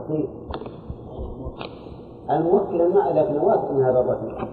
[0.00, 0.28] الفقير
[2.30, 4.48] الموكل ما لكن واثق من هذا الرجل.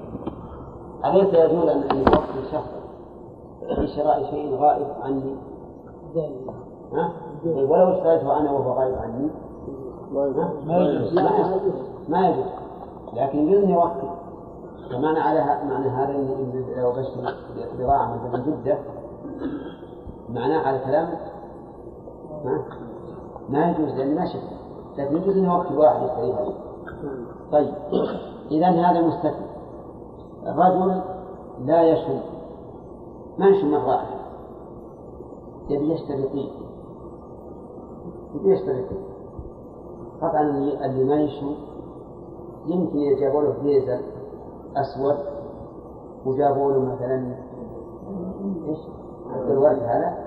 [1.05, 2.69] أليس يجوز أن يوكل شخص
[3.75, 5.35] في شراء شيء غائب عني؟
[6.93, 7.11] ها؟
[7.45, 9.29] ولو اشتريته أنا وهو غائب عني.
[10.11, 11.13] ما يجوز.
[12.09, 12.45] ما يجوز.
[13.13, 13.63] لكن يجوز.
[13.63, 14.07] أن يوكل
[14.91, 15.39] فمعنى على
[15.69, 17.33] معنى هذا ان لو بشتري
[17.79, 18.77] بضاعة مثلا جدة
[20.29, 21.07] معناه على كلام
[23.49, 24.66] ما يجوز لأن ما شفت.
[24.97, 26.53] لكن يجوز أن يوكل واحد يشتريها
[27.51, 27.73] طيب
[28.51, 29.47] إذا هذا مستثنى
[30.45, 31.01] رجل
[31.65, 32.19] لا يشم.
[33.37, 34.17] ما يشم الرائحة؟
[35.69, 36.49] يبي يشتري طيب
[38.35, 38.99] يبي يشتري طيب
[40.21, 40.41] طبعا
[40.85, 41.55] اللي ما يشم
[42.67, 44.01] يمكن يجابوا له ديزل
[44.75, 45.17] أسود
[46.25, 47.35] وجابوا له مثلا
[48.67, 48.79] إيش؟
[49.49, 50.17] الورد هذا؟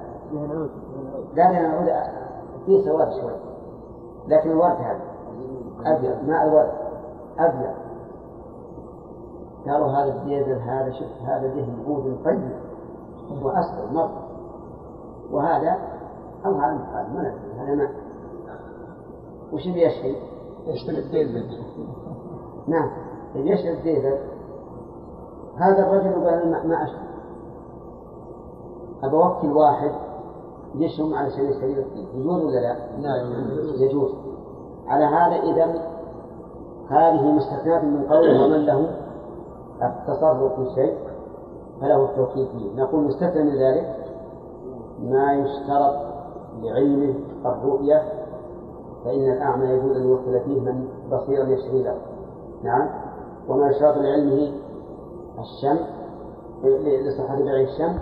[1.35, 1.89] لا لا العود
[2.67, 3.50] فيه سواد شوي.
[4.31, 5.01] لكن الورد هذا.
[5.87, 6.73] أبيض ماء الورد
[7.39, 7.75] أبيض.
[9.67, 12.51] قالوا هذا الديزل هذا شوف هذا دهن عود طيب.
[13.43, 14.23] وأسود مرة
[15.31, 15.79] وهذا
[16.47, 17.91] أو هذا مخالف ما هذا ماء
[19.53, 20.17] وش يبي يشتري؟
[20.67, 21.65] يشتري الديزل
[22.69, 22.91] نعم
[23.35, 24.19] يشتري الديزل
[25.57, 27.11] هذا الرجل قال ما أشتري.
[29.03, 30.10] أبى أوكل واحد.
[30.75, 33.33] يشم علشان يشتري الطين يجوز ولا لا؟ نعم.
[33.79, 34.11] يجوز.
[34.87, 35.65] على هذا إذا
[36.89, 38.91] هذه مستثناة من قوله ومن له
[39.83, 40.95] التصرف في شيء
[41.81, 42.83] فله التوكيد فيه.
[42.83, 43.97] نقول مستثنى من ذلك
[45.03, 45.95] ما يشترط
[46.63, 47.15] لعلمه
[47.47, 48.03] الرؤية
[49.05, 51.97] فإن الأعمى يجوز أن يوكل فيه من بصيرا يشتري له.
[52.63, 52.89] نعم.
[53.49, 54.53] وما يشترط لعلمه
[55.39, 55.79] الشم
[56.65, 57.99] لصحة بيع الشم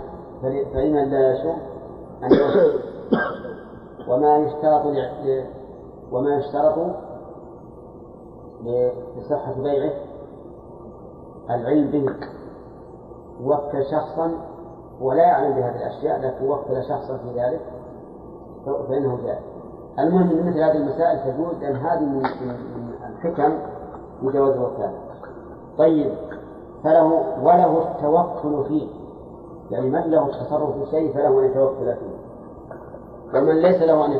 [0.73, 1.57] فلمن لا يشم
[2.23, 2.79] يوكل
[4.07, 5.43] وما يشترط ل...
[6.11, 6.75] وما يشترط
[9.17, 9.93] لصحة بيعه
[11.49, 12.15] العلم به.
[13.43, 14.31] وكل شخصا
[15.01, 17.61] ولا يعلم بهذه الأشياء لكن وكل شخصا في ذلك
[18.65, 19.43] فإنه جائز.
[19.99, 22.25] المهم أن مثل هذه المسائل تجوز لأن هذه من
[23.09, 23.53] الحكم
[24.21, 24.93] بجواز الوكالة.
[25.77, 26.11] طيب
[26.83, 27.03] فله
[27.43, 28.87] وله التوكل فيه.
[29.71, 32.29] يعني من له التصرف في شيء فله أن يتوكل فيه
[33.33, 34.11] ومن ليس له أن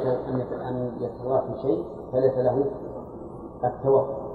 [0.69, 2.65] أن يتصرف في شيء فليس له
[3.63, 4.29] التوكل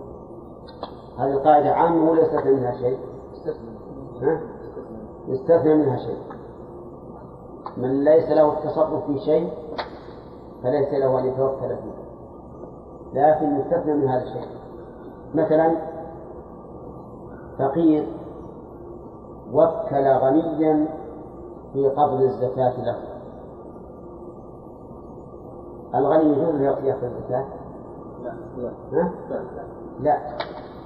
[1.18, 2.98] هذه القاعدة عامة ولا يستثنى منها شيء؟
[5.28, 6.18] يستثنى منها شيء.
[7.76, 9.52] من ليس له التصرف في شيء
[10.62, 12.04] فليس له أن يتوكل فيه
[13.14, 14.48] لكن يستثنى من هذا الشيء.
[15.34, 15.76] مثلا
[17.58, 18.06] فقير
[19.52, 20.86] وكل غنيا
[21.74, 22.96] في قبض الزكاة له.
[25.94, 27.44] الغني يجوز يأخذ الزكاة؟
[28.22, 28.70] لا لا.
[28.92, 29.12] ها؟
[30.00, 30.18] لا.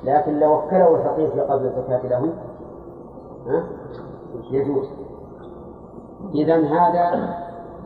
[0.04, 2.32] لكن لو وكله الفقير في قبض الزكاة له
[3.46, 3.64] ها؟
[4.50, 4.88] يجوز.
[6.34, 7.34] إذا هذا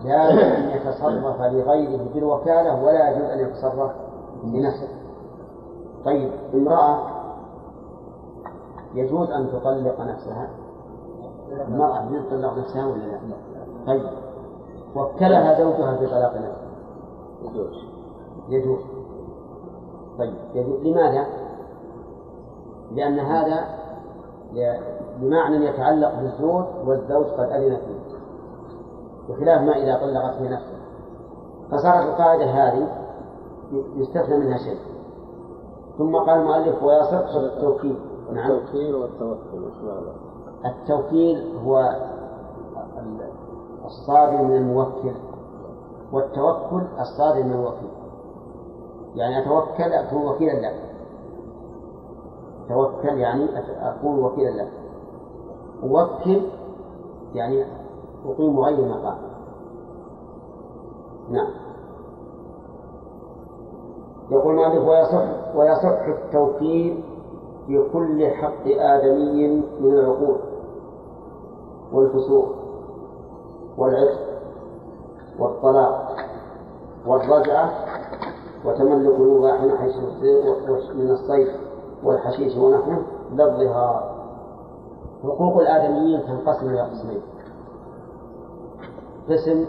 [0.04, 3.90] جاز أن يتصرف لغيره بالوكالة ولا يجوز أن يتصرف
[4.44, 4.88] لنفسه.
[6.04, 6.98] طيب امرأة
[8.94, 10.48] يجوز أن تطلق نفسها؟
[11.52, 13.18] المرأة يجوز تطلق نفسها ولا لا؟
[13.86, 14.02] طيب.
[14.96, 16.56] وكلها زوجها في طلاق نفسها
[17.42, 17.84] يجوز.
[18.48, 18.80] يجوز.
[20.18, 20.34] طيب.
[20.54, 20.80] يجوز.
[20.86, 21.26] لماذا؟
[22.92, 23.64] لأن هذا
[25.20, 28.16] بمعنى يتعلق بالزوج والزوج قد أذن فيه.
[29.28, 30.78] بخلاف ما إذا طلقت في نفسه.
[31.70, 32.88] فصارت القاعدة هذه
[33.96, 34.78] يستثنى منها شيء.
[35.98, 37.96] ثم قال المؤلف ويصح التوكيد
[38.32, 38.50] نعم.
[38.50, 39.70] التوكيل والتوكل؟
[40.64, 41.96] التوكيل هو
[43.84, 45.12] الصادر من الموكل
[46.12, 47.90] والتوكل الصادر من الوكيل
[49.14, 50.92] يعني أتوكل أكون وكيلا لك
[52.68, 53.48] توكل يعني
[53.80, 54.72] أكون وكيلا لك
[55.82, 56.42] أوكل
[57.34, 57.64] يعني
[58.26, 59.18] أقيم غير مقام
[61.30, 61.50] نعم.
[64.30, 67.04] يقول المؤلف ويصح ويصح التوكيل
[67.66, 69.48] في كل حق آدمي
[69.80, 70.36] من العقول.
[71.92, 72.48] والفسوق
[73.78, 74.20] والعتق
[75.38, 76.16] والطلاق
[77.06, 77.70] والرجعة
[78.64, 79.96] وتملك الوضاح من حيث
[80.94, 81.48] من الصيد
[82.04, 83.02] والحشيش ونحوه
[83.32, 84.12] للظهار.
[85.22, 87.22] حقوق الآدميين تنقسم إلى قسمين.
[89.30, 89.66] قسم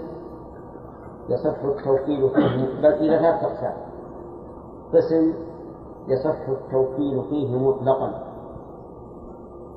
[1.30, 3.74] يصح التوكيل فيه بل إلى ثلاثة أقسام.
[4.94, 5.34] قسم
[6.08, 8.24] يصح التوكيل فيه مطلقا.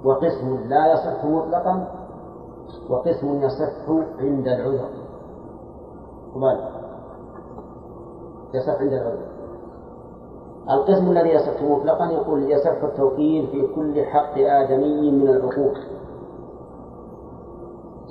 [0.05, 2.06] وقسم لا يصح مطلقا
[2.91, 4.89] وقسم يصح عند العذر.
[6.35, 6.69] قبال
[8.55, 9.27] يصح عند العذر.
[10.71, 15.77] القسم الذي يصح مطلقا يقول يصح التوكيل في كل حق آدمي من العقود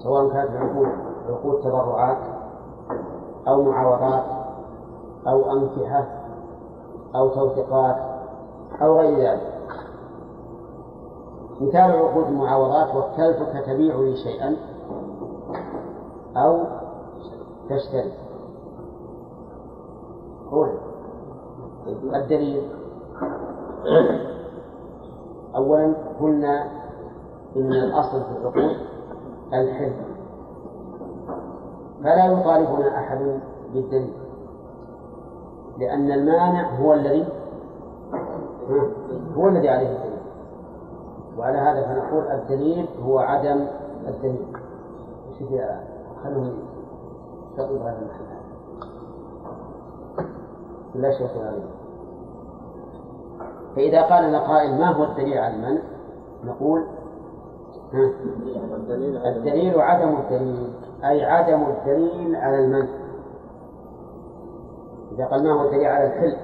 [0.04, 0.88] سواء كانت العقود
[1.30, 2.18] عقود تبرعات
[3.48, 4.24] أو معاوضات
[5.28, 6.08] أو أنكحة
[7.16, 7.96] أو توثيقات
[8.82, 9.55] أو غير ذلك.
[11.62, 14.56] مثال عقود المعاوضات وكلتك تبيع لي شيئا؟
[16.38, 16.64] أو
[17.70, 18.14] تشتري.
[20.52, 20.70] قول.
[22.16, 22.70] الدليل.
[25.56, 26.64] أولا قلنا
[27.56, 28.76] إن الأصل في العقود
[29.54, 29.96] الحلم.
[32.04, 33.40] فلا يطالبنا أحد
[33.74, 34.14] بالدليل.
[35.78, 37.28] لأن المانع هو الذي
[39.38, 40.15] هو الذي عليه الدليل.
[41.38, 43.68] وعلى هذا فنقول الدليل هو عدم
[44.08, 44.48] الدليل.
[45.30, 45.44] وش
[46.24, 46.54] خلوه
[47.52, 48.26] يستقبل هذا المحل.
[50.96, 51.64] لا شيخ عليه
[53.76, 55.82] فإذا قال لنا قائل ما هو الدليل على المنع؟
[56.44, 56.86] نقول
[59.26, 60.74] الدليل عدم الدليل.
[61.04, 62.88] أي عدم الدليل على المنع.
[65.12, 66.38] إذا قال ما هو الدليل على الحل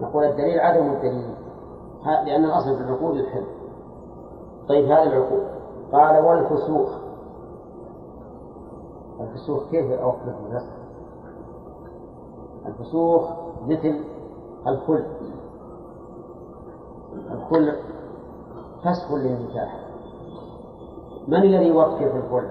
[0.00, 1.34] نقول الدليل عدم الدليل.
[2.06, 3.44] لأن الأصل في العقول الحل
[4.68, 5.40] طيب هذه العقول.
[5.92, 6.88] قال والفسوق
[9.20, 10.72] الفسوق كيف أوقفه الفسق
[12.66, 13.22] الفسوق
[13.66, 14.00] مثل
[14.66, 15.04] الخل
[17.32, 17.72] الخل
[18.84, 19.80] فسخ للنكاح
[21.28, 22.48] من الذي يوقف في الخل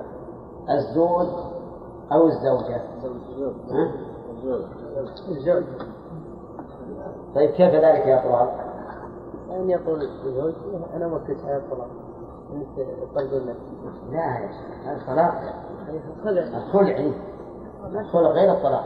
[0.70, 1.28] الزوج
[2.12, 2.82] أو الزوجة؟
[3.72, 3.92] ها؟
[5.30, 5.64] الزوج
[7.36, 8.65] طيب كيف ذلك يا طلال؟
[9.56, 10.54] أن يقول الزوج
[10.94, 11.88] أنا موكلت على الطلاق
[13.16, 13.56] طلب لا؟
[14.12, 15.34] يا شيخ هذا طلاق.
[16.56, 17.12] الخلع.
[18.02, 18.86] الخلع غير الطلاق.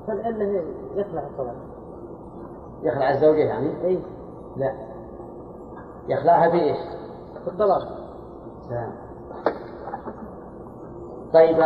[0.00, 0.62] الخلع أنه
[0.94, 1.56] يخلع الطلاق.
[2.82, 4.02] يخلع الزوجة يعني؟ أي.
[4.56, 4.72] لا.
[6.08, 6.78] يخلعها بإيش؟
[7.44, 7.88] بالطلاق
[11.32, 11.56] طيب.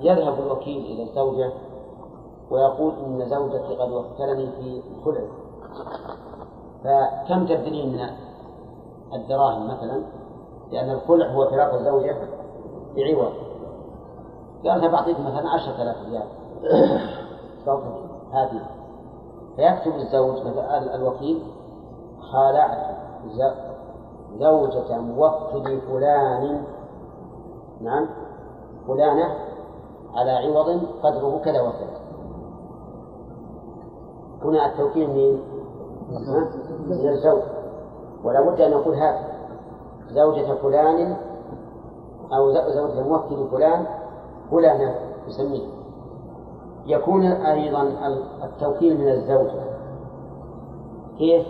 [0.00, 1.52] فيذهب الوكيل إلى الزوجة.
[2.50, 5.20] ويقول إن زوجتي قد وكلني في خلع
[6.84, 8.06] فكم تبذلين من
[9.12, 10.02] الدراهم مثلا؟
[10.72, 12.16] لأن الخلع هو فراق الزوجة
[12.96, 13.32] بعوض.
[14.64, 16.26] قال بعطيك مثلا عشرة آلاف ريال.
[18.32, 18.60] هذه.
[19.56, 21.42] فيكتب الزوج مثلا الوكيل
[22.32, 22.96] خالعت
[24.38, 26.64] زوجة موكل فلان.
[27.80, 28.06] نعم.
[28.86, 29.34] فلانة
[30.14, 31.99] على عوض قدره كذا وكذا.
[34.44, 35.40] هنا التوكيل من
[36.88, 37.42] من الزوج.
[38.24, 39.30] ولا بد أن نقول هذا.
[40.10, 41.16] زوجة فلان
[42.32, 43.86] أو زوجة موكل فلان
[44.50, 44.94] فلانة
[45.28, 45.66] يسميه
[46.86, 47.82] يكون أيضا
[48.44, 49.62] التوكيل من الزوجة
[51.18, 51.46] كيف؟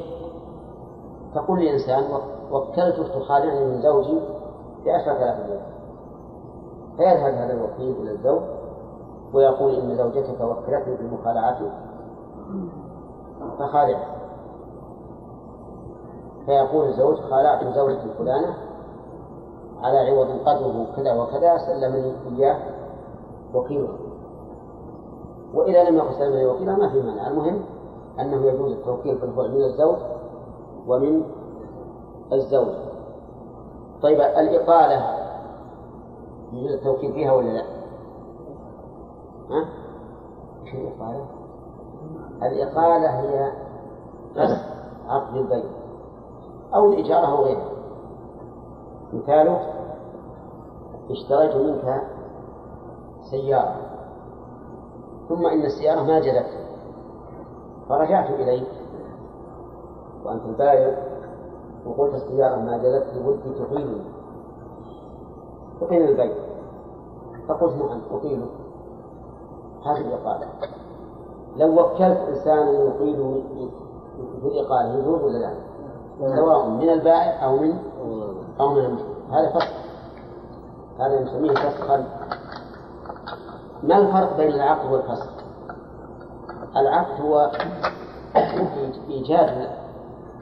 [1.35, 2.05] تقول لإنسان
[2.53, 4.21] وكلتك تخالعني من زوجي
[4.87, 5.61] بعشرة آلاف ريال
[6.97, 8.41] فيذهب هذا الوكيل إلى الزوج
[9.35, 11.57] ويقول إن زوجتك وكلتني بالمخالعات
[13.59, 14.17] فخالعها
[16.47, 18.55] فيقول الزوج خالعت زوجتي فلانة
[19.83, 22.59] على عوض قدره كذا وكذا سلمني إياه
[23.55, 23.89] وكيله
[25.55, 27.63] وإذا لم يكن سلمني وكيله ما في مانع المهم
[28.21, 29.97] أنه يجوز التوكيل في الفعل من الزوج
[30.89, 31.23] ومن
[32.33, 32.75] الزوج
[34.03, 35.17] طيب الإقالة
[36.53, 37.63] يجوز التوكيل فيها ولا لا؟
[39.51, 39.65] ها؟
[40.67, 41.40] إيش الإقالة؟
[42.43, 43.53] الإقالة هي
[44.35, 44.65] فسخ
[45.09, 45.71] عقد البيع
[46.75, 47.71] أو الإجارة أو غيرها
[49.13, 49.61] مثاله
[51.11, 52.03] اشتريت منك
[53.31, 53.77] سيارة
[55.29, 56.47] ثم إن السيارة ما جلت
[57.89, 58.69] فرجعت إليك
[60.25, 61.11] وأنت البائع
[61.87, 64.05] وقلت السيارة ما جلت لودي تقيلني
[65.81, 66.35] تقيل البيع.
[67.49, 68.47] فقلت نعم أقيله
[69.87, 70.47] هذه الإقالة.
[71.57, 73.43] لو وكلت إنسانا يقيل
[74.41, 75.55] في الإقالة يجوز ولا لا؟
[76.37, 77.79] سواء من البائع أو من
[78.61, 79.15] أو من المشتري.
[79.31, 79.73] هذا فسخ
[81.01, 82.05] هذا نسميه فسخا
[83.83, 85.31] ما الفرق بين العقد والفسخ؟
[86.77, 87.51] العقد هو
[89.09, 89.69] إيجاد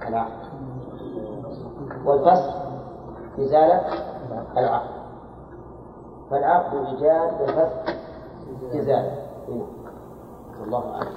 [0.09, 0.49] العقد.
[2.05, 2.55] والفسخ
[3.39, 3.83] إزالة
[4.57, 4.99] العقد.
[6.31, 7.95] فالعقد إيجاد والفسخ
[8.75, 9.13] إزالة
[9.49, 9.78] هنا.
[10.61, 11.13] والله أعلم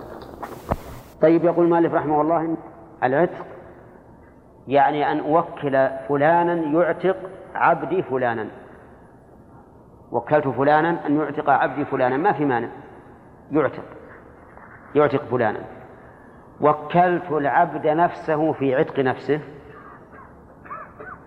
[1.21, 2.57] طيب يقول المؤلف رحمه الله
[3.03, 3.45] العتق
[4.67, 7.17] يعني أن أوكل فلانا يعتق
[7.55, 8.47] عبدي فلانا.
[10.11, 12.67] وكلت فلانا أن يعتق عبدي فلانا ما في مانع.
[13.51, 13.83] يعتق
[14.95, 15.59] يعتق فلانا.
[16.61, 19.39] وكلت العبد نفسه في عتق نفسه.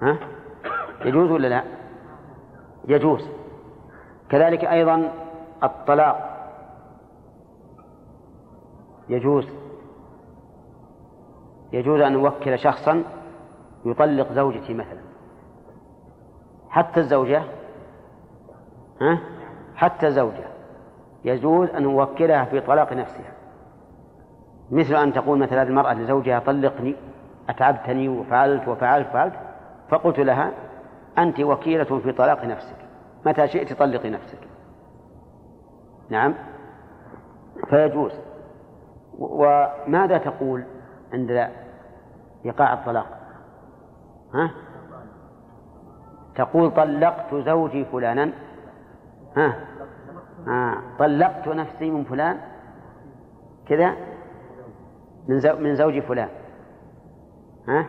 [0.03, 0.17] ها؟
[1.05, 1.63] يجوز ولا لا؟
[2.89, 3.29] يجوز.
[4.29, 5.11] كذلك أيضا
[5.63, 6.34] الطلاق.
[9.09, 9.49] يجوز
[11.73, 13.05] يجوز أن نوكل شخصا
[13.85, 15.01] يطلق زوجتي مثلا.
[16.71, 17.43] حتى الزوجة
[19.01, 19.21] ها؟
[19.77, 20.45] حتى الزوجة
[21.25, 23.33] يجوز أن نوكلها في طلاق نفسها.
[24.71, 26.97] مثل أن تقول مثلا المرأة لزوجها طلقني
[27.49, 29.35] أتعبتني وفعلت وفعلت وفعلت
[29.89, 30.53] فقلت لها
[31.19, 32.77] أنت وكيلة في طلاق نفسك.
[33.27, 34.39] متى شئت طلقي نفسك.
[36.11, 36.35] نعم؟
[37.71, 38.13] فيجوز.
[39.19, 40.65] وماذا تقول
[41.13, 41.51] عند
[42.45, 43.07] إيقاع الطلاق؟
[44.35, 44.51] ها؟
[46.35, 48.33] تقول طلقت زوجي فلانا.
[49.37, 49.57] ها؟
[50.49, 50.77] آه.
[50.99, 52.41] طلقت نفسي من فلان.
[53.69, 53.95] كذا؟
[55.29, 56.29] من زو من زوج فلان.
[57.69, 57.87] ها؟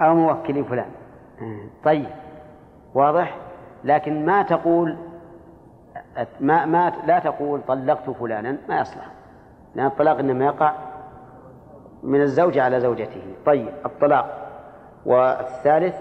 [0.00, 0.90] أو موكل فلان.
[1.84, 2.10] طيب
[2.94, 3.38] واضح؟
[3.84, 4.96] لكن ما تقول
[6.40, 9.21] ما ما لا تقول طلقت فلانا ما يصلح.
[9.74, 10.72] لأن الطلاق إنما يقع
[12.02, 13.22] من الزوج على زوجته.
[13.46, 14.48] طيب الطلاق.
[15.06, 15.96] والثالث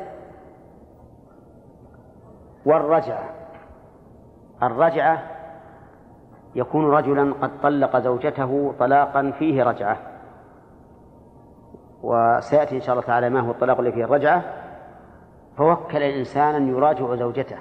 [2.66, 3.30] والرجعة.
[4.64, 5.24] الرجعة
[6.56, 9.98] يكون رجلا قد طلق زوجته طلاقا فيه رجعة.
[12.04, 14.44] وسيأتي إن شاء الله تعالى ما هو الطلاق الذي فيه الرجعة.
[15.58, 17.58] فوكل إنسانا يراجع زوجته.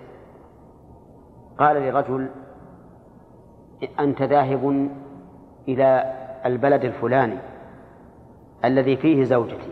[1.59, 2.29] قال لرجل
[4.01, 4.91] أنت ذاهب
[5.69, 6.15] إلى
[6.47, 7.39] البلد الفلاني
[8.65, 9.71] الذي فيه زوجتي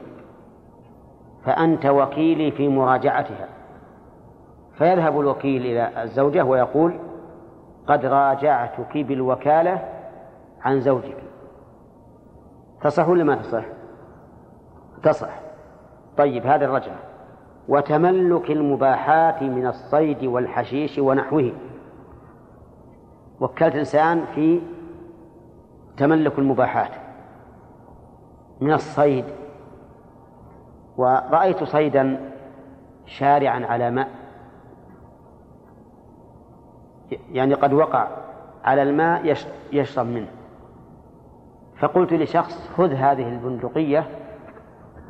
[1.45, 3.49] فأنت وكيلي في مراجعتها.
[4.75, 6.99] فيذهب الوكيل إلى الزوجة ويقول
[7.87, 9.89] قد راجعتك بالوكالة
[10.63, 11.17] عن زوجك.
[12.83, 13.65] تصح ولا ما تصح؟
[15.03, 15.41] تصح.
[16.17, 16.99] طيب هذه الرجعة
[17.69, 21.53] وتملك المباحات من الصيد والحشيش ونحوه.
[23.41, 24.61] وكلت إنسان في
[25.99, 26.91] تملك المباحات
[28.61, 29.25] من الصيد
[30.97, 32.31] ورأيت صيدا
[33.07, 34.09] شارعا على ماء
[37.33, 38.09] يعني قد وقع
[38.65, 39.37] على الماء
[39.73, 40.29] يشرب منه.
[41.79, 44.07] فقلت لشخص خذ هذه البندقية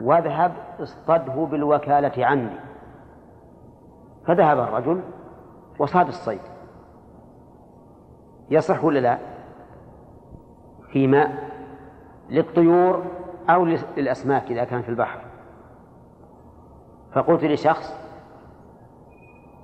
[0.00, 2.50] واذهب اصطده بالوكالة عني.
[4.26, 5.00] فذهب الرجل
[5.78, 6.40] وصاد الصيد.
[8.50, 9.18] يصح ولا لا؟
[10.92, 11.48] في ماء
[12.30, 13.04] للطيور
[13.50, 13.64] أو
[13.96, 15.20] للأسماك إذا كان في البحر.
[17.12, 17.98] فقلت لشخص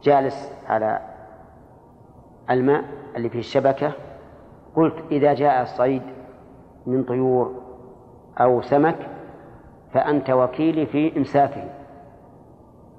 [0.02, 1.00] جالس على
[2.50, 2.84] الماء
[3.16, 3.92] اللي فيه الشبكة
[4.76, 6.02] قلت إذا جاء الصيد
[6.86, 7.62] من طيور
[8.40, 9.10] أو سمك
[9.92, 11.70] فأنت وكيلي في إمساكه.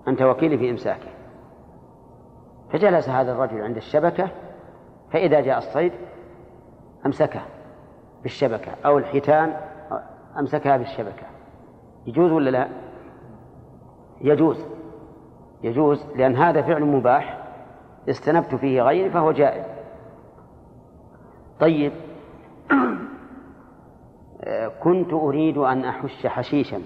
[0.07, 1.09] أنت وكيلي في إمساكه.
[2.71, 4.29] فجلس هذا الرجل عند الشبكة
[5.11, 5.91] فإذا جاء الصيد
[7.05, 7.41] أمسكه.
[8.25, 9.53] بالشبكة أو الحيتان
[10.39, 11.25] أمسكها بالشبكة.
[12.07, 12.67] يجوز ولا لا؟
[14.21, 14.65] يجوز.
[15.63, 17.43] يجوز لأن هذا فعل مباح
[18.09, 19.65] استنبت فيه غيري فهو جائز.
[21.59, 21.91] طيب.
[24.83, 26.81] كنت أريد أن أحش حشيشا.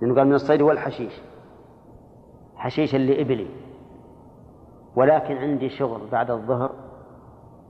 [0.00, 1.20] لأنه قال من الصيد والحشيش
[2.56, 3.46] حشيشا لإبلي.
[4.96, 6.70] ولكن عندي شغل بعد الظهر.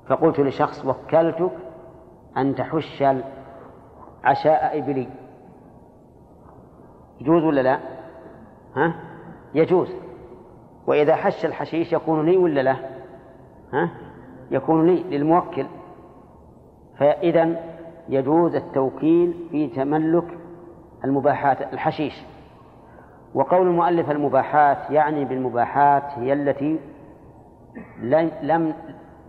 [0.06, 1.50] فقلت لشخص وكلتك
[2.36, 3.04] أن تحش
[4.24, 5.08] عشاء إبلي
[7.20, 7.78] يجوز ولا لا؟
[8.76, 8.94] ها؟
[9.54, 9.88] يجوز
[10.86, 12.76] وإذا حش الحشيش يكون لي ولا لا؟
[13.72, 13.90] ها؟
[14.50, 15.66] يكون لي للموكل
[16.98, 17.56] فإذا
[18.08, 20.38] يجوز التوكيل في تملك
[21.04, 22.22] المباحات الحشيش
[23.34, 26.78] وقول المؤلف المباحات يعني بالمباحات هي التي
[28.42, 28.74] لم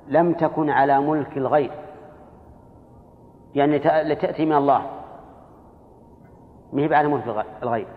[0.07, 1.71] لم تكن على ملك الغير
[3.55, 4.81] يعني لتأتي من الله.
[6.73, 7.87] ما هي على ملك الغير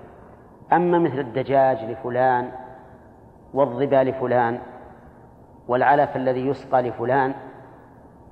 [0.73, 2.53] أما مثل الدجاج لفلان
[3.55, 4.61] والظبا لفلان
[5.69, 7.35] والعلف الذي يسقى لفلان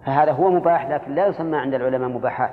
[0.06, 2.50] فهذا هو مباح لكن لا يسمى عند العلماء مباحات.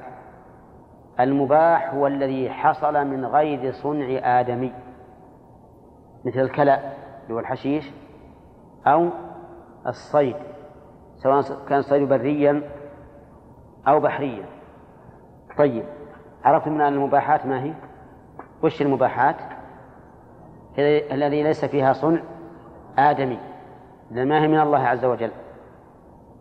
[1.19, 4.73] المباح هو الذي حصل من غير صنع آدمي.
[6.25, 6.79] مثل الكلأ
[7.23, 7.91] اللي هو الحشيش
[8.87, 9.09] أو
[9.87, 10.35] الصيد
[11.17, 12.61] سواء كان الصيد بريا
[13.87, 14.45] أو بحريا.
[15.57, 15.83] طيب.
[16.45, 17.73] عرفتم من المباحات ما هي؟
[18.63, 19.35] وش المباحات؟
[21.11, 22.21] الذي ليس فيها صنع
[22.97, 23.39] آدمي.
[24.11, 25.31] ما هي من الله عز وجل؟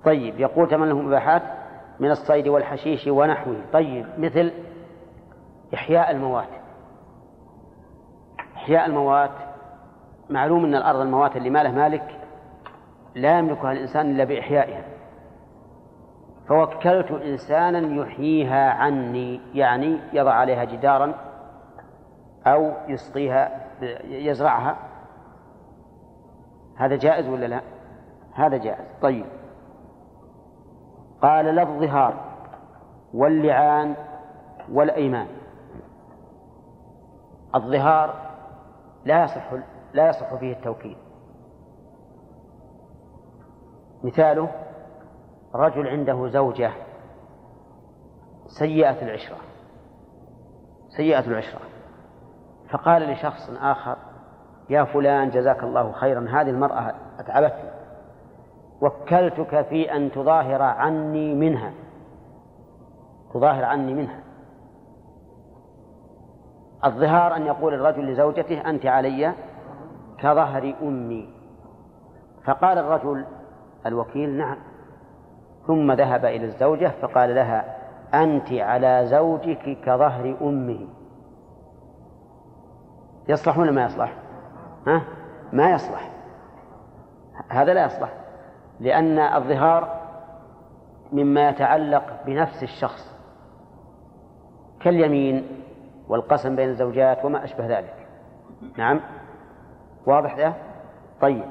[0.04, 1.42] طيب يقول تملك المباحات
[2.00, 3.56] من الصيد والحشيش ونحوه.
[3.72, 4.52] طيب مثل
[5.74, 6.48] إحياء الموات.
[8.56, 9.30] إحياء الموات
[10.30, 12.16] معلوم أن الأرض الموات اللي ما له مالك
[13.14, 14.84] لا يملكها الإنسان إلا بإحيائها.
[16.50, 21.14] فوكلت إنسانا يحييها عني يعني يضع عليها جدارا
[22.46, 23.66] أو يسقيها
[24.04, 24.76] يزرعها.
[26.76, 27.60] هذا جائز ولا لا؟
[28.34, 28.94] هذا جائز.
[29.02, 29.26] طيب.
[31.22, 32.14] قال لا الظهار
[33.14, 33.94] واللعان
[34.72, 35.26] والأيمان.
[37.54, 38.14] الظهار
[39.04, 39.52] لا يصح
[39.94, 40.96] لا يصح فيه التوكيد
[44.04, 44.48] مثاله
[45.54, 46.72] رجل عنده زوجة
[48.58, 49.36] سيئة العشرة
[50.96, 51.60] سيئة العشرة.
[52.70, 53.96] فقال لشخص آخر
[54.70, 57.70] يا فلان جزاك الله خيرا هذه المرأة أتعبتني.
[58.82, 61.72] وكلتك في أن تظاهر عني منها.
[63.34, 64.20] تظاهر عني منها.
[66.84, 69.34] الظهار أن يقول الرجل لزوجته أنت علي
[70.18, 71.34] كظهر أمي.
[72.44, 73.26] فقال الرجل
[73.86, 74.69] الوكيل نعم.
[75.66, 77.76] ثم ذهب إلى الزوجة فقال لها
[78.14, 80.88] أنت على زوجك كظهر أمه.
[83.28, 84.12] يصلح ولا ما يصلح؟
[84.86, 85.02] ها؟
[85.52, 86.10] ما يصلح.
[87.48, 88.12] هذا لا يصلح
[88.80, 90.00] لأن الظهار
[91.12, 93.16] مما يتعلق بنفس الشخص
[94.80, 95.46] كاليمين
[96.08, 98.06] والقسم بين الزوجات وما أشبه ذلك.
[98.78, 99.00] نعم؟
[100.06, 100.52] واضح ده؟
[101.20, 101.44] طيب.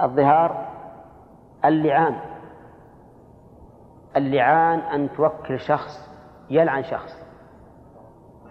[0.00, 0.66] الظهار
[1.64, 2.14] اللعان.
[4.18, 6.10] اللعان أن توكل شخص
[6.50, 7.26] يلعن شخص.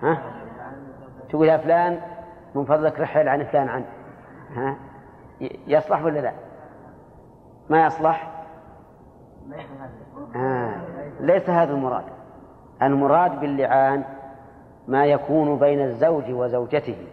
[0.01, 0.21] ها؟
[1.29, 2.01] تقول يا فلان
[2.55, 3.85] من فضلك رح يلعن فلان عنه.
[4.55, 4.75] ها؟
[5.67, 6.33] يصلح ولا لا؟
[7.69, 8.31] ما يصلح؟
[10.35, 10.75] آه.
[11.19, 12.05] ليس هذا المراد.
[12.81, 14.03] المراد باللعان
[14.87, 17.07] ما يكون بين الزوج وزوجته.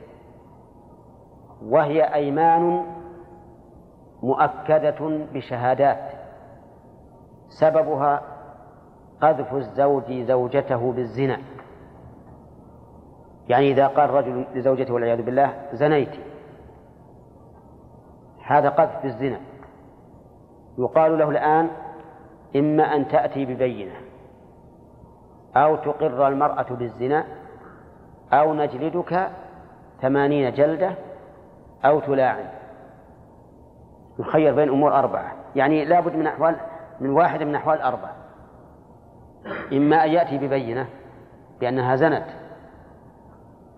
[1.62, 2.84] وهي أيمان
[4.22, 6.10] مؤكدة بشهادات.
[7.48, 8.22] سببها
[9.20, 11.38] قذف الزوج زوجته بالزنا.
[13.48, 16.14] يعني إذا قال رجل لزوجته والعياذ بالله زنيت.
[18.44, 19.40] هذا قذف بالزنا.
[20.78, 21.70] يقال له الآن
[22.56, 23.94] إما أن تأتي ببينة
[25.56, 27.24] أو تقر المرأة بالزنا
[28.32, 29.30] أو نجلدك
[30.00, 30.94] ثمانين جلدة
[31.84, 32.46] أو تلاعن.
[34.18, 35.32] يخير بين أمور أربعة.
[35.56, 36.56] يعني لابد من أحوال
[37.00, 38.23] من واحدة من أحوال أربعة.
[39.72, 40.88] إما أن يأتي ببينة
[41.60, 42.26] بأنها زنت.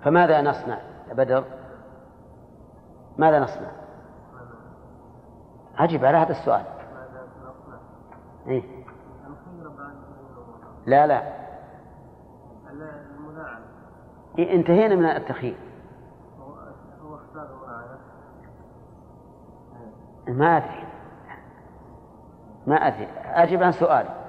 [0.02, 1.44] فماذا نصنع يا بدر؟
[3.18, 3.70] ماذا نصنع؟
[5.78, 6.64] عجب على هذا السؤال.
[8.46, 8.62] إيه؟
[10.86, 11.22] لا لا.
[14.38, 15.56] إيه انتهينا من التخيير.
[20.28, 20.86] ما أدري.
[22.66, 23.08] ما أدري.
[23.24, 24.25] أجب عن سؤال.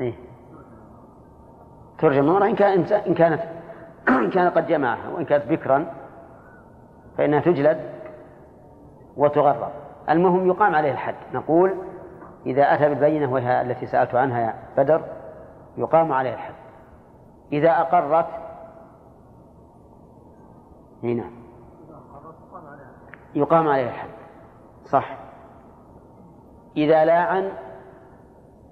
[0.00, 0.14] إيه؟
[1.98, 3.42] ترجم المرأة إن كانت إن كانت
[4.08, 5.86] إن كان قد جمعها وإن كانت بكرا
[7.18, 7.80] فإنها تجلد
[9.16, 9.70] وتغرب.
[10.10, 11.14] المهم يقام عليه الحد.
[11.32, 11.74] نقول
[12.46, 15.02] إذا أتى بالبينة وهي التي سألت عنها يا بدر
[15.76, 16.54] يقام عليه الحد.
[17.52, 18.26] إذا أقرت
[21.02, 21.24] هنا
[23.34, 24.08] يقام عليه الحد.
[24.84, 25.16] صح.
[26.76, 27.52] إذا لاعن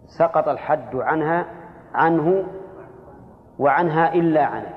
[0.06, 1.46] سقط الحد عنها
[1.94, 2.44] عنه
[3.58, 4.74] وعنها إلا عنت.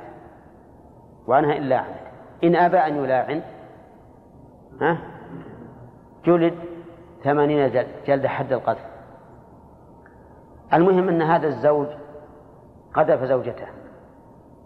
[1.27, 2.07] وعنها إلا عنت.
[2.43, 3.41] إن أبى أن يلاعن
[4.81, 4.97] ها؟
[6.25, 6.53] جلد
[7.23, 8.85] ثمانين جلد حد القذف.
[10.73, 11.87] المهم أن هذا الزوج
[12.93, 13.67] قذف زوجته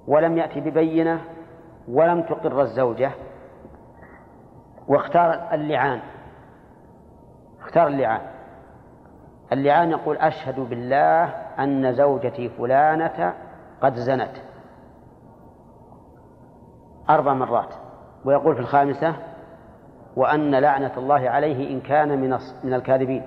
[0.08, 1.22] ولم يأتي ببينة
[1.88, 3.12] ولم تقر الزوجة
[4.88, 6.00] واختار اللعان.
[7.62, 8.22] اختار اللعان.
[9.54, 11.24] اللعان يقول أشهد بالله
[11.60, 13.34] أن زوجتي فلانة
[13.82, 14.32] قد زنت
[17.10, 17.74] أربع مرات
[18.26, 19.16] ويقول في الخامسة
[20.16, 23.26] وأن لعنة الله عليه إن كان من من الكاذبين.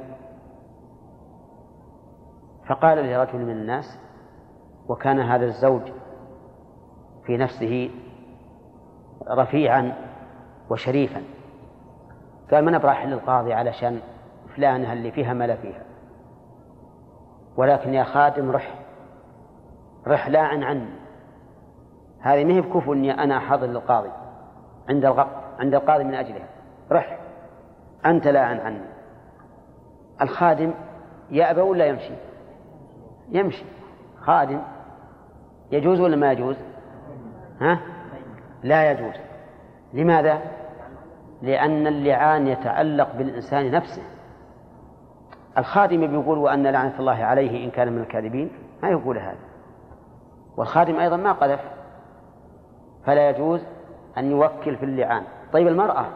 [2.66, 3.98] فقال لرجل من الناس
[4.88, 5.82] وكان هذا الزوج
[7.26, 7.90] في نفسه
[9.30, 9.92] رفيعا
[10.70, 11.22] وشريفا.
[12.52, 14.00] قال من أبراح للقاضي علشان
[14.56, 15.83] فلانة اللي فيها ما لا فيها
[17.56, 18.74] ولكن يا خادم رح
[20.06, 21.04] رح لاعن عني
[22.20, 24.10] هذه ما هي بكفو إني أنا حاضر للقاضي
[24.88, 25.24] عند الغ...
[25.58, 26.48] عند القاضي من اجلها
[26.92, 27.18] رح
[28.06, 28.94] أنت لا عن عني
[30.22, 30.74] الخادم
[31.30, 32.14] يأبى ولا يمشي؟
[33.28, 33.64] يمشي.
[34.20, 34.62] خادم
[35.70, 36.56] يجوز ولا ما يجوز؟
[37.60, 37.80] ها؟
[38.62, 39.14] لا يجوز.
[39.92, 40.38] لماذا؟
[41.42, 44.02] لأن اللعان يتعلق بالإنسان نفسه.
[45.58, 48.50] الخادم بيقول وأن لعنة الله عليه إن كان من الكاذبين
[48.82, 49.38] ما يقول هذا.
[50.56, 51.60] والخادم أيضا ما قذف.
[53.06, 53.60] فلا يجوز
[54.18, 55.22] أن يوكل في اللعان.
[55.52, 56.06] طيب المرأة؟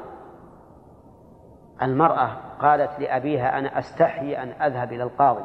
[1.82, 5.44] المرأة قالت لأبيها أنا أستحي أن أذهب إلى القاضي.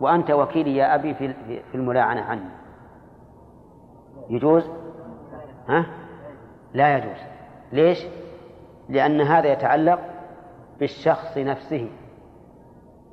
[0.00, 2.50] وأنت وكيلي يا أبي في في الملاعنة عني.
[4.30, 4.70] يجوز؟
[5.68, 5.86] ها؟
[6.74, 7.18] لا يجوز.
[7.72, 7.98] ليش؟
[8.88, 10.00] لأن هذا يتعلق
[10.80, 11.90] بالشخص نفسه.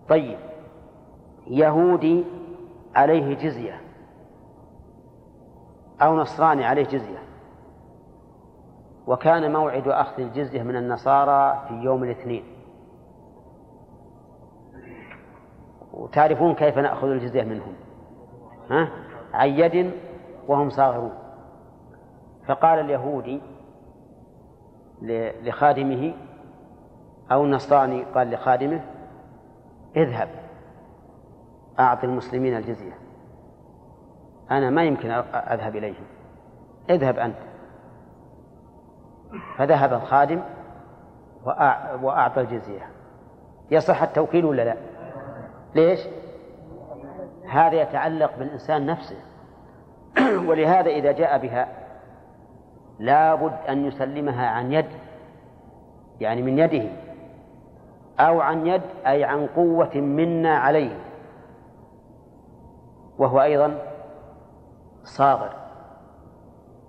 [0.09, 0.39] طيب.
[1.47, 2.23] يهودي
[2.95, 3.81] عليه جزية.
[6.01, 7.19] أو نصراني عليه جزية.
[9.07, 12.43] وكان موعد أخذ الجزية من النصارى في يوم الاثنين.
[15.93, 17.73] وتعرفون كيف نأخذ الجزية منهم.
[18.69, 18.89] ها؟
[19.33, 19.91] عن يد
[20.47, 21.13] وهم صاغرون.
[22.47, 23.41] فقال اليهودي
[25.43, 26.13] لخادمه
[27.31, 28.81] أو النصراني قال لخادمه
[29.95, 30.29] اذهب.
[31.79, 32.93] أعط المسلمين الجزية.
[34.51, 36.05] أنا ما يمكن أذهب إليهم.
[36.89, 37.37] اذهب أنت.
[39.57, 40.41] فذهب الخادم
[42.01, 42.89] وأعطى الجزية.
[43.71, 44.75] يصح التوكيل ولا لا؟
[45.75, 45.99] ليش؟
[47.49, 49.17] هذا يتعلق بالإنسان نفسه.
[50.47, 51.67] ولهذا إذا جاء بها
[52.99, 54.89] لابد أن يسلمها عن يد
[56.19, 56.89] يعني من يده.
[58.21, 60.99] أو عن يد أي عن قوة منا عليه.
[63.17, 63.77] وهو أيضا
[65.03, 65.49] صاغر.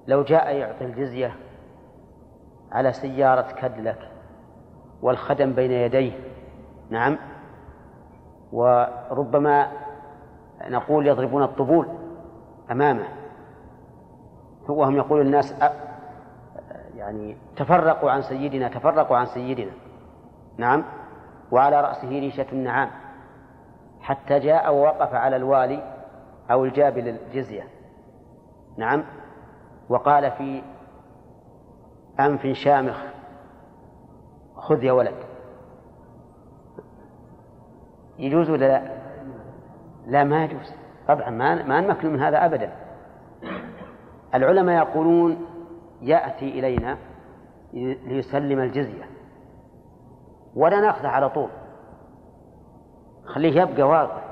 [0.06, 1.36] لو جاء يعطي الجزية
[2.72, 4.08] على سيارة كدلك
[5.02, 6.12] والخدم بين يديه
[6.90, 7.18] نعم
[8.52, 9.68] وربما
[10.68, 11.88] نقول يضربون الطبول
[12.70, 13.04] أمامه
[14.68, 15.54] وهم يقول الناس
[16.96, 19.72] يعني تفرقوا عن سيدنا تفرقوا عن سيدنا
[20.56, 20.84] نعم.
[21.52, 22.90] وعلى رأسه ريشة النعام
[24.00, 25.96] حتى جاء ووقف على الوالي
[26.50, 27.64] أو الجابل الجزية.
[28.76, 29.04] نعم.
[29.88, 30.62] وقال في
[32.20, 33.02] أنف شامخ
[34.56, 35.14] خذ يا ولد.
[38.18, 38.82] يجوز ولا لا؟
[40.06, 40.74] لا ما يجوز.
[41.08, 42.72] طبعا ما ما نمكن من هذا أبدا.
[44.34, 45.46] العلماء يقولون
[46.02, 46.98] يأتي إلينا
[47.72, 49.11] ليسلم الجزية.
[50.56, 51.48] ولا ناخذه على طول.
[53.24, 54.22] خليه يبقى واقف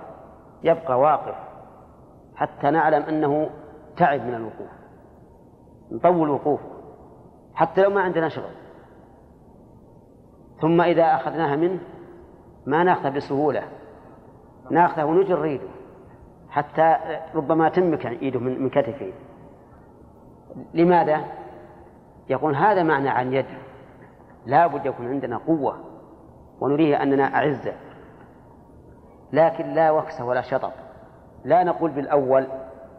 [0.63, 1.35] يبقى واقف
[2.35, 3.51] حتى نعلم أنه
[3.97, 4.71] تعب من الوقوف
[5.91, 6.71] نطول وقوفه
[7.55, 8.53] حتى لو ما عندنا شغل.
[10.61, 11.79] ثم إذا أخذناها منه
[12.67, 13.63] ما ناخذه بسهولة
[14.71, 15.69] ناخذه ونجر يده
[16.51, 16.97] حتى
[17.35, 19.13] ربما تمك إيده من كتفه.
[20.75, 21.25] لماذا؟
[22.29, 23.47] يقول هذا معنى عن يد
[24.47, 25.90] لا بد يكون عندنا قوة.
[26.61, 27.73] ونريه أننا أعزة
[29.33, 30.73] لكن لا وكس ولا شطط.
[31.45, 32.47] لا نقول بالأول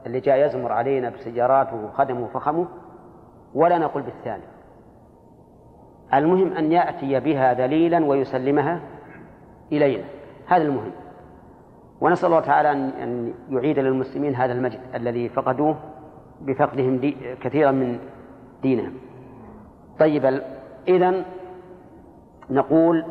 [0.06, 2.68] اللي جاء يزمر علينا بسياراته وخدمه وفخمه
[3.54, 4.44] ولا نقول بالثاني.
[6.14, 8.80] المهم أن يأتي بها دليلا ويسلمها
[9.72, 10.04] إلينا.
[10.48, 10.92] هذا المهم.
[12.02, 15.76] ونسأل الله تعالى أن يعيد للمسلمين هذا المجد الذي فقدوه
[16.42, 18.00] بفقدهم دي كثيرا من
[18.62, 18.94] دينهم.
[20.00, 20.42] طيب
[20.88, 21.24] إذا
[22.50, 23.06] نقول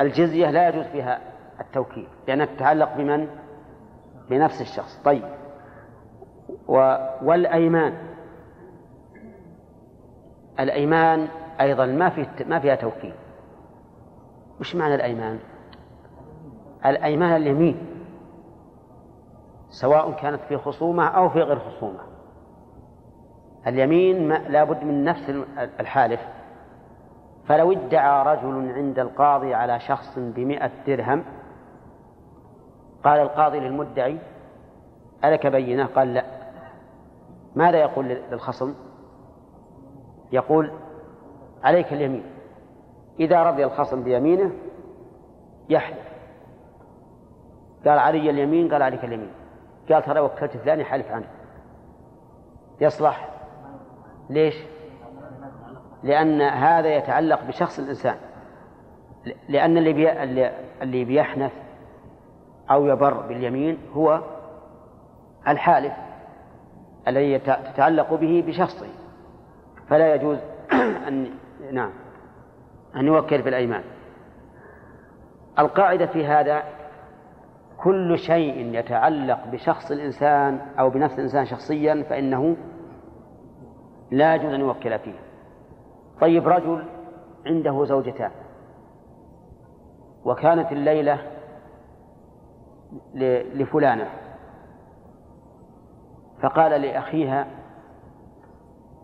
[0.00, 1.20] الجزية لا يجوز فيها
[1.60, 3.28] التوكيل لأنها تتعلق بمن؟
[4.30, 5.02] بنفس الشخص.
[5.04, 5.24] طيب.
[6.68, 7.92] و والأيمان.
[10.60, 11.28] الأيمان
[11.60, 13.14] أيضا ما في ما فيها توكيل.
[14.60, 15.38] وش معنى الأيمان؟
[16.86, 17.86] الأيمان اليمين.
[19.68, 22.00] سواء كانت في خصومة أو في غير خصومة.
[23.66, 25.30] اليمين لا بد من نفس
[25.80, 26.20] الحالف.
[27.48, 31.24] فلو ادعى رجل عند القاضي على شخص بمئة درهم
[33.04, 34.18] قال القاضي للمدعي
[35.24, 36.24] ألك بينة؟ قال لا.
[37.56, 38.74] ماذا يقول للخصم؟
[40.32, 40.72] يقول
[41.64, 42.24] عليك اليمين.
[43.20, 44.50] إذا رضي الخصم بيمينه
[45.68, 46.06] يحلف.
[47.86, 49.30] قال علي اليمين؟ قال عليك اليمين.
[49.90, 51.28] قال ترى وكلت فلان يحلف عنه.
[52.80, 53.28] يصلح.
[54.30, 54.54] ليش؟
[56.06, 58.16] لأن هذا يتعلق بشخص الإنسان.
[59.48, 60.52] لأن اللي.
[60.82, 61.52] اللي بيحنث
[62.70, 64.22] أو يبر باليمين هو
[65.48, 65.92] الحالف
[67.08, 68.86] الذي تتعلق به بشخصه.
[69.88, 70.38] فلا يجوز
[71.08, 71.30] أن
[71.72, 71.90] نعم
[72.96, 73.82] أن يوكل بالأيمان
[75.58, 76.62] القاعدة في هذا
[77.76, 82.56] كل شيء يتعلق بشخص الإنسان أو بنفس الإنسان شخصيا فإنه
[84.10, 85.25] لا يجوز أن يوكل فيه.
[86.20, 86.84] طيب رجل
[87.46, 88.30] عنده زوجتان
[90.24, 91.18] وكانت الليلة
[93.54, 94.08] لفلانة
[96.42, 97.46] فقال لأخيها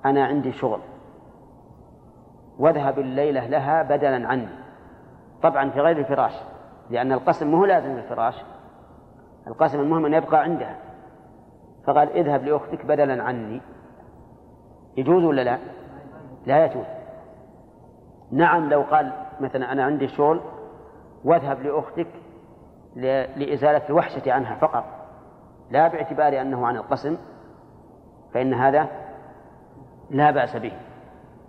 [0.04, 0.80] أنا عندي شغل
[2.58, 4.48] واذهب الليلة لها بدلا عني.
[5.42, 6.32] طبعا في غير الفراش
[6.90, 8.34] لأن القسم مو لازم الفراش
[9.46, 10.78] القسم المهم أن يبقى عندها.
[11.86, 13.60] فقال اذهب لأختك بدلا عني.
[14.96, 15.58] يجوز ولا لا؟
[16.46, 16.84] لا يجوز.
[18.32, 20.40] نعم لو قال مثلا أنا عندي شغل
[21.24, 22.06] واذهب لأختك
[23.36, 24.84] لإزالة الوحشة عنها فقط
[25.70, 27.16] لا باعتبار أنه عن القسم
[28.34, 28.88] فإن هذا
[30.10, 30.72] لا بأس به.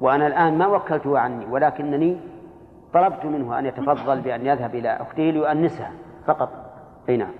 [0.02, 2.18] وأنا الآن ما وكلته عني ولكنني
[2.94, 5.92] طلبت منه أن يتفضل بأن يذهب إلى أخته ليؤنسها
[6.26, 6.50] فقط.
[7.10, 7.34] أي نعم.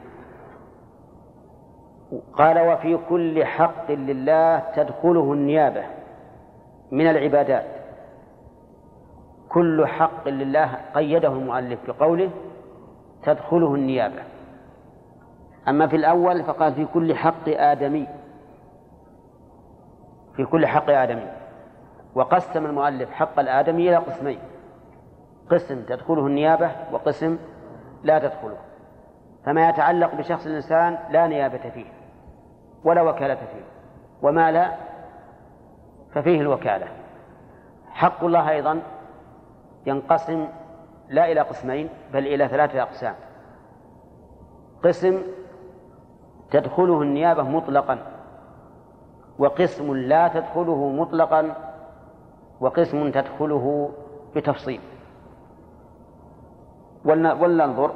[2.34, 5.84] قال وفي كل حق لله تدخله النيابة
[6.92, 7.83] من العبادات.
[9.54, 12.30] كل حق لله قيده المؤلف بقوله
[13.24, 14.24] تدخله النيابة.
[15.68, 18.08] أما في الأول فقال في كل حق آدمي.
[20.36, 21.28] في كل حق آدمي.
[22.16, 24.40] وقسم المؤلف حق الآدمي إلى قسمين.
[25.52, 27.38] قسم تدخله النيابة وقسم
[28.04, 28.58] لا تدخله.
[29.46, 31.86] فما يتعلق بشخص الإنسان لا نيابة فيه
[32.84, 33.64] ولا وكالة فيه.
[34.22, 34.72] وما لا
[36.14, 36.88] ففيه الوكالة.
[37.92, 38.82] حق الله أيضا
[39.86, 40.48] ينقسم
[41.10, 43.16] لا إلى قسمين بل إلى ثلاثة أقسام.
[44.84, 45.22] قسم
[46.52, 47.98] تدخله النيابة مطلقا
[49.40, 51.56] وقسم لا تدخله مطلقا
[52.60, 53.90] وقسم تدخله
[54.36, 54.80] بتفصيل.
[57.06, 57.92] ولننظر.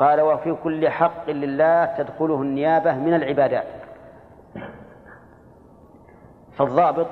[0.00, 3.66] قال وفي كل حق لله تدخله النيابة من العبادات.
[6.52, 7.06] فالضابط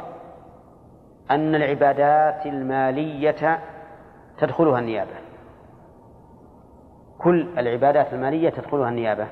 [1.31, 3.61] أن العبادات المالية
[4.39, 5.15] تدخلها النيابة.
[7.19, 9.29] كل العبادات المالية تدخلها النيابة.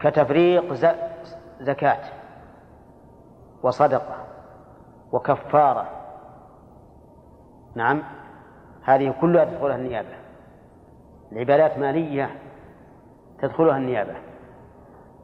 [0.00, 0.72] كتفريق
[1.60, 2.00] زكاة
[3.62, 4.16] وصدقة
[5.12, 5.86] وكفارة.
[7.74, 8.02] نعم؟
[8.84, 10.16] هذه كلها تدخلها النيابة.
[11.32, 12.30] العبادات مالية
[13.38, 14.14] تدخلها النيابة.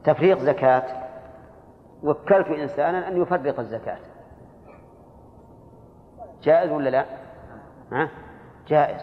[0.05, 1.11] تفريق زكاة.
[2.03, 3.99] وكلت إنسانا أن يفرق الزكاة.
[6.42, 7.19] جائز ولا لا؟
[7.92, 8.09] ها؟
[8.68, 9.03] جائز.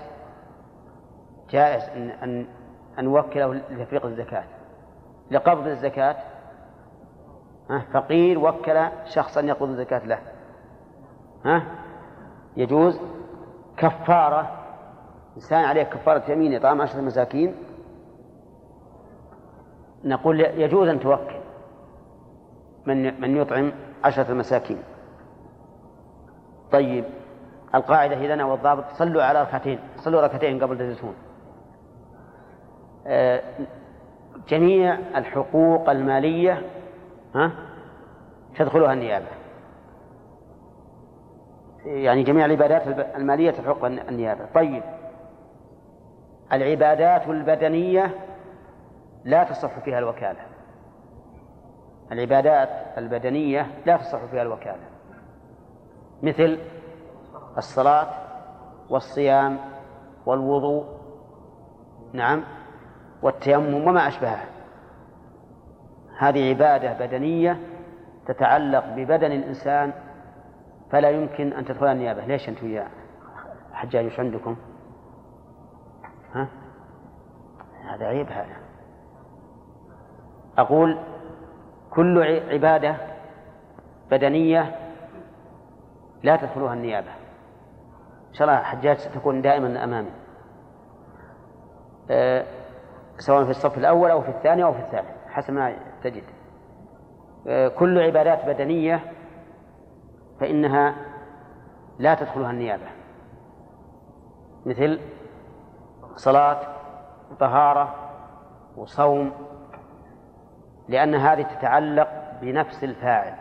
[1.50, 2.46] جائز أن أن
[3.00, 4.44] أن نوكله لتفريق الزكاة.
[5.32, 6.16] لقبض الزكاة.
[7.70, 10.20] ها؟ فقير وكل شخصا يقبض الزكاة له.
[11.46, 11.64] ها؟
[12.58, 13.00] يجوز.
[13.78, 14.52] كفارة.
[15.36, 17.56] إنسان عليه كفارة يمين إطعام عشرة مساكين.
[20.04, 21.36] نقول يجوز أن توكل
[22.86, 23.72] من من يطعم
[24.04, 24.84] عشرة مساكين.
[26.72, 27.06] طيب.
[27.76, 28.84] القاعدة إذا والضابط.
[28.94, 29.80] صلوا على ركعتين.
[29.98, 31.16] صلوا ركعتين قبل تجلسون.
[33.08, 33.42] آه،
[34.48, 36.62] جميع الحقوق المالية
[37.36, 37.52] ها
[38.58, 39.26] تدخلها النيابة.
[41.86, 44.46] يعني جميع العبادات المالية تحق النيابة.
[44.56, 44.84] طيب.
[46.54, 48.16] العبادات البدنية
[49.26, 50.40] لا تصح فيها الوكالة.
[52.12, 54.84] العبادات البدنية لا تصح فيها الوكالة.
[56.24, 56.60] مثل
[57.58, 58.08] الصلاة
[58.90, 59.58] والصيام
[60.26, 60.86] والوضوء
[62.14, 62.44] نعم
[63.22, 64.46] والتيمم وما أشبهه
[66.18, 67.60] هذه عبادة بدنية
[68.28, 69.94] تتعلق ببدن الإنسان
[70.92, 72.26] فلا يمكن أن تدخل النيابة.
[72.26, 72.88] ليش أنتم يا
[73.74, 74.56] حجاج؟ وش عندكم؟
[76.34, 76.48] ها؟
[77.90, 78.56] هذا عيب هذا.
[80.58, 80.98] أقول
[81.90, 82.96] كل عبادة
[84.12, 84.76] بدنية
[86.24, 87.12] لا تدخلها النيابة.
[88.38, 90.12] شاء الله حجاج ستكون دائما أمامي.
[92.10, 92.44] أه
[93.18, 95.74] سواء في الصف الأول أو في الثاني أو في الثالث حسب ما
[96.04, 96.24] تجد.
[97.48, 99.00] أه كل عبادات بدنية
[100.40, 100.96] فإنها
[102.00, 102.88] لا تدخلها النيابة.
[104.66, 105.00] مثل
[106.16, 106.60] صلاة
[107.32, 107.96] وطهارة
[108.78, 109.32] وصوم
[110.88, 112.10] لأن هذه تتعلق
[112.42, 113.34] بنفس الفاعل.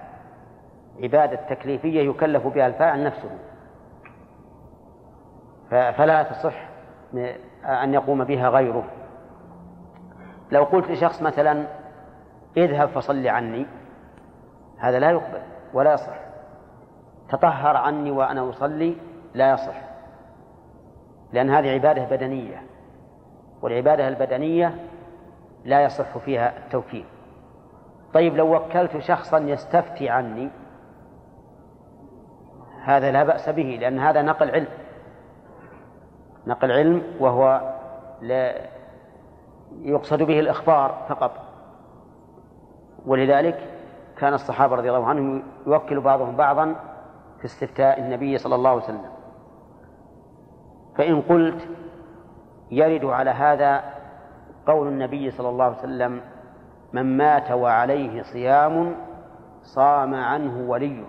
[1.02, 3.30] عبادة تكليفية يكلف بها الفاعل نفسه.
[5.70, 6.68] فلا تصح
[7.64, 8.84] أن يقوم بها غيره.
[10.52, 11.66] لو قلت لشخص مثلا
[12.56, 13.66] اذهب فصل عني.
[14.78, 16.16] هذا لا يقبل ولا يصح.
[17.28, 18.96] تطهر عني وأنا أصلي.
[19.34, 19.82] لا يصح.
[21.32, 22.62] لأن هذه عبادة بدنية
[23.62, 24.74] والعبادة البدنية
[25.64, 27.04] لا يصح فيها التوكيل.
[28.14, 30.50] طيب لو وكلت شخصا يستفتي عني
[32.84, 34.68] هذا لا بأس به لأن هذا نقل علم.
[36.46, 37.74] نقل علم وهو
[38.22, 38.54] لا
[39.80, 41.32] يقصد به الإخبار فقط.
[43.06, 43.58] ولذلك
[44.18, 46.74] كان الصحابة رضي الله عنهم يوكل بعضهم بعضا
[47.38, 49.10] في استفتاء النبي صلى الله عليه وسلم.
[50.96, 51.68] فإن قلت
[52.70, 53.84] يرد على هذا
[54.66, 56.20] قول النبي صلى الله عليه وسلم
[56.92, 58.96] من مات وعليه صيام
[59.62, 61.04] صام عنه وليه.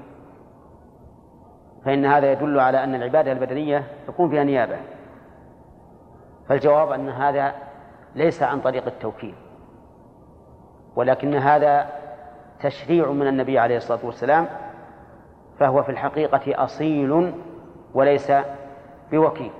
[1.86, 4.78] فإن هذا يدل على أن العبادة البدنية يكون فيها نيابة.
[6.50, 7.54] فالجواب أن هذا
[8.16, 9.36] ليس عن طريق التوكيل
[10.96, 11.90] ولكن هذا
[12.60, 14.48] تشريع من النبي عليه الصلاة والسلام
[15.60, 17.34] فهو في الحقيقة أصيل
[17.94, 18.32] وليس
[19.12, 19.52] بوكيل.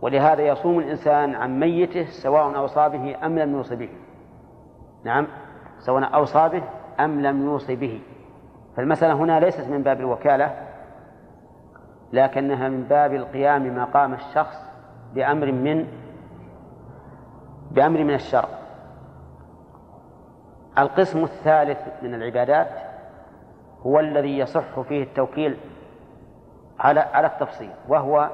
[0.00, 3.88] ولهذا يصوم الإنسان عن ميته سواء أوصى به أم لم يوصي به.
[5.04, 5.26] نعم
[5.78, 6.62] سواء أوصى به
[7.04, 8.00] أم لم يوصي به.
[8.76, 10.54] فالمسألة هنا ليست من باب الوكالة
[12.12, 14.65] لكنها من باب القيام مقام الشخص
[15.16, 15.86] بأمر من
[17.70, 18.48] بأمر من الشرع.
[20.78, 22.68] القسم الثالث من العبادات
[23.86, 25.56] هو الذي يصح فيه التوكيل
[26.78, 28.30] على على التفصيل وهو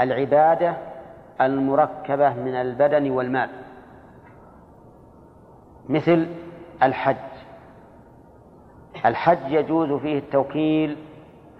[0.00, 0.76] العبادة
[1.40, 3.50] المركبة من البدن والمال.
[5.88, 6.26] مثل
[6.82, 7.16] الحج.
[9.04, 10.96] الحج يجوز فيه التوكيل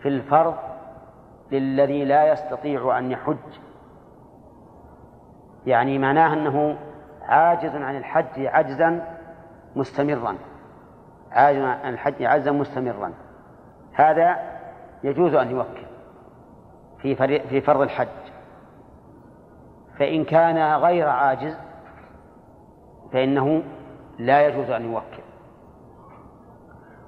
[0.02, 0.54] في الفرض
[1.52, 3.36] للذي لا يستطيع أن يحج.
[5.66, 6.76] يعني معناه أنه
[7.22, 9.16] عاجز عن الحج عجزا
[9.76, 10.36] مستمرا.
[11.32, 13.12] عاجز عن الحج عجزا مستمرا.
[13.92, 14.36] هذا
[15.04, 15.86] يجوز أن يوكل
[16.98, 17.14] في
[17.48, 18.08] في فرض الحج.
[19.98, 21.56] فإن كان غير عاجز
[23.12, 23.62] فإنه
[24.18, 25.22] لا يجوز أن يوكل.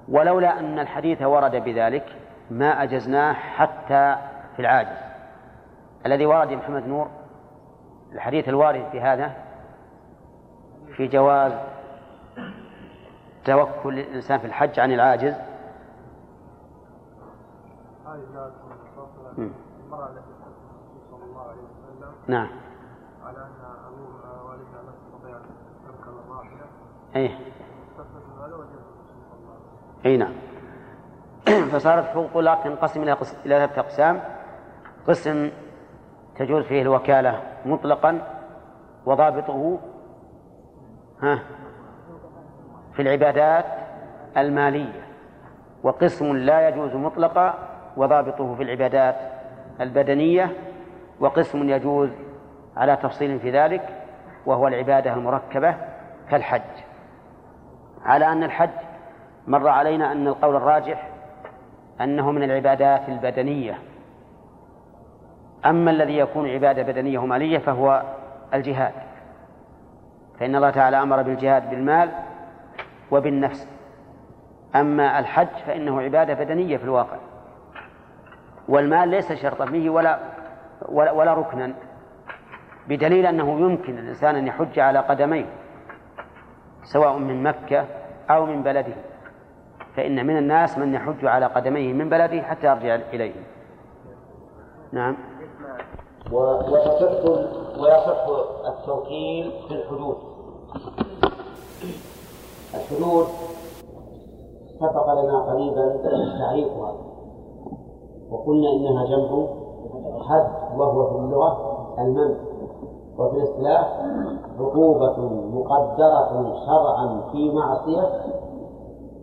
[0.07, 2.05] ولولا أن الحديث ورد بذلك
[2.49, 4.15] ما أجزناه حتى
[4.55, 4.97] في العاجز.
[6.05, 7.07] الذي ورد محمد نور
[8.15, 9.31] الحديث الوارد في هذا
[10.95, 11.53] في جواز
[13.45, 15.33] توكل الإنسان في الحج عن العاجز.
[19.37, 20.35] المرأة التي
[21.11, 22.49] صلى الله عليه وسلم نعم.
[23.23, 24.81] على أن أبوها والدها
[25.23, 25.39] لا
[27.15, 27.39] أن أيه.
[30.05, 30.33] أي نعم.
[31.71, 34.21] فصارت حقوق الله تنقسم إلى إلى ثلاثة أقسام.
[35.07, 35.51] قسم
[36.37, 38.21] تجوز فيه الوكالة مطلقا
[39.05, 39.79] وضابطه
[41.21, 41.39] ها
[42.93, 43.65] في العبادات
[44.37, 45.05] المالية
[45.83, 47.53] وقسم لا يجوز مطلقا
[47.97, 49.15] وضابطه في العبادات
[49.81, 50.51] البدنية
[51.19, 52.09] وقسم يجوز
[52.77, 53.89] على تفصيل في ذلك
[54.45, 55.75] وهو العبادة المركبة
[56.29, 56.61] كالحج.
[58.05, 58.69] على أن الحج
[59.47, 61.09] مر علينا أن القول الراجح
[62.01, 63.79] أنه من العبادات البدنية.
[65.65, 68.03] أما الذي يكون عبادة بدنية ومالية فهو
[68.53, 68.93] الجهاد.
[70.39, 72.11] فإن الله تعالى أمر بالجهاد بالمال
[73.11, 73.67] وبالنفس.
[74.75, 77.17] أما الحج فإنه عبادة بدنية في الواقع.
[78.67, 80.19] والمال ليس شرطا فيه ولا
[80.89, 81.73] ولا, ولا ركنا.
[82.87, 85.45] بدليل أنه يمكن الإنسان أن يحج على قدميه
[86.83, 87.85] سواء من مكة
[88.29, 88.93] أو من بلده.
[89.95, 93.33] فإن من الناس من يحج على قدميه من بلده حتى يرجع إليه.
[94.91, 95.15] نعم.
[96.31, 97.25] وتصح
[97.79, 98.27] ويصح
[98.65, 100.15] التوكيل في الحدود.
[102.73, 103.25] الحدود
[104.79, 105.97] سبق لنا قريبا
[106.39, 106.95] تعريفها.
[108.31, 109.47] وقلنا إنها جمع
[110.21, 112.35] حد وهو في اللغة المنع.
[113.17, 114.01] وفي الاصطلاح
[114.59, 115.19] عقوبة
[115.53, 118.09] مقدرة شرعا في معصية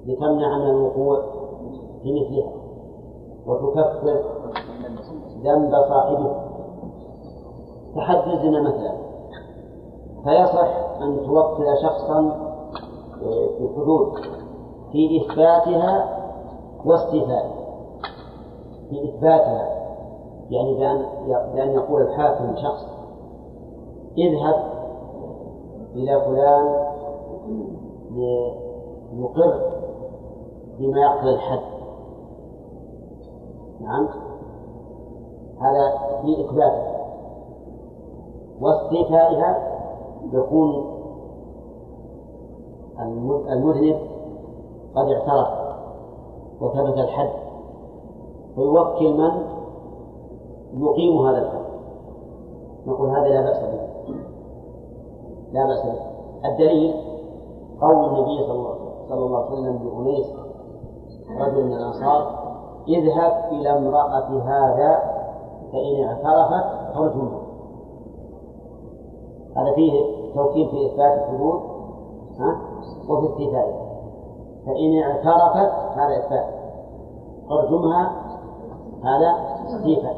[0.06, 1.22] لتمنع من الوقوع
[2.02, 2.52] في مثلها.
[3.46, 4.20] وتكفر
[5.44, 6.51] ذنب صاحبه
[7.96, 8.92] كحد الزنا مثلا.
[10.24, 12.52] فيصح أن توكل شخصا
[13.58, 14.12] في الحدود
[14.92, 16.18] في إثباتها
[16.84, 17.52] واستيفائها
[18.90, 19.68] في إثباتها
[20.50, 21.06] يعني بأن
[21.54, 22.86] بأن يقول الحاكم شخص
[24.18, 24.72] اذهب
[25.94, 26.86] إلى فلان
[29.12, 29.60] ليقر
[30.78, 31.60] بما يقتضي الحد.
[33.80, 34.08] نعم.
[35.60, 36.91] هذا في إثباتها
[38.60, 39.68] واستيفائها
[40.32, 40.84] يكون
[43.50, 43.96] المذنب
[44.94, 45.48] قد اعترف
[46.60, 47.30] وثبت الحد
[48.54, 49.30] فيوكل من
[50.74, 51.62] يقيم هذا الحد.
[52.86, 53.80] نقول هذا لا بأس به.
[55.52, 56.12] لا بأس به.
[56.44, 56.94] الدليل
[57.80, 58.52] قول النبي صلى
[59.10, 60.26] الله عليه وسلم لأنيس
[61.40, 62.42] رجل من الأنصار
[62.88, 65.02] اذهب إلى امرأة هذا
[65.72, 67.41] فإن اعترفت فرجمها
[69.56, 69.92] هذا فيه
[70.34, 71.60] توكيد في إثبات الحدود
[72.38, 72.60] ها؟
[73.08, 73.82] وفي استيفائها
[74.66, 76.46] فإن اعترفت هذا إثبات.
[77.48, 78.12] فرجمها
[79.04, 79.34] هذا
[79.66, 80.16] استيفاء.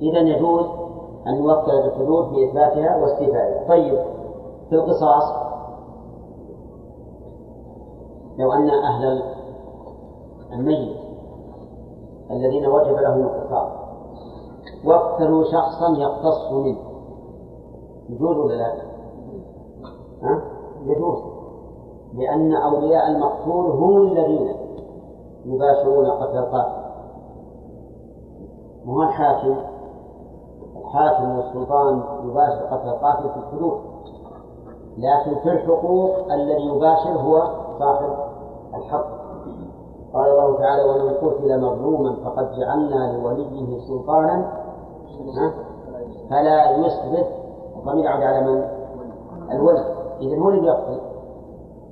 [0.00, 0.66] إذا يجوز
[1.26, 3.68] أن يوكل بالحدود في إثباتها واستيفائها.
[3.68, 3.98] طيب
[4.68, 5.42] في القصاص
[8.38, 9.22] لو أن أهل
[10.52, 10.96] الميت
[12.30, 13.72] الذين وجب لهم القصاص
[14.84, 16.91] وكلوا شخصا يقتص منه.
[18.12, 18.72] يجوز ولا لا؟
[20.22, 20.42] ها؟
[20.84, 21.18] يجوز.
[22.14, 24.54] لأن أولياء المقتول هم الذين
[25.44, 26.82] يباشرون قتل القاتل.
[28.86, 29.56] وهو الحاكم؟
[30.76, 33.80] الحاكم والسلطان يباشر قتل القاتل في الحدود
[34.98, 37.42] لكن في الحقوق الذي يباشر هو
[37.78, 38.14] صاحب
[38.74, 39.22] الحق.
[40.14, 44.52] قال الله تعالى ومن قتل مظلوما فقد جعلنا لوليه سلطانا
[46.30, 47.41] فلا يسرف
[47.76, 48.64] الضمير يعود على من؟
[49.52, 49.84] الولي
[50.20, 51.00] إذا هو اللي بيقتل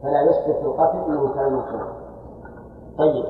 [0.03, 1.93] فلا في القتل إنه كان مقتولا
[2.99, 3.25] طيب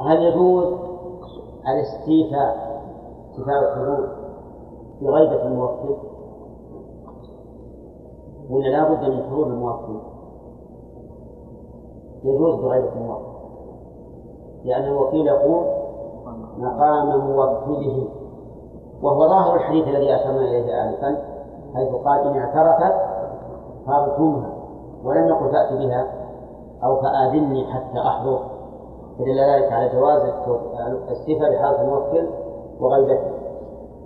[0.00, 0.64] هل يجوز
[1.68, 2.82] الاستيفاء
[3.30, 4.08] استيفاء الحدود
[5.02, 5.96] بغيبة الموكل؟
[8.50, 9.96] ولا لا بد من حضور الموكل؟
[12.24, 13.32] يجوز بغيبة الموكل
[14.64, 15.64] لأن الوكيل يقوم
[16.58, 18.08] مقام موكله
[19.02, 21.22] وهو ظاهر الحديث الذي أشرنا إليه آنفا
[21.74, 22.94] حيث قال إن اعترفت
[23.86, 24.50] فارجمها
[25.04, 26.06] ولم يقل فأت بها
[26.84, 28.38] أو فآذني حتى أحضر.
[29.18, 30.22] فدل ذلك على جواز
[30.86, 32.28] الاستيفاء بحالة الموكل
[32.80, 33.32] وغيبته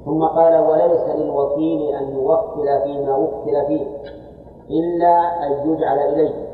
[0.04, 3.86] ثم قال وليس للوكيل أن يوكل فيما وكل فيه
[4.70, 6.46] إلا أن يجعل إليه.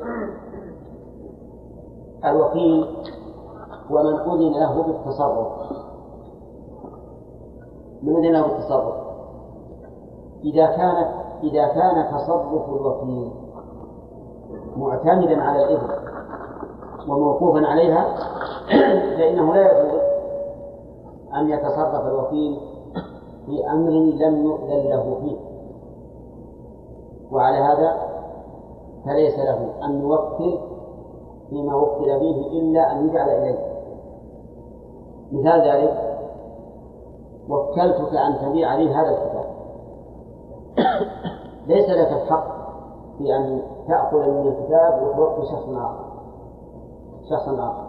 [2.24, 2.86] الوكيل
[3.90, 5.48] هو من أذن له بالتصرف.
[8.02, 8.94] من أذن له بالتصرف
[10.44, 11.08] إذا كانت
[11.42, 13.30] إذا كان تصرف الوكيل
[14.76, 15.90] معتمدا على الإذن
[17.08, 18.14] وموقوفا عليها
[19.18, 20.00] فإنه لا يجوز
[21.34, 22.60] أن يتصرف الوكيل
[23.46, 25.36] في أمر لم يؤذن له فيه.
[27.32, 27.96] وعلى هذا
[29.04, 30.58] فليس له أن يوكل
[31.50, 33.58] فيما وكل به إلا أن يجعل إليه.
[35.32, 36.11] مثال ذلك
[37.48, 39.44] وكلتك أن تبيع لي هذا الكتاب.
[41.68, 42.62] ليس لك الحق
[43.18, 46.04] في أن تأخذ من الكتاب وتوكل شخص آخر.
[47.30, 47.86] شخص آخر.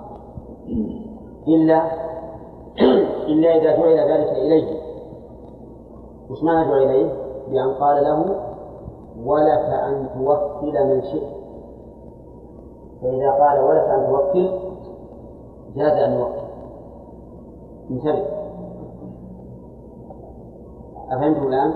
[1.47, 1.81] إلا
[3.31, 4.79] إلا إذا جعل ذلك إليه.
[6.29, 7.13] وش معنى جعل إليه؟
[7.47, 8.35] بأن قال له
[9.25, 11.33] ولك أن توكل من شئت.
[13.01, 14.49] فإذا قال ولك أن توكل
[15.75, 16.43] جاز أن يوكل.
[17.91, 18.42] انتبه.
[21.11, 21.73] أفهمتم الآن؟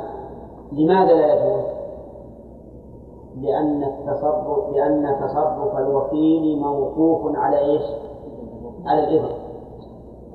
[0.71, 1.63] لماذا لا يجوز؟
[3.41, 7.83] لأن التصرف لأن تصرف الوكيل موقوف على إيش؟
[8.85, 9.29] على الإذن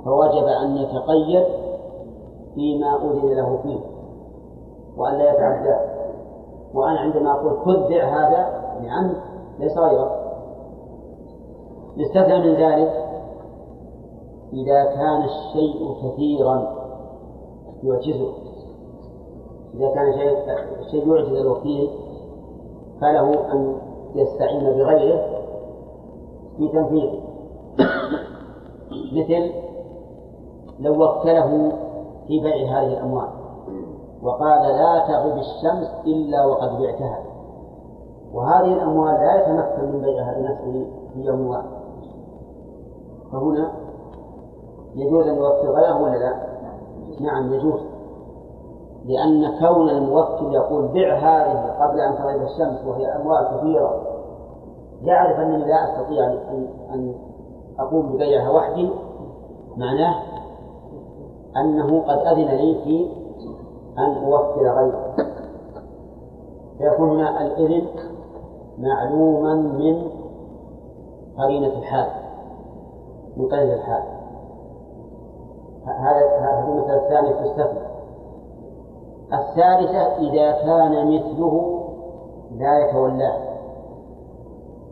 [0.04, 1.44] فوجب أن يتقيد
[2.54, 3.80] فيما أذن له فيه
[4.96, 5.76] وأن لا يتعدى
[6.74, 9.12] وأنا عندما أقول خذ بع هذا يعني
[9.58, 10.22] ليس غيره
[11.96, 13.02] يستثنى من ذلك
[14.52, 16.82] إذا كان الشيء كثيرا
[17.82, 18.41] يعجزه
[19.74, 20.38] إذا كان شيء
[20.80, 21.90] الشيء يعجز الوكيل
[23.00, 23.76] فله أن
[24.14, 25.20] يستعين بغيره
[26.56, 27.20] في تنفيذه.
[29.16, 29.52] مثل
[30.80, 31.72] لو وكله
[32.26, 33.28] في بيع هذه الأموال
[34.22, 37.18] وقال لا تغب الشمس إلا وقد بعتها.
[38.32, 41.68] وهذه الأموال لا يتمكن من بيعها بنفسه في يوم واحد.
[43.32, 43.72] فهنا
[44.94, 46.52] يجوز أن يوكل غيره ولا لا؟
[47.20, 47.91] نعم يجوز.
[49.04, 54.02] لأن كون الموكل يقول بع هذه قبل أن تغيب الشمس وهي أموال كثيرة
[55.02, 57.14] يعرف أنني لا أستطيع أن أن
[57.78, 58.90] أقوم ببيعها وحدي
[59.76, 60.14] معناه
[61.56, 63.10] أنه قد أذن لي في
[63.98, 65.14] أن أوكل غيره.
[66.78, 67.86] فيكون هنا الإذن
[68.78, 70.02] معلوما من
[71.38, 72.10] قرينة الحال
[73.36, 74.02] من قيد الحال.
[75.86, 77.91] هذه المسألة الثانية تستثنى
[79.32, 81.82] الثالثة إذا كان مثله
[82.58, 83.52] لا يتولاه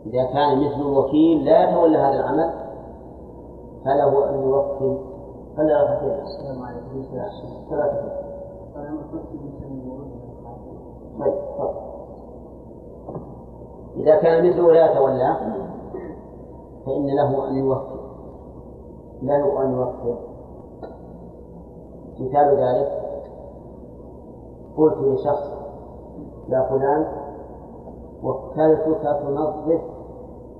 [0.05, 2.53] إذا كان مثل الوكيل لا يتولى هذا العمل
[3.85, 4.97] فله أن يوكل.
[5.57, 6.25] خلي ركعتين
[7.69, 8.11] ثلاثة.
[11.19, 11.33] طيب.
[13.95, 15.35] إذا كان مثله لا يتولى
[16.85, 17.99] فإن له أن يوكل.
[19.21, 20.15] له أن يوكل.
[22.19, 23.00] مثال ذلك
[24.81, 25.51] قلت لشخص
[26.49, 27.05] يا فلان
[28.23, 29.81] وكلتك تنظف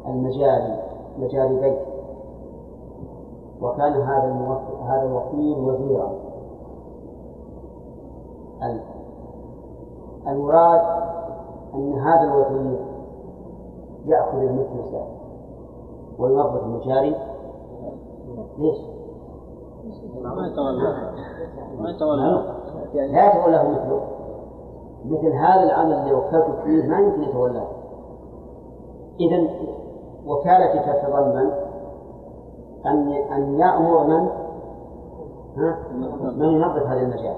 [0.07, 0.79] المجاري
[1.17, 1.91] مجاري بيتي
[3.61, 6.11] وكان هذا الموكل هذا الوكيل وزيرا.
[8.63, 8.83] ال-
[10.27, 10.81] المراد
[11.73, 12.79] أن هذا الوزير
[14.05, 15.05] يأخذ المكنسة
[16.19, 17.15] وينظف المجاري
[18.57, 18.77] ليش؟
[20.23, 21.11] ما يتولى
[21.79, 22.60] ما يتولى.
[22.93, 24.01] لا يتولاه مثله
[25.05, 27.67] مثل هذا العمل اللي وكلته فيه ما يمكن يتولاه.
[29.19, 29.49] إذا
[30.27, 31.51] وكالتي تتضمن
[32.85, 34.29] أن أن يأمر من؟
[35.57, 35.77] ها؟
[36.37, 37.35] من ينظف هذه المجال.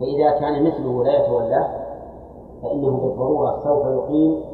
[0.00, 1.68] فإذا كان مثله لا يتولاه
[2.62, 4.44] فإنه بالضرورة سوف يقيم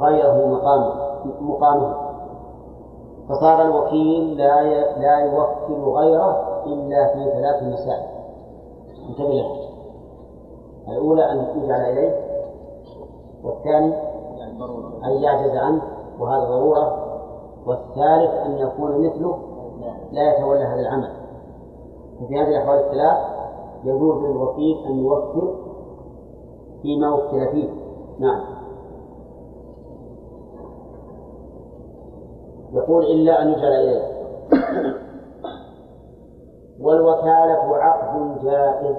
[0.00, 0.94] غيره مقامه
[1.40, 1.94] مقامه.
[3.28, 4.62] فصار الوكيل لا.
[4.98, 8.15] لا يوكل غيره إلا في ثلاث مسائل.
[9.08, 9.66] انتبه لها
[10.88, 12.26] الأولى أن يجعل إليه
[13.44, 13.94] والثاني
[15.04, 15.82] أن يعجز عنه
[16.18, 17.06] وهذا ضرورة.
[17.66, 19.38] والثالث أن يكون مثله
[20.12, 21.10] لا يتولى هذا العمل.
[22.22, 23.18] وفي هذه الأحوال الثلاث
[23.84, 25.54] يجوز للوكيل أن يوكل
[26.82, 27.70] فيما وكل فيه.
[28.18, 28.40] نعم.
[32.72, 34.16] يقول إلا أن يجعل إليه.
[36.80, 38.96] والوكالة عقد جائز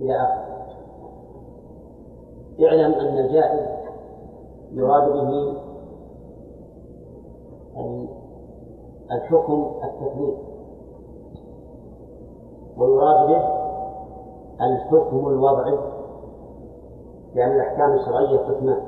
[0.00, 0.48] إلى آخره
[2.66, 3.66] اعلم أن الجائز
[4.72, 5.28] يراد به
[7.76, 8.08] ال-
[9.12, 10.38] الحكم التكليف.
[12.78, 13.42] ويراد به
[14.60, 15.78] الحكم الوضعي
[17.34, 18.82] لأن الأحكام الشرعية قسمان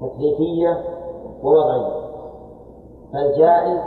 [0.00, 0.84] تكليفية
[1.42, 2.00] ووضعية.
[3.12, 3.80] فالجائز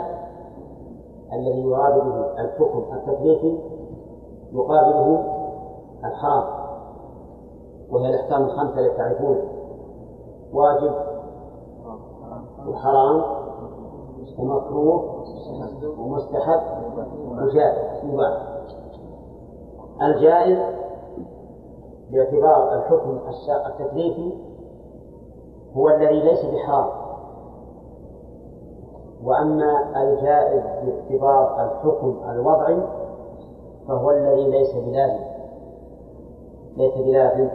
[1.34, 3.58] الذي يراد به الحكم التكليفي
[4.52, 5.24] يقابله
[6.04, 6.44] الحرام
[7.90, 9.44] وهي الأحكام الخمسة التي تعرفونها.
[10.52, 10.94] واجب
[12.68, 13.22] وحرام
[14.38, 15.24] ومكروه
[15.98, 16.60] ومستحب
[17.28, 18.42] وجائز مباح.
[20.02, 20.58] الجائز
[22.10, 23.18] باعتبار الحكم
[23.66, 24.32] التكليفي
[25.76, 26.90] هو الذي ليس بحرام.
[29.24, 32.82] وأما الجائز باعتبار الحكم الوضعي
[33.88, 35.24] فهو الذي ليس بلازم.
[36.76, 37.48] ليس بلازم.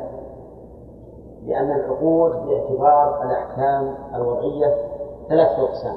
[1.45, 4.75] لأن العقود باعتبار الأحكام الوضعية
[5.29, 5.95] ثلاثة أقسام.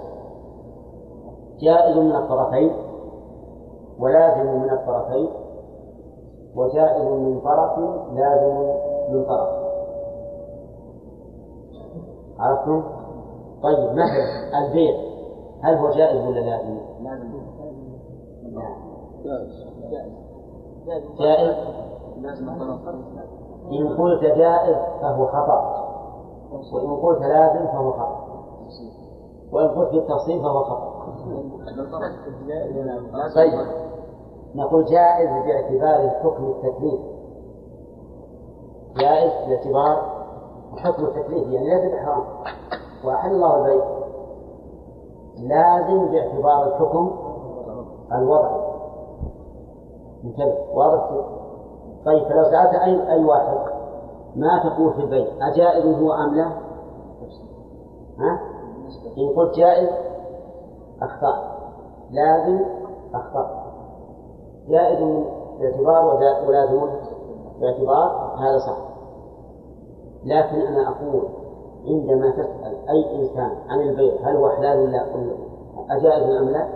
[1.61, 2.73] جائز من الطرفين
[3.99, 5.29] ولازم من الطرفين
[6.57, 7.79] وجائز من طرف
[8.15, 8.55] لازم
[9.11, 9.49] من طرف.
[12.39, 12.83] عرفتم؟
[13.63, 15.12] طيب مثلا البيع.
[15.63, 16.79] هل هو جائز ولا لازم؟
[21.19, 21.57] جائز.
[23.73, 25.83] إن قلت جائز فهو خطأ.
[26.73, 28.29] وإن قلت لازم فهو خطأ.
[29.53, 30.93] وإن قلت بالتفصيل فهو خطأ.
[33.35, 33.53] طيب.
[34.55, 37.13] نقول جائز باعتبار الحكم التكليفي
[38.97, 40.23] جائز باعتبار
[40.75, 42.25] الحكم التكليفي يعني ليس بحرام
[43.05, 44.02] وأحل الله البيع.
[45.37, 47.11] لازم باعتبار الحكم
[48.13, 48.63] الوضعي
[50.25, 51.11] انتبه واضح؟
[52.05, 53.57] طيب فلو سألت أي أي واحد
[54.37, 56.47] ما تقول في البيع أجائز هو أم لا؟
[58.19, 58.41] ها؟
[59.19, 59.89] إن قلت جائز
[61.03, 61.53] أخطأت
[62.11, 62.65] لازم
[63.15, 63.63] أخطأت
[64.69, 65.25] جائز
[65.61, 66.05] باعتبار
[66.49, 66.81] ولازم
[67.61, 68.77] باعتبار هذا صح.
[70.25, 71.29] لكن أنا أقول
[71.87, 75.07] عندما تسأل أي إنسان عن البيع هل هو حلال ولا
[75.91, 76.69] أجائز أم لا؟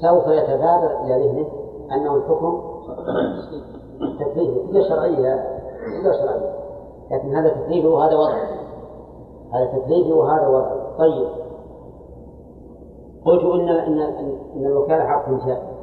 [0.00, 1.46] سوف يتبادر إلى ذهنه
[1.92, 2.62] أنه الحكم
[4.20, 5.34] تكليفي إلا شرعية
[6.00, 6.56] إلا شرعية.
[7.10, 8.36] لكن هذا تكليفي وهذا وضع.
[9.52, 10.96] هذا تكليفي وهذا وضع.
[10.98, 11.28] طيب.
[13.26, 14.00] قلت إن إن
[14.56, 15.76] إن الوكالة حق جائز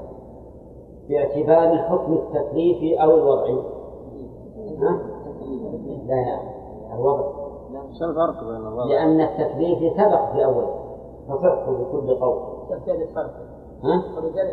[1.10, 3.64] باعتبار الحكم التكليفي أو الوضعي
[4.80, 5.00] ها؟
[6.08, 6.40] لا لا.
[6.96, 7.43] الوضع.
[8.00, 10.66] شو الفرق بين الوضع؟ لأن التكليفي سبق في أول
[11.28, 12.40] فصحه بكل قول.
[12.70, 13.32] تبتدئ الفرق
[13.84, 14.44] ها؟ والوضع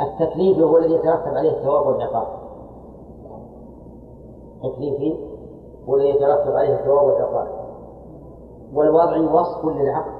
[0.00, 2.26] التكليف هو الذي يترتب عليه الثواب والعقاب.
[4.64, 5.16] التكليفي
[5.88, 7.48] هو الذي يترتب عليه الثواب والعقاب.
[8.74, 10.12] والوضع وصف للعقد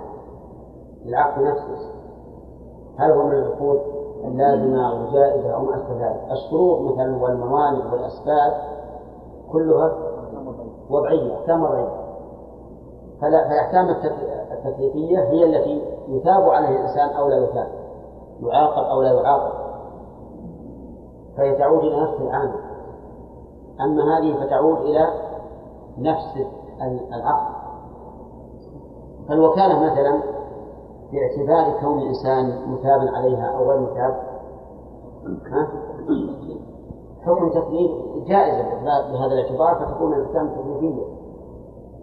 [1.05, 1.93] للعقد نفسه.
[2.97, 3.81] هل هو من العقود
[4.25, 8.53] اللازمة أو الجائزة أو ما أشبه ذلك؟ الشروط مثلا والموانع والأسباب
[9.53, 10.02] كلها
[10.91, 12.03] وضعية أحكام وضعية.
[13.21, 13.89] فالأحكام
[14.53, 17.69] التكليفية هي التي يثاب عليها الإنسان أو لا يثاب
[18.41, 19.53] يعاقب أو لا يعاقب.
[21.37, 22.73] فهي تعود إلى نفس العامل.
[23.81, 25.09] أما هذه فتعود إلى
[25.99, 26.39] نفس
[27.13, 27.63] العقد
[29.29, 30.23] فالوكالة مثلا
[31.13, 34.23] باعتبار كون الإنسان مثابا عليها أو غير مثاب
[37.27, 37.91] حكم تكليف
[38.27, 41.03] جائزة بهذا الاعتبار فتكون الأحكام تكليفية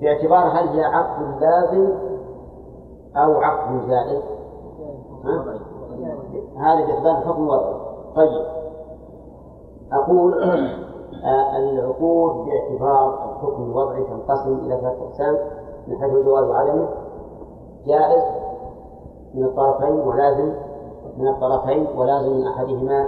[0.01, 1.89] باعتبار هل هي عقد لازم
[3.15, 4.22] أو عقد زائد؟
[6.57, 7.74] هذا باعتبار الحكم الوضعي
[8.15, 8.45] طيب.
[9.91, 10.43] أقول
[11.24, 15.38] آه، العقود باعتبار الحكم الوضعي تنقسم إلى ثلاثة أقسام
[15.88, 16.89] من حيث الجواز وعدمه.
[17.86, 18.24] جائز
[19.34, 20.53] من الطرفين ولازم
[21.17, 23.07] من الطرفين ولازم من أحدهما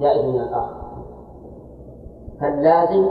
[0.00, 0.81] جائز من الآخر.
[2.42, 3.04] فاللازم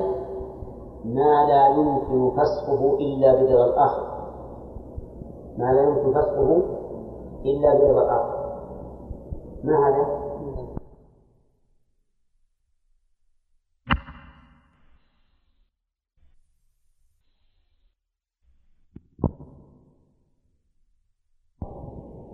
[1.06, 4.06] ما لا يمكن فسخه إلا برضا الآخر.
[5.58, 6.64] ما لا يمكن فسخه
[7.46, 8.42] إلا برضا الآخر.
[9.64, 10.22] ما هذا؟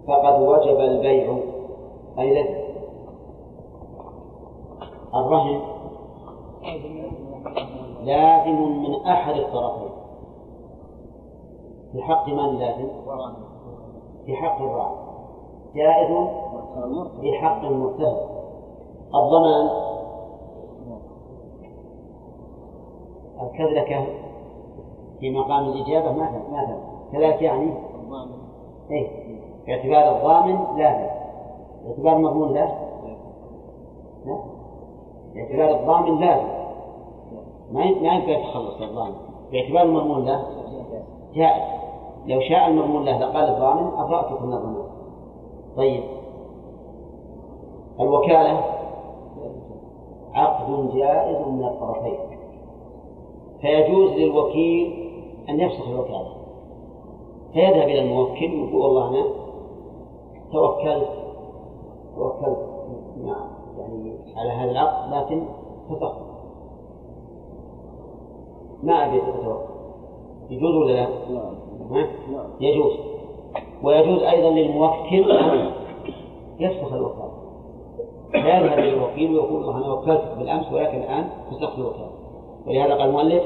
[0.07, 1.37] فقد وجب البيع.
[2.19, 2.67] أي
[5.15, 5.76] الرهن
[8.07, 9.89] لازم من أحد الطرفين.
[11.91, 12.87] في حق من لازم؟
[14.25, 14.95] في حق الراعي.
[15.75, 16.27] جائز؟
[17.21, 18.17] في حق المرتهن.
[19.15, 19.69] الضمان؟
[23.41, 24.07] الكذلك
[25.19, 26.77] في مقام الإجابة مثلا مثلا
[27.11, 27.73] كذلك يعني؟
[28.91, 29.07] إيه.
[29.67, 31.07] باعتبار الضامن لازم.
[31.85, 32.65] باعتبار المضمون لا؟
[34.25, 34.37] لا.
[35.33, 36.56] باعتبار الضامن لازم.
[37.71, 39.15] ما ينفع يتخلص الضامن
[39.51, 40.43] باعتبار المضمون له؟
[41.33, 41.63] جائز.
[42.25, 44.87] لو شاء المضمون له لقال الضامن أطأتك من الضمان
[45.77, 46.03] طيب.
[47.99, 48.63] الوكالة؟
[50.33, 52.17] عقد جائز من الطرفين.
[53.61, 55.09] فيجوز للوكيل
[55.49, 56.33] أن يفسخ الوكالة.
[57.53, 59.25] فيذهب إلى الموكل ويقول والله أنا
[60.51, 61.09] توكلت
[62.15, 62.67] توكلت.
[63.25, 63.47] نعم.
[63.79, 65.45] يعني على هذا العقد لكن
[65.89, 66.26] فسخت.
[68.83, 69.77] ما أبي أتوكل
[70.49, 72.05] يجوز ولا لا؟ نعم
[72.59, 72.93] يجوز
[73.83, 75.71] ويجوز أيضا للموكل أن
[76.59, 77.31] يفسخ الوكالة
[78.31, 82.11] فيذهب للوكيل ويقول الله أنا وكلتك بالأمس ولكن الآن فسخت الوكالة
[82.67, 83.43] ولهذا قال المؤلف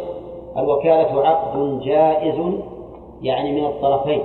[0.58, 2.56] الوكالة عقد جائز
[3.22, 4.22] يعني من الطرفين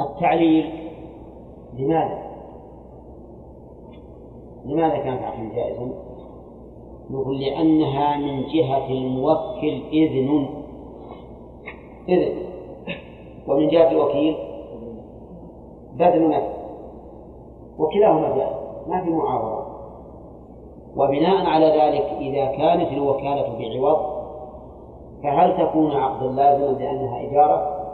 [0.00, 0.70] التعليل
[1.78, 2.18] لماذا؟
[4.64, 6.03] لماذا كانت عقدا جائزا؟
[7.10, 10.48] نقول لأنها من جهة الموكل إذن.
[12.08, 12.36] إذن.
[13.48, 14.36] ومن جهة الوكيل
[15.96, 16.54] بذل نفس.
[17.78, 18.56] وكلاهما جائز
[18.88, 19.66] ما في معاورة
[20.96, 24.14] وبناء على ذلك إذا كانت الوكالة بعوض
[25.22, 27.84] فهل تكون عقدا لازما لأنها إجارة؟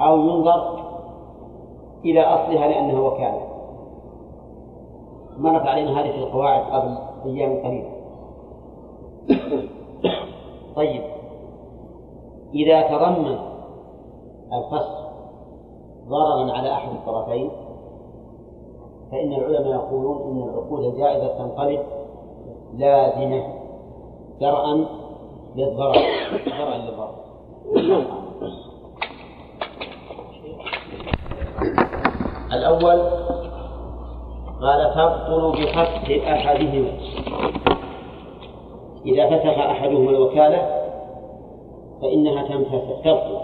[0.00, 0.80] أو ينظر
[2.04, 3.40] إلى أصلها لأنها وكالة.
[5.38, 7.99] مرت علينا هذه القواعد قبل أيام قليلة.
[10.76, 11.02] طيب.
[12.54, 13.38] إذا تضمن
[14.52, 15.00] الفصل
[16.08, 17.50] ضررا على أحد الطرفين
[19.10, 21.80] فإن العلماء يقولون إن العقود الجائزة تنقلب
[22.74, 23.44] لازمة
[24.40, 24.86] درءا
[25.56, 26.02] للضرر
[26.46, 27.14] درءا للضرر.
[32.52, 33.00] الأول
[34.60, 36.92] قال تبطل بفسخ أحدهما.
[39.06, 40.80] إذا فسخ أحدهما الوكالة
[42.02, 43.40] فإنها تنفسخ تبطل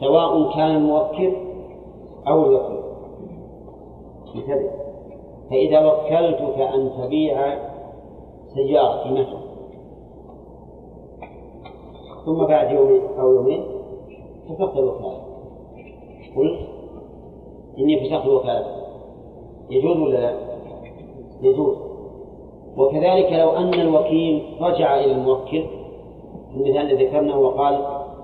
[0.00, 1.32] سواء كان الموكل
[2.28, 2.78] أو الوكيل
[4.34, 4.70] انتبه.
[5.50, 7.58] فإذا وكلتك أن تبيع
[8.54, 9.48] سيارتي مثلا.
[12.26, 13.64] ثم بعد يوم أو يومين
[14.48, 15.20] فسخت الوكالة.
[16.36, 16.58] قلت
[17.78, 18.66] إني فسخت الوكالة.
[19.70, 20.34] يجوز ولا لا؟
[21.42, 21.87] يجوز.
[22.78, 25.64] وكذلك لو أن الوكيل رجع إلى الموكل
[26.50, 27.74] في المثال الذي ذكرناه وقال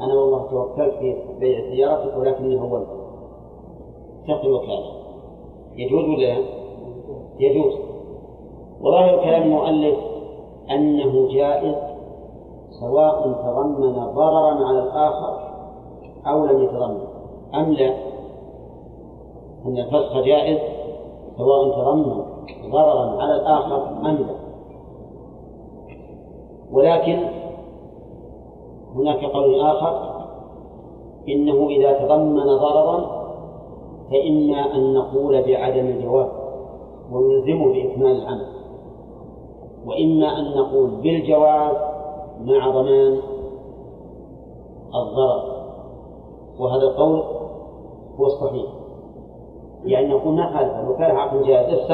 [0.00, 2.86] أنا والله توكلت في بيع سيارتك ولكني هونت
[4.24, 4.90] فسخت الوكالة.
[5.76, 6.44] يجوز ولا لا؟
[7.38, 7.74] يجوز.
[8.80, 9.98] وظاهر كلام المؤلف
[10.70, 11.74] أنه جائز
[12.80, 15.38] سواء تضمن ضررا على الآخر
[16.26, 17.00] أو لم يتضمن.
[17.54, 17.94] أم لا؟
[19.66, 20.58] أن الفسخ جائز
[21.38, 22.24] سواء تضمن
[22.70, 24.33] ضررا على الآخر أم لا.
[26.74, 27.18] ولكن
[28.94, 30.14] هناك قول آخر
[31.28, 33.24] إنه إذا تضمن ضررا
[34.10, 36.32] فإما أن نقول بعدم الجواب
[37.12, 38.46] ونلزمه بإكمال العمل
[39.86, 41.76] وإما أن نقول بالجواز
[42.40, 43.20] مع ضمان
[44.94, 45.54] الضرر.
[46.58, 47.22] وهذا القول
[48.20, 48.66] هو الصحيح.
[49.84, 51.90] يعني نقول خالف لو كان عقد جائز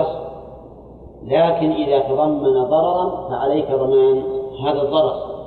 [1.22, 5.41] لكن إذا تضمن ضررا فعليك ضمان هذا الضرر.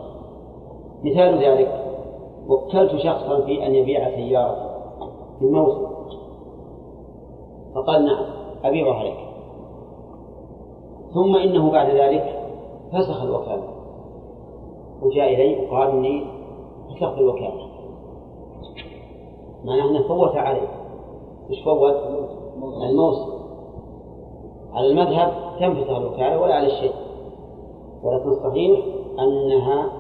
[1.03, 1.84] مثال ذلك
[2.47, 4.55] وكلت شخصا في أن يبيع سيارة
[5.39, 5.86] في الموسم.
[7.76, 8.26] فقال نعم
[8.64, 9.18] أبيعها لك.
[11.14, 12.39] ثم إنه بعد ذلك
[12.93, 13.64] فسخ الوكالة.
[15.01, 16.26] وجاء إلي وقال إني
[16.89, 17.68] فسخت الوكالة.
[19.66, 20.68] معناه أنه فوت عليه
[21.49, 21.95] مش فوت
[22.89, 23.34] الموسم.
[24.74, 26.93] على المذهب تنفسخ الوكالة ولا على الشيء.
[28.03, 28.80] ولكن الصحيح
[29.20, 29.91] أنها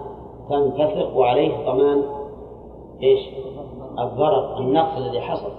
[0.49, 2.03] تنفسخ وعليه ضمان
[3.03, 3.19] إيش؟
[3.99, 5.51] الضرر النقص الذي حصل.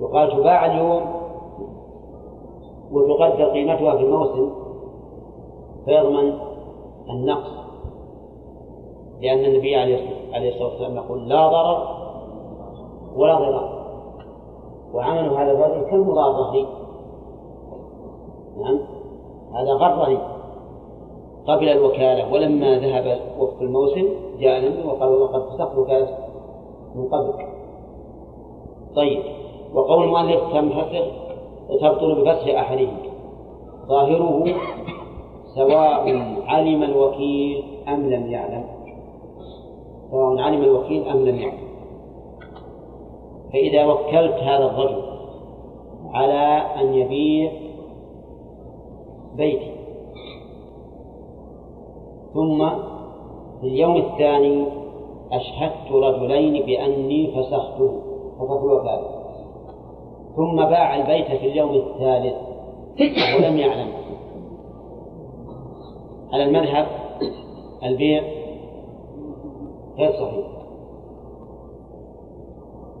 [0.00, 1.02] يقال تباع اليوم
[2.92, 4.50] وتقدر قيمتها في الموسم
[5.84, 6.38] فيضمن
[7.10, 7.50] النقص
[9.20, 11.88] لأن النبي عليه الصلاة والسلام يقول لا ضرر
[13.16, 13.76] ولا ضرار.
[14.94, 16.66] وعمل هذا الرجل كالمضار لي
[18.56, 18.78] نعم
[19.54, 20.35] هذا غرني
[21.48, 24.08] قبل الوكالة ولما ذهب وقت الموسم
[24.40, 26.18] جاء النبي وقال والله قد فسخت وكالة
[26.94, 27.32] من قبل
[28.96, 29.22] طيب
[29.74, 31.06] وقول المؤلف تنفسخ
[31.80, 32.96] تبطل بفتح أحدهم.
[33.88, 34.44] ظاهره
[35.54, 36.16] سواء
[36.46, 38.64] علم الوكيل أم لم يعلم.
[40.10, 41.66] سواء علم الوكيل أم لم يعلم.
[43.52, 45.02] فإذا وكلت هذا الرجل
[46.12, 47.52] على أن يبيع
[49.36, 49.75] بيتي
[52.36, 52.68] ثم
[53.60, 54.66] في اليوم الثاني
[55.32, 58.02] أشهدت رجلين بأني فسخته.
[58.38, 59.08] فسخت الوكالة
[60.36, 62.34] ثم باع البيت في اليوم الثالث.
[63.36, 63.88] ولم يعلم.
[66.32, 66.86] على المذهب
[67.84, 68.22] البيع؟
[69.98, 70.46] غير صحيح.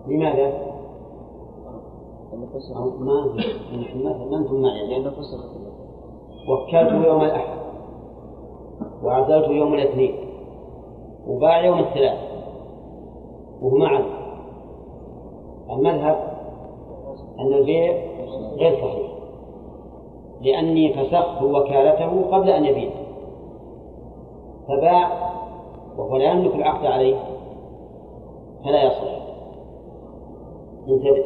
[0.06, 0.66] لماذا؟
[2.32, 3.34] ما
[4.30, 5.12] ما أنتم معي لأن
[6.48, 7.65] وكلته يوم الأحد.
[9.04, 10.14] وعزلته يوم الاثنين
[11.26, 12.18] وباع يوم الثلاث
[13.62, 14.02] وهو معه.
[15.70, 16.36] المذهب
[17.40, 17.92] أن البيع
[18.56, 19.10] غير صحيح
[20.40, 22.90] لأني فسخت وكالته قبل أن يبيع.
[24.68, 25.30] فباع
[25.98, 27.16] وهو لا يملك العقد عليه
[28.64, 29.16] فلا يصح.
[30.88, 31.24] انتبه.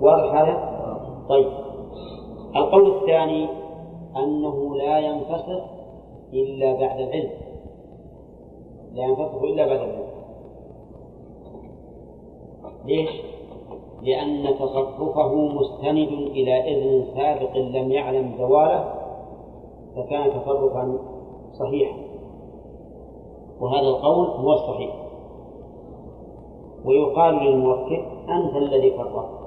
[0.00, 0.78] واضح هذا؟
[1.28, 1.48] طيب.
[2.56, 3.48] القول الثاني
[4.16, 5.77] أنه لا ينفسخ
[6.32, 7.30] إلا بعد العلم.
[8.92, 10.08] لا ينفسخ إلا بعد العلم.
[12.84, 13.10] ليش؟
[14.02, 18.94] لأن تصرفه مستند إلى إذن سابق لم يعلم زواله
[19.96, 20.98] فكان تصرفا
[21.58, 21.98] صحيحا.
[23.60, 24.94] وهذا القول هو الصحيح.
[26.84, 29.38] ويقال للموكل أنت الذي فرطت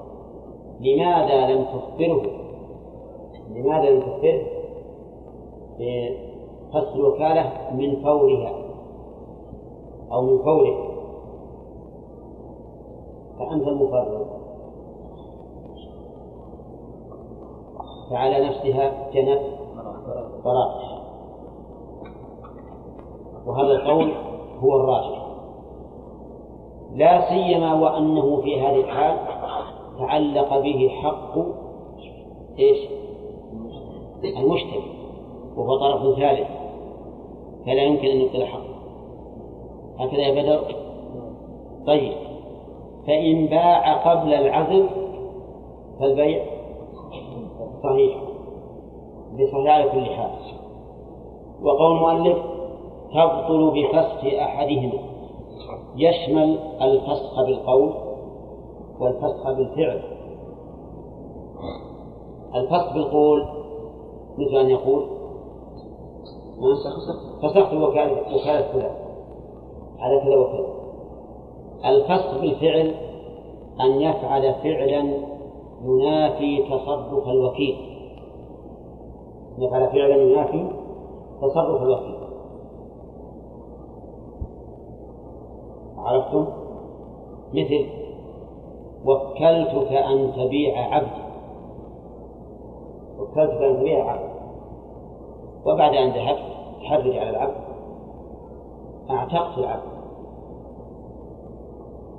[0.80, 2.22] لماذا لم تخبره؟
[3.50, 4.42] لماذا لم تخبره؟
[6.72, 8.52] بفصل الوكالة من فورها
[10.12, 10.92] أو من فوره.
[13.38, 14.26] فأنت المفرط
[18.10, 19.40] فعلى نفسها جنت
[20.44, 20.84] فراقش
[23.46, 24.12] وهذا القول
[24.60, 25.26] هو الراجح.
[26.92, 29.16] لا سيما وأنه في هذه الحال
[29.98, 31.38] تعلق به حق
[32.58, 32.88] إيش؟
[34.24, 34.92] المشتري
[35.56, 36.61] وهو طرف ثالث.
[37.66, 38.74] فلا يمكن أن يبطل حقه.
[39.98, 40.74] هكذا يا بدر؟
[41.86, 42.12] طيب.
[43.06, 44.86] فإن باع قبل العزل
[46.00, 46.44] فالبيع
[47.82, 48.22] صحيح.
[49.32, 50.30] بصحيح على كل حال.
[51.62, 52.38] وقول المؤلف
[53.14, 54.98] تبطل بفسخ أحدهما.
[55.96, 57.92] يشمل الفسخ بالقول
[59.00, 60.02] والفسخ بالفعل.
[62.54, 63.44] الفسخ بالقول
[64.38, 65.21] مثل أن يقول
[67.42, 68.96] فسخت وكالة وكالة فلان.
[69.98, 70.72] على كذا وكذا.
[71.84, 72.94] الفسخ بالفعل
[73.80, 75.14] أن يفعل فعلا
[75.84, 77.76] ينافي تصرف الوكيل.
[79.58, 80.68] يفعل فعلا ينافي
[81.42, 82.16] تصرف الوكيل.
[85.96, 86.46] عرفتم؟
[87.54, 87.86] مثل
[89.04, 91.22] وكلتك أن تبيع عبدي
[93.18, 94.31] وكلتك أن تبيع عبد
[95.66, 96.42] وبعد أن ذهبت
[96.82, 97.54] تحرج على العبد
[99.10, 99.92] أعتقت العبد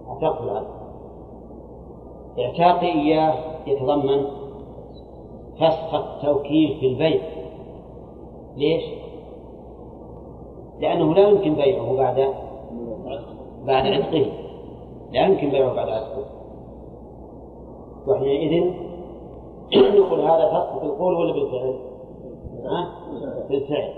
[0.08, 0.68] أعتقت العبد
[2.40, 3.34] اعتاقي إياه
[3.68, 4.26] يتضمن
[5.60, 7.22] فسخ التوكيل في البيع
[8.58, 8.84] ليش؟
[10.80, 12.34] لأنه لا يمكن بيعه بعد
[13.66, 14.26] بعد عتقه
[15.12, 16.26] لا يمكن بيعه بعد عتقه
[18.08, 18.74] وحينئذ
[20.00, 21.76] نقول هذا فسق بالقول ولا بالفعل؟
[22.66, 23.04] ها؟
[23.50, 23.94] بالفعل.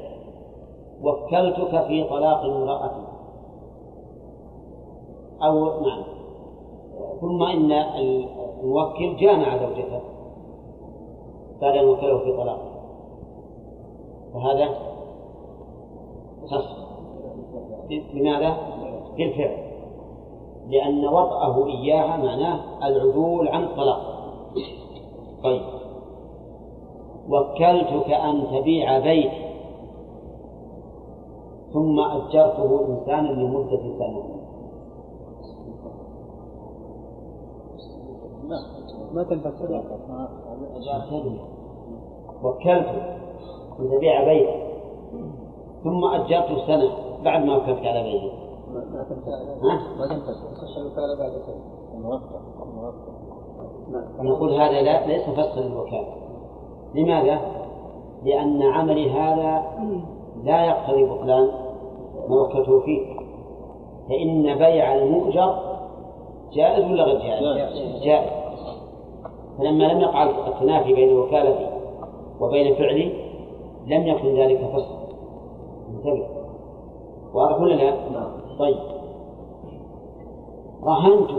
[1.04, 2.92] وكلتك في طلاق امرأة
[5.44, 6.04] أو نعم.
[7.22, 10.02] ثم إن الموكل جامع زوجته.
[11.62, 12.60] بعد أن وكله في طلاق.
[14.34, 14.70] فهذا
[16.46, 16.86] فسق
[18.14, 18.58] لماذا؟
[19.18, 19.66] بالفعل.
[20.68, 24.16] لأن وطأه إياها معناه العدول عن الطلاق.
[25.44, 25.85] طيب.
[27.30, 29.32] وكلتك أن تبيع بيت.
[31.74, 34.24] ثم أجرته إنسانا لمدة سنة.
[39.14, 39.24] ما
[42.44, 43.02] وكلته
[43.80, 44.66] أن تبيع بيت.
[45.84, 46.92] ثم أجرته سنة
[47.24, 48.32] بعد ما وكلت على بيته
[48.74, 50.08] ما تنفك ها؟ ما
[50.78, 51.76] الوكالة بعد سنة
[54.20, 56.25] نقول هذا لا ليس فسخا للوكالة
[56.96, 57.40] لماذا؟
[58.24, 59.64] لأن عملي هذا
[60.44, 61.50] لا يقتضي بطلان
[62.30, 63.16] ما وكلته فيه
[64.10, 65.56] فإن بيع المؤجر
[66.54, 68.30] جائز ولا غير جائز؟ جائز.
[69.58, 71.68] فلما لم يقع التنافي بين وكالتي
[72.40, 73.14] وبين فعلي
[73.88, 75.08] لم يكن ذلك فسخا
[75.90, 76.28] انتبه.
[77.34, 77.96] واضح ولا لا؟
[78.60, 78.78] طيب.
[80.84, 81.32] رهنت.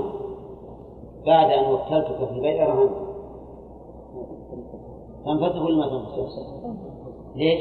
[1.27, 3.06] بعد أن وكلتك في البيع رهنت.
[5.27, 6.43] تنفسخ ولا ما تنفسخ؟
[7.37, 7.61] ليش؟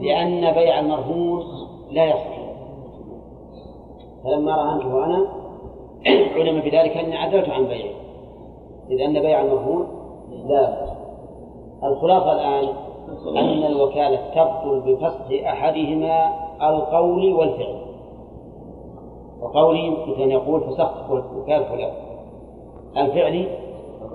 [0.00, 1.42] لأن بيع المرهون
[1.90, 2.36] لا يصح.
[4.24, 5.26] فلما رهنته أنا
[6.06, 7.94] علم بذلك أني عدلت عن بيعه.
[8.90, 9.86] إذ أن بيع المرهون
[10.46, 10.86] لا
[11.84, 12.68] الخلاصة الآن
[13.36, 17.86] أن الوكالة تبطل بفسخ أحدهما القول والفعل.
[19.40, 21.92] وقولي مثل أن يقول فسخت وكالة فلان
[22.96, 23.65] الفعلي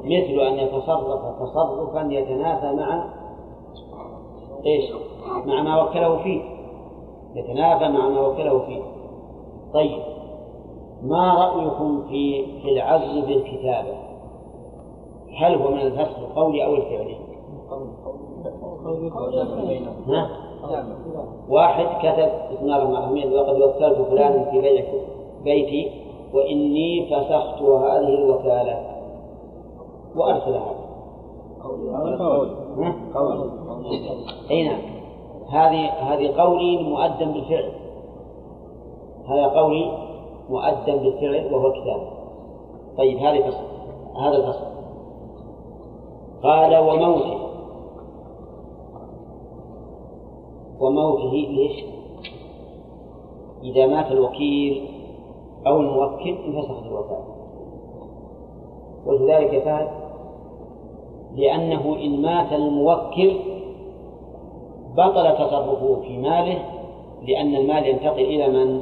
[0.03, 3.05] مثل أن يتصرف تصرفا يتنافى مع
[4.65, 4.91] إيش؟
[5.45, 6.41] مع ما وكله فيه
[7.35, 8.81] يتنافى مع ما وكله فيه
[9.73, 10.01] طيب
[11.03, 13.93] ما رأيكم في في العزل بالكتابة؟
[15.37, 17.17] هل هو من الفسخ القولي أو الفعلي؟
[21.49, 24.61] واحد كتب بسم الله الرحمن وقد وكلت فلانا في
[25.43, 25.91] بيتي
[26.33, 29.00] وإني فسخت هذه الوكالة
[30.15, 30.73] وأرسلها
[32.77, 32.95] ها؟
[34.51, 34.81] أي نعم
[35.49, 37.71] هذه هذه قولي مؤدى بالفعل.
[39.25, 39.91] هذا قولي
[40.49, 42.01] مؤدى بالفعل وهو الكتاب
[42.97, 43.63] طيب هذه فصل
[44.21, 44.71] هذا الفصل.
[46.43, 47.37] قال وموته
[50.79, 51.83] وموته ليش؟
[53.63, 54.87] إذا مات الوكيل
[55.67, 57.25] أو الموكل انفسخت الوكالة
[59.05, 60.00] ولذلك فهد
[61.35, 63.33] لأنه إن مات الموكل
[64.97, 66.59] بطل تصرفه في ماله
[67.27, 68.79] لأن المال ينتقل إلى من؟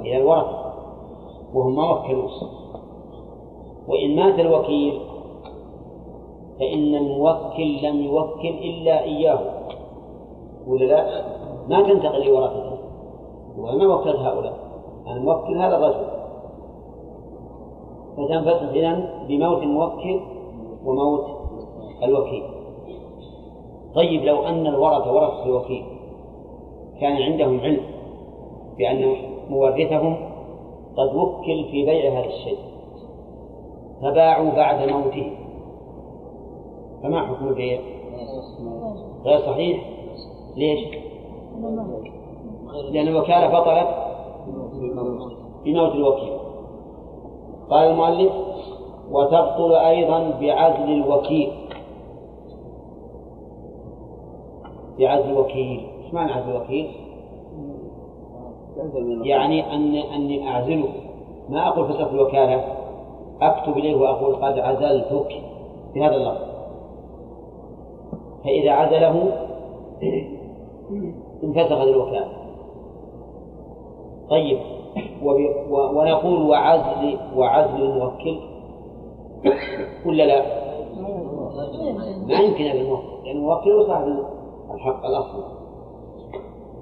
[0.00, 0.72] إلى الورثة.
[1.54, 2.30] وهم ما وكلوه
[3.88, 5.00] وإن مات الوكيل
[6.58, 9.40] فإن الموكل لم يوكل إلا إياه.
[10.66, 11.24] ولا لا؟
[11.68, 12.78] ما تنتقل لورثته.
[13.58, 14.58] وما وكلت هؤلاء.
[15.06, 16.06] الموكل هذا الرجل.
[18.16, 20.20] فتنفسخ إذن بموت الموكل
[20.84, 21.41] وموت
[22.02, 22.42] الوكيل.
[23.94, 25.84] طيب لو أن الورثة ورثة الوكيل
[27.00, 27.80] كان عندهم علم
[28.78, 29.16] بأن
[29.50, 30.16] مورثهم
[30.96, 32.58] قد وكل في بيع هذا الشيء
[34.02, 35.32] فباعوا بعد موته.
[37.02, 37.80] فما حكم البيع؟
[39.24, 39.84] غير صحيح؟
[40.56, 40.80] ليش؟
[42.90, 43.88] لأن الوكالة بطلت
[45.64, 46.32] بموت الوكيل.
[47.70, 48.32] قال المؤلف
[49.10, 51.52] وتبطل أيضا بعزل الوكيل.
[54.98, 55.86] بعزل الوكيل.
[56.04, 56.90] إيش معنى عزل الوكيل؟
[59.22, 60.88] يعني أن أني أعزله
[61.48, 62.64] ما أقول فسخ الوكالة.
[63.42, 65.42] أكتب إليه وأقول قد عزلتك.
[65.94, 66.52] بهذا اللفظ.
[68.44, 69.32] فإذا عزله
[71.44, 72.28] انفسخت الوكالة.
[74.30, 74.58] طيب.
[75.72, 78.38] ونقول وعزل وعزل الموكل.
[80.06, 80.62] ولا لا؟
[82.28, 84.06] ما يمكن أن الموكل لأن الموكل هو صاحب
[84.74, 85.44] الحق الأصلي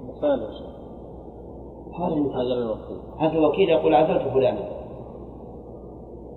[0.07, 0.71] مثال
[1.99, 2.35] هذا مثال.
[2.35, 2.97] هذا الوكيل.
[3.19, 4.69] هذا الوكيل يقول عزلت فلانا.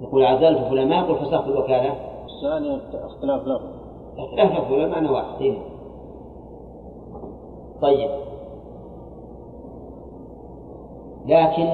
[0.00, 1.94] يقول عزلت فلان ما يقول فسخت الوكالة.
[2.24, 3.61] الثاني اختلاف له.
[4.18, 5.40] اختلاف فلان معنى واحد.
[5.40, 5.59] إيه.
[7.82, 8.11] طيب.
[11.26, 11.68] لكن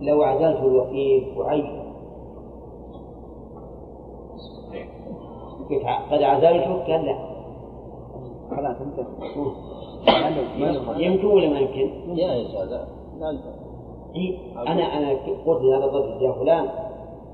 [0.00, 1.84] لو عزلت الوكيل وعين
[6.10, 7.33] قد عزلتك قال لا.
[8.56, 9.04] خلاص انتهى
[10.96, 13.30] يمكن ولا ما يمكن؟ لا
[14.16, 15.10] إيه؟ أنا أنا
[15.46, 16.68] قلت لهذا الرجل يا فلان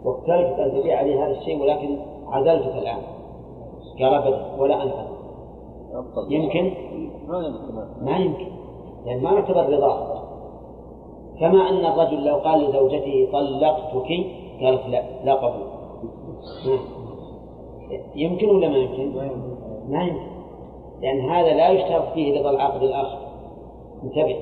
[0.05, 3.03] وكلتك أن تبيع علي هذا الشيء ولكن عزلتك الآن.
[4.01, 6.33] قال ابدا ولا أبطل.
[6.33, 6.73] يمكن؟
[7.29, 8.05] ما يمكن.
[8.05, 8.47] ما يمكن.
[9.07, 10.21] لأن ما نعتبر رضاه
[11.41, 14.27] كما أن الرجل لو قال لزوجته طلقتك؟
[14.63, 15.67] قالت لا لا قبول.
[18.15, 19.17] يمكن ولا ما يمكن؟
[19.89, 20.40] ما يمكن.
[21.03, 23.19] لأن هذا لا يشترط فيه رضا العاقد الآخر
[24.05, 24.37] انتبه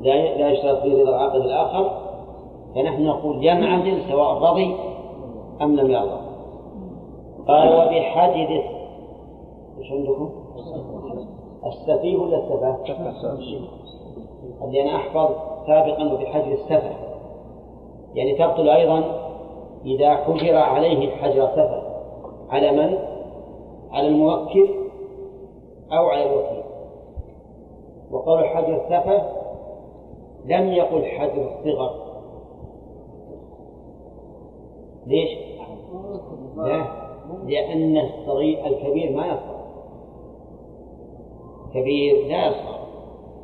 [0.00, 1.90] لا لا يشترط فيه رضا العاقد الآخر
[2.74, 4.74] فنحن نقول ينعزل سواء رضي
[5.62, 6.20] أم لم يرضى
[7.48, 8.62] قال وبحجر
[9.78, 10.30] إيش عندكم؟
[11.66, 12.76] السفيه ولا السفه؟
[14.64, 15.30] اللي أنا أحفظ
[15.66, 16.92] سابقا وبحجر السفه
[18.14, 19.04] يعني تبطل أيضا
[19.84, 21.82] إذا حجر عليه حجر سفه
[22.50, 22.98] على من؟
[23.92, 24.81] على الموكل
[25.92, 26.62] أو على الوكيل
[28.10, 29.22] وقول حجر السفه
[30.44, 32.12] لم يقل حجر الصغر
[35.06, 35.38] ليش؟
[36.56, 36.84] لا
[37.44, 39.62] لأن الصغير الكبير ما يصغر.
[41.74, 42.78] كبير لا يصغر.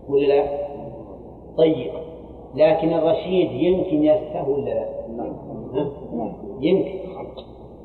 [0.09, 0.68] ولا لا؟
[1.57, 1.92] طيب.
[2.55, 4.88] لكن الرشيد يمكن يسهو ولا لا؟
[6.61, 6.99] يمكن.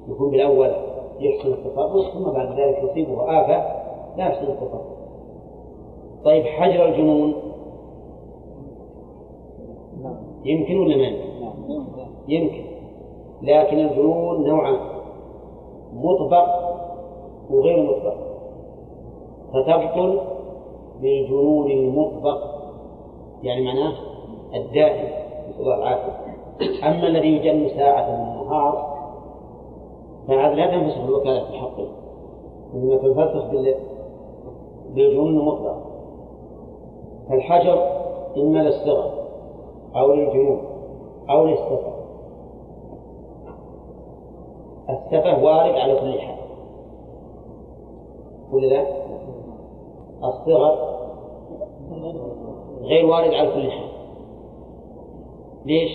[0.08, 0.72] يكون بالأول
[1.20, 3.83] يحسن التصرف ثم بعد ذلك يصيبه آفة
[4.18, 4.82] لا يحسن التصرف
[6.26, 7.34] طيب حجر الجنون.
[10.46, 11.24] يمكن ولا ما يمكن؟
[12.28, 12.64] يمكن.
[13.42, 14.80] لكن الجنون نوعان
[15.94, 16.48] مطبق
[17.50, 18.16] وغير مطبق.
[19.54, 20.22] فتبطل
[21.02, 22.38] بالجنون المطبق
[23.44, 23.94] يعني معناه
[24.56, 25.08] الدائم.
[25.50, 26.24] نسأل الله العافية.
[26.84, 28.94] أما الذي يجن ساعة من النهار
[30.28, 31.88] فهذا لا تنفسخ الوكالة في حقه
[32.74, 33.50] إنما تنفسخ
[34.96, 35.78] بالجنون المطلق
[37.30, 37.88] فالحجر
[38.38, 39.14] إما للصغر
[39.96, 40.62] أو للجنون
[41.30, 41.94] أو للسفة.
[44.90, 46.38] السفة وارد على كل حال.
[48.52, 48.88] ولا لا؟
[50.24, 50.94] الصغر
[52.82, 53.90] غير وارد على كل حال.
[55.66, 55.92] ليش؟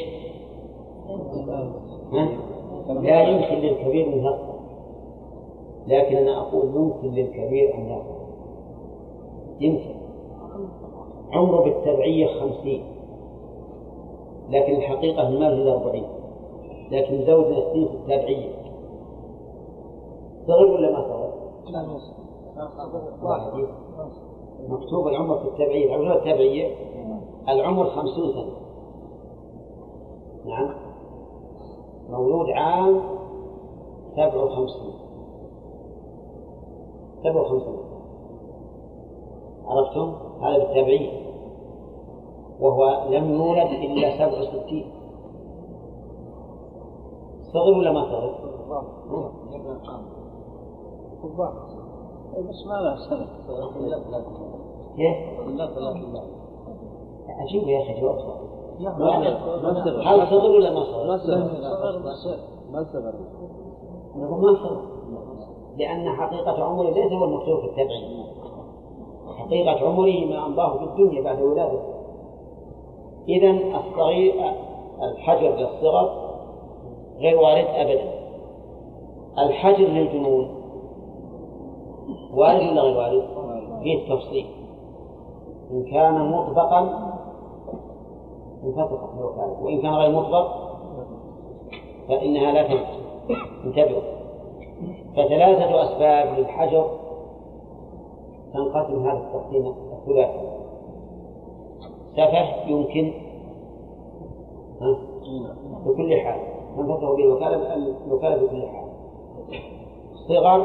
[2.88, 4.58] لا يمكن للكبير أن يصغر
[5.86, 8.17] لكن أنا أقول يمكن للكبير أن يصغر
[9.60, 9.94] يمكن
[11.32, 12.84] عمره بالتبعية خمسين
[14.48, 16.08] لكن الحقيقة ما في أربعين.
[16.90, 18.50] لكن زوجنا السنين في التابعية
[20.46, 21.28] صغر ولا ما؟
[23.22, 23.52] واحد.
[24.68, 26.74] مكتوب العمر في التابعية تعرفون التابعية
[27.48, 28.52] العمر خمسون سنة.
[30.46, 30.74] نعم.
[32.10, 33.00] مولود عام
[34.12, 34.94] سبع وخمسين
[37.22, 37.87] سبع وخمسين
[39.68, 41.28] عرفتم؟ هذا بالتابعية
[42.60, 44.90] وهو لم يولد إلا سبع وستين
[47.52, 48.34] صغر ولا ما صغر؟
[52.48, 53.26] بس ما له سنة
[54.96, 55.16] كيف؟
[57.28, 58.38] عجيب يا أخي جواب صعب.
[60.06, 61.18] هل صغر ولا ما صغر؟ ما
[62.92, 63.14] صغر
[64.16, 64.82] نقول ما صغر
[65.78, 68.27] لأن حقيقة عمره ليس هو المكتوب في التبعية
[69.48, 71.98] حقيقة عمره ما أمضاه في الدنيا بعد ولادته
[73.28, 74.34] إذا الصغير
[75.02, 76.28] الحجر للصغر
[77.18, 78.10] غير وارد أبدا.
[79.38, 80.48] الحجر للجنون
[82.34, 83.22] وارد ولا غير وارد؟
[83.82, 84.46] فيه التفصيل.
[85.70, 86.80] إن كان مطبقا
[88.64, 88.98] انفسخت
[89.62, 90.48] وإن كان غير مطبق
[92.08, 92.98] فإنها لا تنفسخ
[93.64, 94.02] انتبهوا.
[95.16, 96.86] فثلاثة أسباب للحجر
[98.52, 100.48] تنقسم هذا التقسيم الثلاثي.
[102.16, 103.12] سفه يمكن؟
[105.86, 106.40] بكل حال.
[106.76, 107.74] تنفسخ به الوكالة
[108.06, 108.88] الوكالة بكل حال.
[110.28, 110.60] صغر؟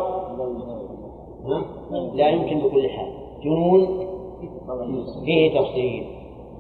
[2.14, 3.12] لا يمكن بكل حال.
[3.44, 4.08] جنون.
[5.26, 6.08] فيه تفصيل.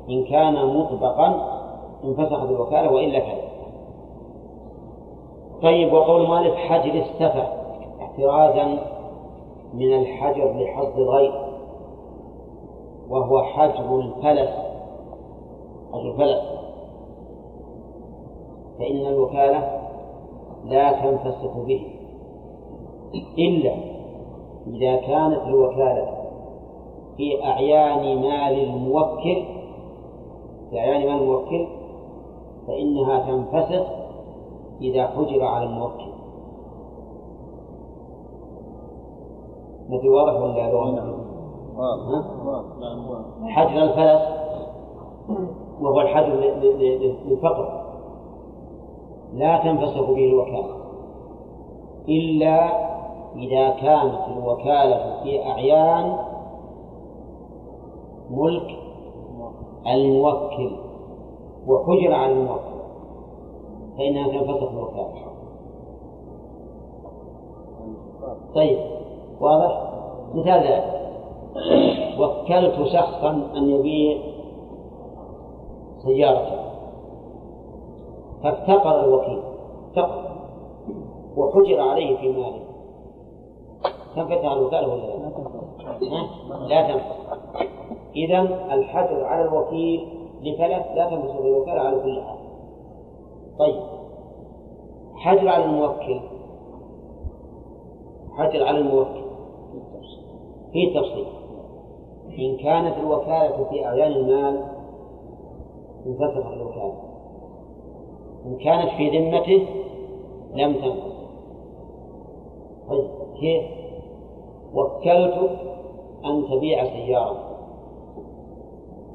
[0.10, 1.60] إن كان مطبقا
[2.04, 3.44] انفسخت الوكالة وإلا فلا
[5.62, 7.48] طيب وقول مالك حجر السفة
[8.02, 8.93] احترازا.
[9.74, 11.34] من الحجر لحظ الغير
[13.10, 14.50] وهو حجر الفلس
[15.94, 16.54] حجر الفلس.
[18.80, 19.82] فإن الوكالة
[20.66, 21.82] لا تنفسخ به
[23.38, 23.76] إلا
[24.68, 26.24] إذا كانت الوكالة
[27.18, 29.44] في أعيان مال الموكل
[30.70, 31.68] في أعيان مال الموكل
[32.68, 33.88] فإنها تنفسخ
[34.82, 36.13] إذا حجر على الموكل.
[39.94, 41.24] مثل واضح ولا لغة؟
[43.44, 44.22] حجر الفلس
[45.82, 46.34] وهو الحجر
[47.26, 47.84] للفقر.
[49.34, 50.76] لا تنفسخ به الوكالة.
[52.10, 52.84] إلا
[53.36, 56.18] إذا كانت الوكالة في أعيان
[58.30, 58.78] ملك
[59.88, 60.72] الموكل.
[61.68, 62.74] وحجر على الموكل.
[63.98, 65.24] فإنها تنفسخ الوكالة.
[68.56, 68.93] طيب.
[69.44, 69.92] واضح؟
[70.34, 71.04] مثال ذلك.
[72.20, 74.18] وكلت شخصا أن يبيع
[76.04, 76.64] سيارته.
[78.44, 79.42] فافتقر الوكيل.
[79.88, 80.24] افتقر
[81.38, 82.64] وحجر عليه في ماله.
[84.16, 85.32] تنفتح الوكالة ولا لا؟
[86.68, 87.24] لا تنفتح
[88.16, 88.40] إذا
[88.74, 90.08] الحجر على الوكيل
[90.42, 92.38] لثلاث لا تنفتح الوكالة على كل حال.
[93.60, 93.84] طيب.
[95.16, 96.20] حجر على الموكل.
[98.38, 99.33] حجر على الموكل.
[100.74, 101.26] في تفصيل.
[102.40, 104.64] إن كانت الوكالة في أعيان المال
[106.06, 106.94] انفسخ الوكالة.
[108.46, 109.68] إن كانت في ذمته
[110.56, 111.14] لم تنفسخ
[112.90, 113.08] طيب
[113.40, 113.64] كيف؟
[114.74, 115.60] وكلتك
[116.26, 117.38] أن تبيع سيارة.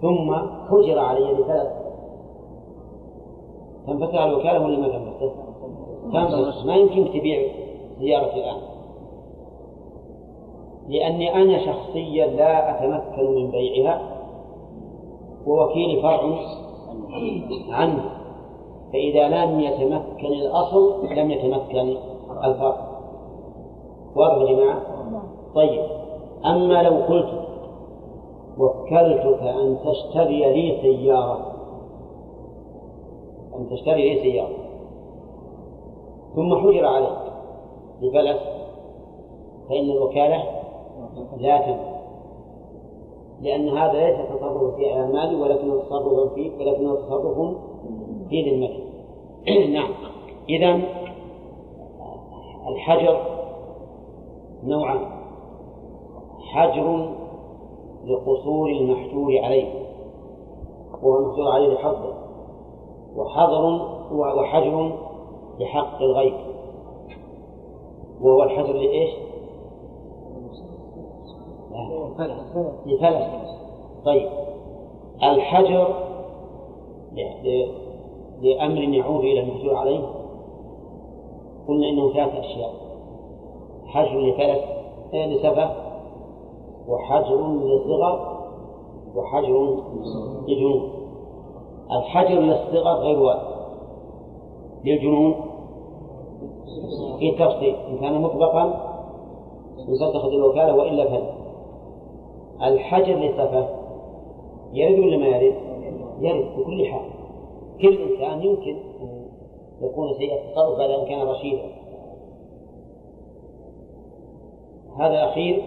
[0.03, 0.35] ثم
[0.69, 1.73] حجر علي بثلاث.
[3.87, 5.33] تنفسخ الوكالة ولا ما تنفسخ؟
[6.13, 7.53] تنفسخ ما يمكن تبيع
[7.99, 8.78] سيارة الآن.
[10.89, 14.01] لأني أنا شخصيا لا أتمكن من بيعها.
[15.47, 16.21] ووكيلي فرع
[17.71, 18.05] عنه.
[18.93, 21.97] فإذا لم يتمكن الأصل لم يتمكن
[22.45, 22.89] الفرع
[24.17, 24.83] واضح جماعة؟
[25.55, 25.83] طيب.
[26.47, 27.49] أما لو قلت
[28.59, 31.53] وكلتك أن تشتري لي سيارة.
[33.55, 34.57] أن تشتري لي سيارة.
[36.35, 37.19] ثم حجر عليك.
[38.03, 38.41] بفلس
[39.69, 40.58] فإن الوكالة
[41.31, 41.99] تنفع
[43.41, 47.57] لأن هذا ليس تصرف في أعمالي ولكنه تصرف في ولكنه تصرف
[48.29, 48.85] في ذمته.
[49.75, 49.91] نعم.
[50.49, 50.81] إذا
[52.69, 53.21] الحجر
[54.65, 55.19] نوعان.
[56.53, 57.15] حجر
[58.05, 59.73] لقصور المحجور عليه
[61.03, 62.15] وهو المحجور عليه لحظه
[63.17, 63.65] وحظر
[64.13, 64.93] وحجر
[65.61, 66.35] لحق الغيب.
[68.21, 69.28] وهو الحجر لإيش؟
[72.87, 73.59] لفلس
[74.05, 74.29] طيب.
[75.23, 75.95] الحجر
[78.43, 80.01] لأمر يعود إلى المحجور عليه؟
[81.69, 82.71] قلنا إنه ثلاث أشياء.
[83.87, 84.65] حجر لفلس
[85.15, 85.71] لسفة
[86.89, 88.39] وحجر لصغر
[89.17, 89.77] وحجر
[90.49, 90.91] لجنون.
[91.93, 93.49] الحجر للصغر غير واحد.
[94.85, 95.35] للجنون
[97.19, 98.89] في تفصيل إن كان مطبقا
[99.89, 101.48] يصدق الوكالة وإلا فلا.
[102.63, 103.69] الحجر للسفة
[104.73, 105.55] يرد ولا ما يرد؟
[106.21, 107.11] يرد بكل حال.
[107.81, 109.29] كل إنسان يمكن أن
[109.83, 111.69] يكون سيء التصرف بعد أن كان رشيدا.
[114.97, 115.63] هذا الأخير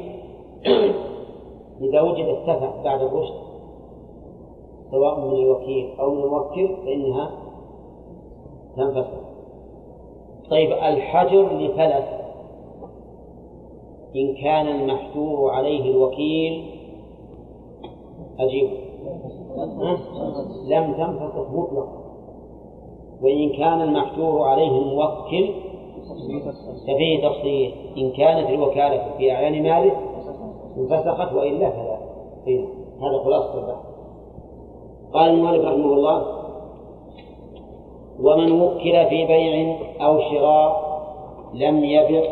[1.81, 3.41] إذا وجد السفة بعد الرشد
[4.91, 7.31] سواء من الوكيل أو من الموكل فإنها
[8.76, 9.22] تنفصل
[10.49, 12.22] طيب الحجر لفلس.
[14.15, 16.81] إن كان المحجور عليه الوكيل
[18.40, 18.70] أجيب.
[20.68, 22.02] لم تنفسخ مطلقا
[23.24, 25.49] وإن كان المحجور عليه الموكل
[26.88, 27.74] ففيه تفصيل.
[27.98, 29.91] إن كانت الوكالة في أعيان ماله
[30.78, 31.98] انفسخت وإلا فلا.
[32.48, 32.66] إيه؟
[33.02, 33.86] هذا خلاصة البحث.
[35.14, 36.41] قال المؤلف رحمه الله
[38.20, 40.91] ومن وكل في بيع أو شراء
[41.53, 42.24] لم يبع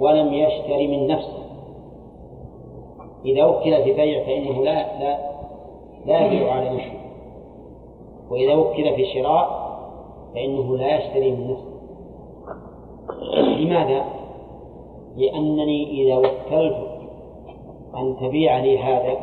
[0.00, 1.45] ولم يشتري من نفسه.
[3.26, 5.18] إذا وكل في بيع فإنه لا لا
[6.06, 6.98] لا يبيع على نفسه
[8.30, 9.66] وإذا وكل في شراء
[10.34, 11.76] فإنه لا يشتري من نفسه
[13.60, 14.04] لماذا؟
[15.16, 16.76] لأنني إذا وكلت
[17.96, 19.16] أن تبيع لي هذا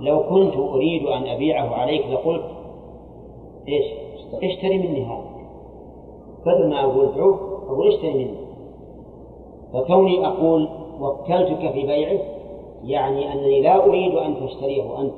[0.00, 2.44] لو كنت أريد أن أبيعه عليك لقلت
[3.68, 3.84] إيش؟
[4.42, 5.36] اشتري مني هذا
[6.46, 7.38] بدل ما أقول بعوه
[7.68, 8.46] أقول اشتري مني
[9.72, 10.68] فكوني أقول
[11.00, 12.35] وكلتك في بيعه
[12.84, 15.14] يعني أنني لا أريد أن تشتريه أنت.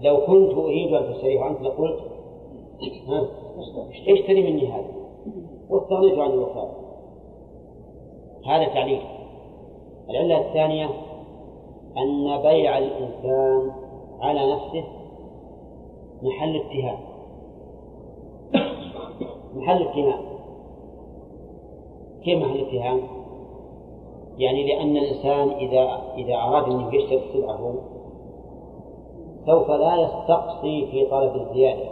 [0.00, 1.98] لو كنت أريد أن تشتريه أنت لقلت
[3.08, 3.28] ها
[4.08, 4.90] اشتري مني هذا.
[5.70, 6.72] واستغنيت عن الوكالة
[8.46, 9.02] هذا تعليل.
[10.10, 10.90] العلة الثانية
[11.96, 13.72] أن بيع الإنسان
[14.20, 14.84] على نفسه
[16.22, 16.98] محل اتهام
[19.54, 20.20] محل اتهام
[22.24, 23.00] كيف محل اتهام؟
[24.38, 27.74] يعني لأن الإنسان إذا إذا أراد أن يشتري سلعه
[29.46, 31.88] سوف لا يستقصي في طلب الزيادة.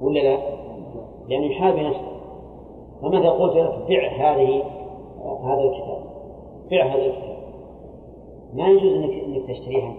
[0.00, 0.38] ولا لا؟
[1.28, 2.14] لأنه يحابي نفسه.
[3.02, 4.62] فماذا قلت لك؟ بع هذه
[5.44, 6.04] هذا الكتاب.
[6.70, 7.36] بع هذا الكتاب.
[8.54, 9.94] ما يجوز أنك أنك تشتريها.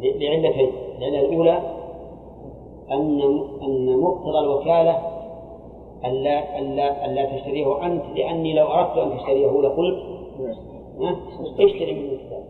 [0.00, 1.62] لعلتين العله الأولى
[2.90, 3.20] أن
[3.62, 5.11] أن مقتضى الوكالة
[6.04, 7.86] ألا ألا ألا تشتريه.
[7.86, 10.02] أنت لأني لو أردت أن تشتريه لقلت
[11.60, 12.44] اشتري مني الكتاب؟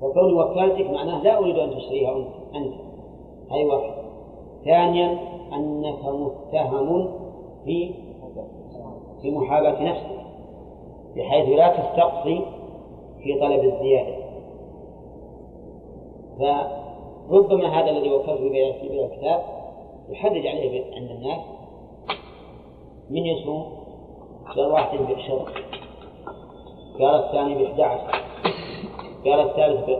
[0.00, 2.28] فكون وكالتك معناه لا أريد أن تشتريها أنت.
[2.54, 2.74] أنت.
[3.50, 3.94] هذه واحد.
[4.64, 5.18] ثانيا
[5.52, 7.08] أنك متهم
[7.64, 7.94] في
[9.22, 10.16] في محاباة نفسك
[11.16, 12.40] بحيث لا تستقصي
[13.22, 14.26] في طلب الزيادة.
[16.38, 19.42] فربما هذا الذي وكلت في بيع الكتاب
[20.08, 21.55] يحرج عليه عند الناس
[23.10, 23.66] من يصوم
[24.56, 25.46] قال واحد بعشرة
[26.98, 28.00] قال الثاني ب 11
[29.24, 29.90] قال الثالث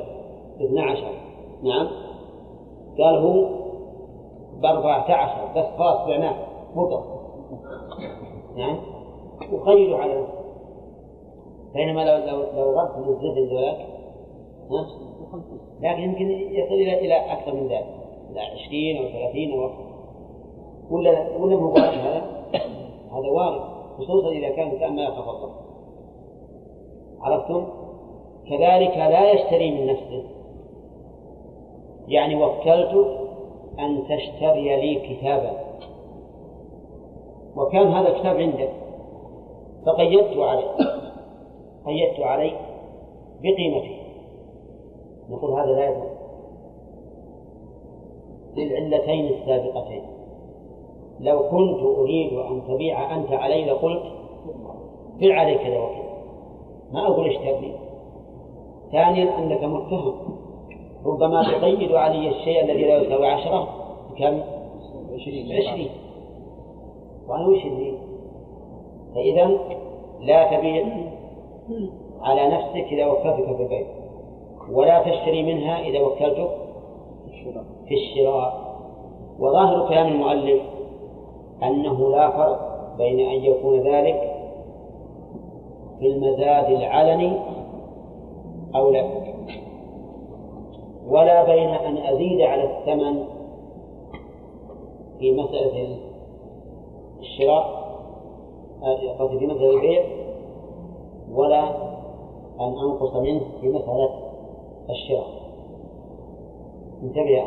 [0.59, 1.05] ب 12
[1.63, 1.89] نعم.
[2.99, 3.49] قال هو
[4.61, 6.37] ب 14 بس خلاص بعناه
[6.77, 7.05] فقط
[8.57, 8.79] نعم.
[9.53, 10.27] وخيروا على
[11.75, 13.87] بينما لو لو لو رد من الزبد ذولاك
[15.81, 17.87] لكن يمكن يصل إلى إلى أكثر من ذلك.
[18.31, 19.71] إلى 20 أو 30 أو
[20.91, 22.37] ولا ولا هو هذا
[23.17, 23.61] هذا وارد
[23.99, 25.51] خصوصا إذا كان الإنسان ما الله
[27.21, 27.67] عرفتم؟
[28.49, 30.25] كذلك لا يشتري من نفسه.
[32.09, 33.19] يعني وكلتك
[33.79, 35.53] أن تشتري لي كتابا.
[37.57, 38.73] وكان هذا الكتاب عندك.
[39.87, 40.71] فقيدت عليه.
[41.87, 42.53] قيدت عليه
[43.43, 43.97] بقيمته.
[45.31, 46.17] نقول هذا لا يجوز
[48.57, 50.16] للعلتين السابقتين.
[51.21, 54.03] لو كنت أريد أن تبيع أنت علي لقلت
[55.21, 56.07] بع علي كذا وكذا
[56.93, 57.73] ما أقول اشتري
[58.93, 60.15] ثانيا أنك متهم.
[61.07, 63.69] ربما تقيد علي الشيء الذي لا يساوي عشرة.
[64.19, 64.41] كم؟
[65.15, 65.91] عشرين.
[67.29, 67.99] وأنا وش اللي؟
[69.15, 69.59] فإذا
[70.21, 70.87] لا تبيع
[72.21, 73.87] على نفسك إذا وكلتك في البيع
[74.73, 76.51] ولا تشتري منها إذا وكلتك
[77.89, 78.67] في الشراء.
[79.39, 80.63] وظاهر كلام المؤلف
[81.63, 84.33] أنه لا فرق بين أن يكون ذلك
[85.99, 87.33] في المزاد العلني
[88.75, 89.05] أو لا.
[91.09, 93.25] ولا بين أن أزيد على الثمن
[95.19, 95.97] في مسألة
[97.21, 97.77] الشراء
[99.19, 100.05] قصدي في مسألة البيع
[101.33, 101.69] ولا
[102.61, 104.11] أن أنقص منه في مسألة
[104.91, 105.27] الشراء.
[107.03, 107.43] انتبه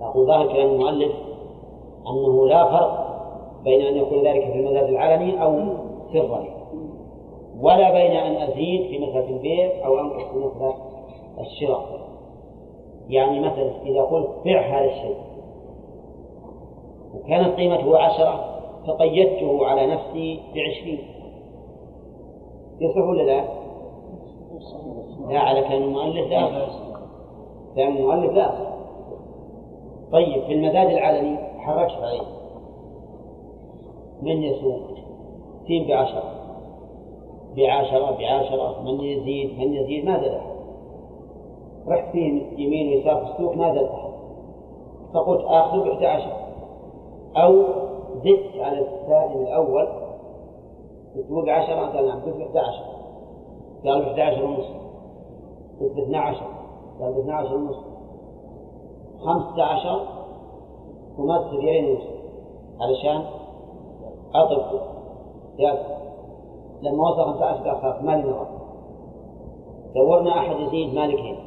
[0.00, 1.12] أقول ظاهر كلام المؤلف
[2.10, 3.03] أنه لا فرق
[3.64, 5.60] بين أن يكون ذلك في المزاد العلني أو
[6.12, 6.44] سرا
[7.60, 10.74] ولا بين أن أزيد في مسألة البيع أو أنقص في مسألة
[11.40, 12.04] الشراء.
[13.08, 15.16] يعني مثلا إذا قلت بع هذا الشيء.
[17.14, 18.44] وكانت قيمته عشرة
[18.86, 20.98] فقيدته على نفسي بعشرين.
[22.80, 23.44] يصح ولا لا؟
[25.28, 26.66] لا على كلام المؤلف لا.
[27.74, 28.50] كلام المؤلف لا.
[30.12, 32.43] طيب في المزاد العلني حركت عليه.
[34.24, 34.80] من يسوق
[35.66, 36.34] سين بعشرة.
[37.56, 38.82] بعشرة بعشرة.
[38.82, 40.40] من يزيد من يزيد ما زاد
[41.88, 43.88] رحت فيه يمين ويسار في السوق ما زاد
[45.14, 46.32] فقلت آخذ بإحدى عشر
[47.36, 47.62] أو
[48.14, 49.88] زدت على السائل الأول
[51.14, 52.84] تقول بعشرة قال نعم قلت بإحدى عشر
[53.84, 54.66] قال بإحدى عشر ونص.
[55.80, 56.46] قلت باثنى عشر
[57.00, 57.76] قال باثنى عشر ونص.
[59.24, 60.00] خمسة عشر
[61.18, 62.04] ومد ريالين ونص
[62.80, 63.24] علشان
[64.34, 64.80] أطب
[65.58, 65.78] قال
[66.82, 68.46] لما وصل خمسة عشر قال خلاص ما لي نظر
[69.94, 71.44] دورنا أحد يزيد مالك هنا.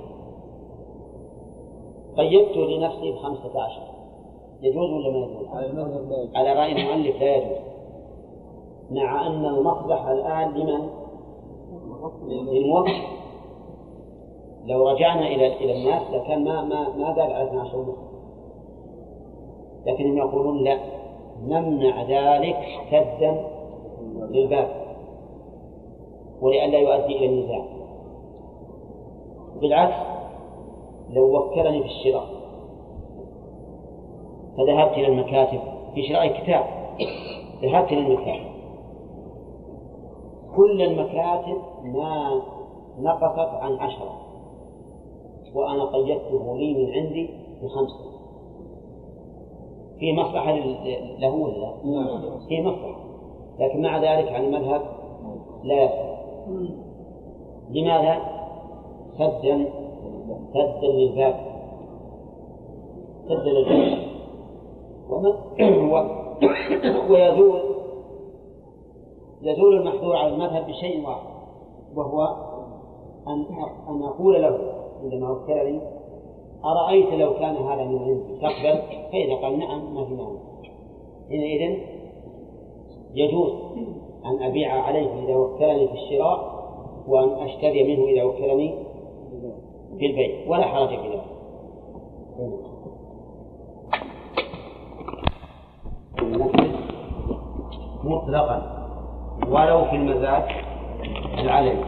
[2.17, 3.81] قيدت لنفسي بخمسة عشر.
[4.61, 5.17] يجوز ولا ما
[5.65, 7.57] يجوز؟ على رأي المؤلف لا يجوز.
[8.91, 10.89] مع أن المصلحة الآن لمن؟
[12.27, 12.91] للموكل
[14.65, 17.97] لو رجعنا إلى إلى الناس لكان ما ما ما زال على 12 ونصف
[19.85, 20.77] لكنهم يقولون لا.
[21.43, 22.57] نمنع ذلك
[22.91, 23.47] سدا
[24.29, 24.87] للباب
[26.41, 27.65] ولئلا يؤدي إلى النزاع.
[29.61, 30.07] بالعكس
[31.09, 32.27] لو وكلني في الشراء
[34.57, 35.59] فذهبت إلى المكاتب
[35.95, 36.63] في شراء كتاب
[37.61, 38.47] ذهبت إلى المكاتب.
[40.55, 42.41] كل المكاتب ما
[42.99, 44.17] نقصت عن عشرة
[45.55, 47.29] وأنا قيدته لي من عندي
[47.63, 48.16] بخمسة.
[49.99, 50.51] في مصلحة
[51.19, 51.71] له ولا لا؟
[52.47, 52.99] في مصلحة.
[53.59, 54.81] لكن مع ذلك على المذهب
[55.63, 56.17] لا يصح.
[57.69, 58.17] لماذا؟
[59.17, 59.65] سدا
[60.53, 61.35] سدا للباب.
[63.27, 64.07] سدا للباب.
[67.11, 67.61] ويزول
[69.41, 71.27] يزول المحظور على المذهب بشيء واحد
[71.95, 72.23] وهو
[73.27, 73.45] أن
[73.89, 74.59] أن أقول له
[75.03, 75.81] عندما وكلني
[76.65, 78.81] أرأيت لو كان هذا من عندي؟ تقبل
[79.11, 80.39] فإذا قال نعم ما في مانع.
[81.29, 81.77] حينئذ
[83.13, 83.51] يجوز
[84.25, 86.57] أن أبيع عليه إذا وكلني في الشراء
[87.07, 88.73] وأن أشتري منه إذا وكلني
[89.99, 90.49] في البيع.
[90.49, 91.23] ولا حرج في ذلك.
[98.03, 98.77] مطلقا.
[99.49, 100.43] ولو في المزاد
[101.39, 101.83] العلني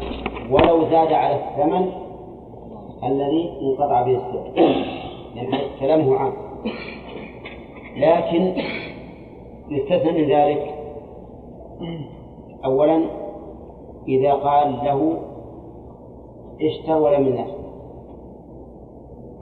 [0.52, 1.92] ولو زاد على الثمن
[3.04, 4.52] الذي انقطع به السعر
[5.36, 6.34] يعني كلامه عام.
[7.98, 8.54] لكن
[9.70, 10.76] يستثنى من ذلك
[12.66, 13.06] أولا
[14.08, 15.18] إذا قال له
[16.62, 17.46] اشتر ولا من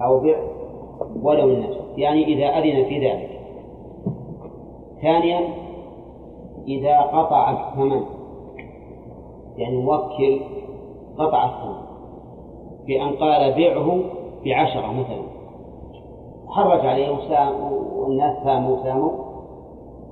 [0.02, 0.38] أو بع
[1.22, 1.66] ولو من
[1.98, 3.40] يعني إذا أذن في ذلك.
[5.02, 5.40] ثانيا
[6.68, 8.02] إذا قطع الثمن.
[9.58, 10.40] يعني موكل
[11.18, 11.87] قطع الثمن.
[12.88, 14.00] بأن قال بيعه
[14.46, 15.24] بعشرة مثلا.
[16.50, 17.10] حرج عليه
[18.00, 19.12] والناس ساموا ساموا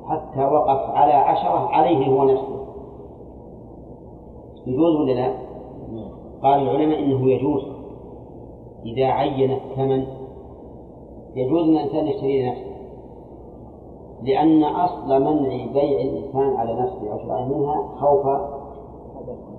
[0.06, 2.66] حتى وقف على عشرة عليه هو نفسه.
[4.68, 5.34] يجوز ولا لا؟
[6.44, 7.64] قال العلماء إنه يجوز.
[8.86, 10.06] إذا عين الثمن
[11.36, 12.76] يجوز أن الإنسان يشتري لنفسه.
[14.24, 18.26] لأن أصل منع بيع الإنسان على نفسه أو منها خوف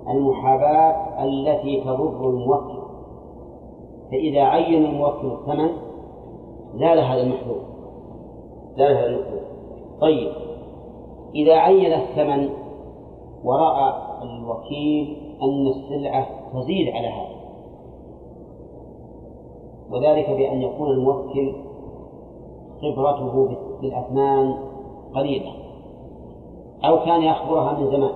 [0.09, 2.76] المحاباة التي تضر الموكل.
[4.11, 5.69] فإذا عين الموكل الثمن
[6.75, 7.61] زال هذا المحذور
[8.77, 9.41] زال هذا المحذور
[10.01, 10.31] طيب.
[11.35, 12.49] إذا عين الثمن
[13.43, 13.93] ورأى
[14.23, 17.37] الوكيل أن السلعة تزيد على هذا.
[19.91, 21.53] وذلك بأن يكون الموكل
[22.81, 24.55] خبرته بالأثمان
[25.15, 25.51] قليلة.
[26.85, 28.15] أو كان يخبرها من زمان.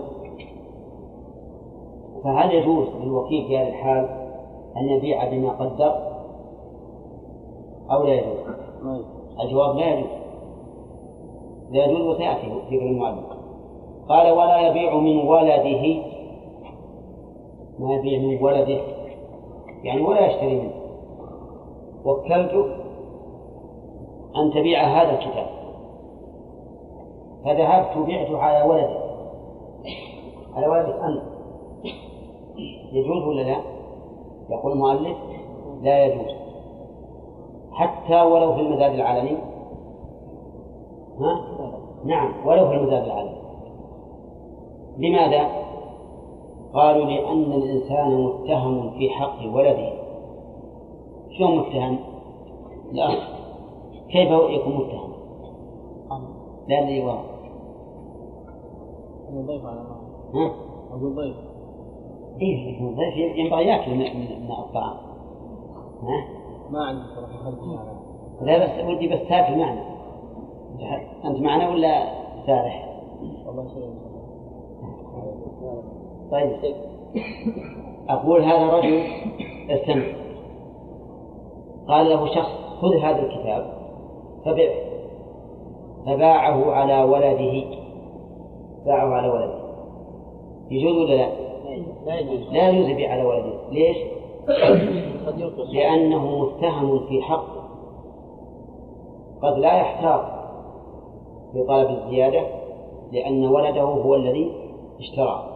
[2.23, 4.20] فهل يجوز للوكيل في هذه الحال
[4.77, 6.11] أن يبيع بما قدر
[7.91, 8.37] أو لا يجوز؟
[9.43, 10.09] الجواب لا يجوز.
[11.71, 13.25] لا يجوز وسيأتي في كلام المؤلف
[14.09, 16.03] قال ولا يبيع من ولده.
[17.79, 18.81] ما يبيع من ولده.
[19.83, 20.73] يعني ولا يشتري منه.
[22.05, 22.75] وكلتك
[24.35, 25.47] أن تبيع هذا الكتاب.
[27.45, 29.01] فذهبت بعته على ولدك
[30.53, 31.23] على ولدك أنت.
[32.93, 33.70] يجوز ولا لا؟
[34.51, 35.17] يقول المؤلف
[35.81, 36.35] لا يجوز
[37.71, 39.37] حتى ولو في المزاد العلني
[41.19, 41.41] ها؟
[42.05, 43.41] نعم ولو في المزاد العلني
[44.97, 45.49] لماذا؟
[46.73, 49.93] قالوا لأن الإنسان متهم في حق ولده
[51.37, 51.99] شلون متهم؟
[52.91, 53.07] لا
[54.09, 55.11] كيف يكون متهم؟
[56.67, 56.81] لا
[59.65, 59.79] على
[60.33, 60.51] ها؟
[60.91, 61.50] أقول ضيف
[62.41, 62.97] إيه يكون
[63.35, 63.97] ينبغي ياكل من,
[64.43, 64.97] من الطعام.
[66.01, 66.25] ها؟
[66.69, 67.51] ما عندي صراحة
[68.41, 69.81] لا بس ودي بس تاكل معنا.
[71.25, 72.03] أنت معنا ولا
[72.45, 72.89] سارح؟
[73.45, 73.89] والله شيء.
[76.31, 76.75] طيب.
[78.09, 79.03] أقول هذا رجل
[79.69, 80.05] استمع.
[81.87, 82.51] قال له شخص
[82.81, 83.73] خذ هذا الكتاب
[84.45, 84.73] فبعه
[86.05, 87.63] فباعه على ولده.
[88.85, 89.61] باعه على ولده.
[90.71, 91.50] يجوز ولا لا؟
[92.05, 92.89] لا يجوز.
[92.89, 93.69] يبيع على ولده.
[93.71, 93.97] ليش؟
[95.71, 97.45] لأنه متهم في حق.
[99.43, 100.21] قد لا يحتاط
[101.53, 102.41] في طلب الزيادة
[103.11, 104.51] لأن ولده هو الذي
[104.99, 105.47] اشترى.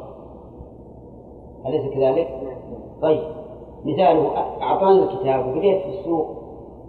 [1.66, 2.30] أليس كذلك؟
[3.02, 3.24] طيب.
[3.86, 5.48] مثاله أعطاني الكتاب.
[5.48, 6.28] وبديت في السوق.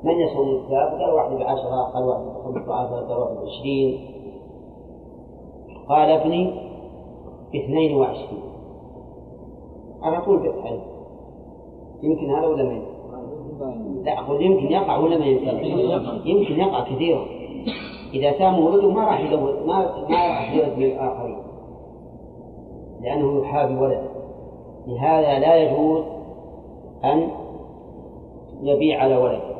[0.02, 4.16] من يسوي الكتاب؟ قال واحد بعشرة قال واحد بخمسة عشر قال واحد بعشرين.
[5.88, 6.54] قال ابني
[7.52, 8.42] باثنين وعشرين.
[10.06, 10.82] على طول بيت عليه
[12.02, 12.96] يمكن هذا ولا ما يمكن؟
[14.04, 15.64] لا أقول يمكن يقع ولا ما يمكن؟
[16.28, 17.24] يمكن يقع كثيرا.
[18.14, 21.38] إذا تم ولده ما راح يزوج ما ما راح الآخرين.
[23.00, 24.08] لأنه يحابي ولده.
[24.86, 26.04] لهذا لا يجوز
[27.04, 27.28] أن
[28.62, 29.56] يبيع على ولده.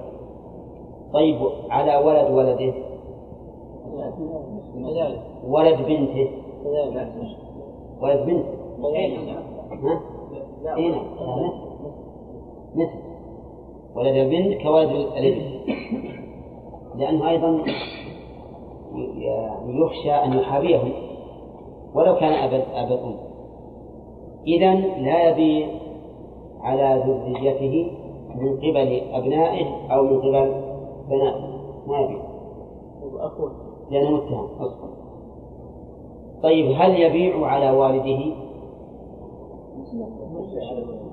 [1.13, 1.39] طيب
[1.71, 2.75] على ولد ولده؟
[5.49, 6.31] ولد بنته؟
[8.01, 8.57] ولد بنته.
[9.83, 10.01] ها؟
[10.75, 11.05] إيه؟ نعم.
[11.21, 11.51] لا،
[12.75, 13.07] مثل مثل
[13.97, 15.43] ولد البنت كولد الإبن.
[16.97, 17.65] لأنه أيضا
[19.19, 20.93] يعني يخشى أن يحابيهم
[21.95, 23.17] ولو كان أبا أبا الأم.
[24.47, 25.69] إذا لا يبيع
[26.61, 27.91] على ذريته
[28.35, 30.63] من قبل أبنائه أو من قبل
[31.09, 31.57] بنائه.
[31.87, 32.23] ما يبيع
[33.91, 34.49] لأنه متهم.
[34.61, 34.97] أصلا
[36.43, 38.46] طيب هل يبيع على والده؟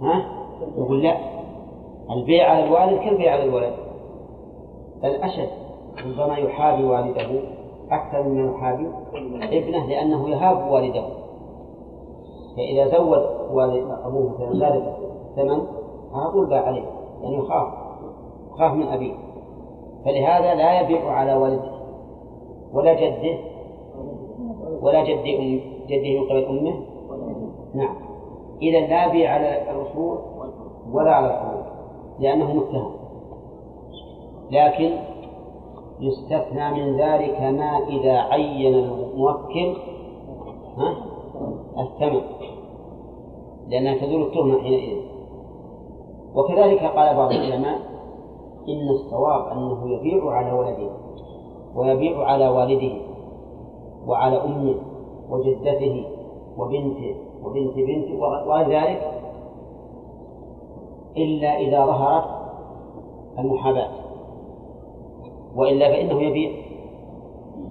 [0.01, 0.25] ها؟
[0.77, 1.17] يقول لا.
[2.09, 3.73] البيع على الوالد كالبيع على الولد.
[5.03, 5.49] بل أشد
[6.05, 7.41] ربما يحابي والده
[7.91, 8.87] أكثر مما يحابي
[9.57, 11.03] ابنه لأنه يهاب والده.
[12.57, 14.97] فإذا زود والد أبوه مثلا ذلك
[15.29, 15.61] الثمن
[16.13, 16.85] على طول باع عليه
[17.21, 17.73] يعني يخاف
[18.51, 19.13] يخاف من أبيه.
[20.05, 21.71] فلهذا لا يبيع على ولده
[22.73, 23.37] ولا جده
[24.81, 25.23] ولا جد
[25.87, 26.73] جده من قبل أمه.
[27.73, 27.95] نعم.
[28.63, 30.17] إذا لا بيع على الأصول
[30.91, 31.65] ولا على الفروع
[32.19, 32.91] لأنه متهم.
[34.51, 34.91] لكن
[35.99, 39.75] يستثنى من ذلك ما إذا عين الموكل
[40.77, 40.95] ها؟
[41.77, 42.21] الثمن.
[43.67, 44.97] لأنها تزول التهمة حينئذ.
[46.35, 47.79] وكذلك قال بعض العلماء
[48.69, 50.89] إن الصواب أنه يبيع على ولده
[51.75, 52.93] ويبيع على والده
[54.07, 54.75] وعلى أمه
[55.29, 56.05] وجدته
[56.57, 57.15] وبنته
[57.45, 59.11] وبنت بنته وغير ذلك
[61.17, 62.25] إلا إذا ظهرت
[63.39, 63.89] المحاباة.
[65.55, 66.51] وإلا فإنه يبيع.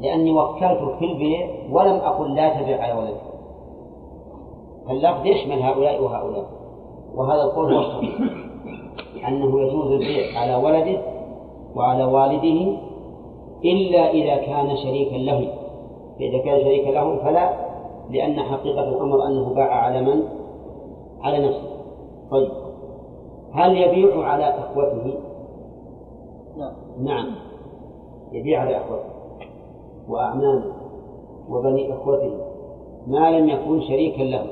[0.00, 3.22] لأني وكلته في البيع ولم أقل لا تبيع على ولدك
[4.86, 6.46] فاللفظ يشمل هؤلاء وهؤلاء.
[7.14, 7.84] وهذا القول
[9.28, 11.02] أنه يجوز البيع على ولده
[11.76, 12.76] وعلى والده
[13.64, 15.54] إلا إذا كان شريكا له.
[16.18, 17.71] فإذا كان شريكا له فلا
[18.10, 20.22] لأن حقيقة الأمر أنه باع على من؟
[21.20, 21.72] على نفسه
[22.30, 22.50] طيب
[23.52, 25.14] هل يبيع على إخوته؟
[26.56, 27.34] نعم نعم
[28.32, 29.12] يبيع على إخوته
[30.08, 30.72] وأعمامه
[31.48, 32.38] وبني إخوته
[33.06, 34.46] ما لم يكن شريكا له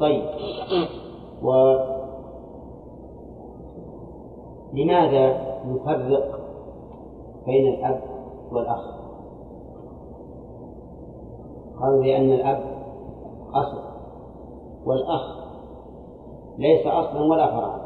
[0.00, 0.24] طيب
[1.42, 1.76] و
[4.72, 6.40] لماذا نفرق
[7.46, 8.00] بين الأب
[8.52, 9.01] والأخ؟
[11.82, 12.60] قالوا لأن الأب
[13.54, 13.78] أصل
[14.86, 15.42] والأخ
[16.58, 17.80] ليس أصلا ولا فرعا.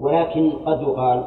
[0.00, 1.24] ولكن قد يقال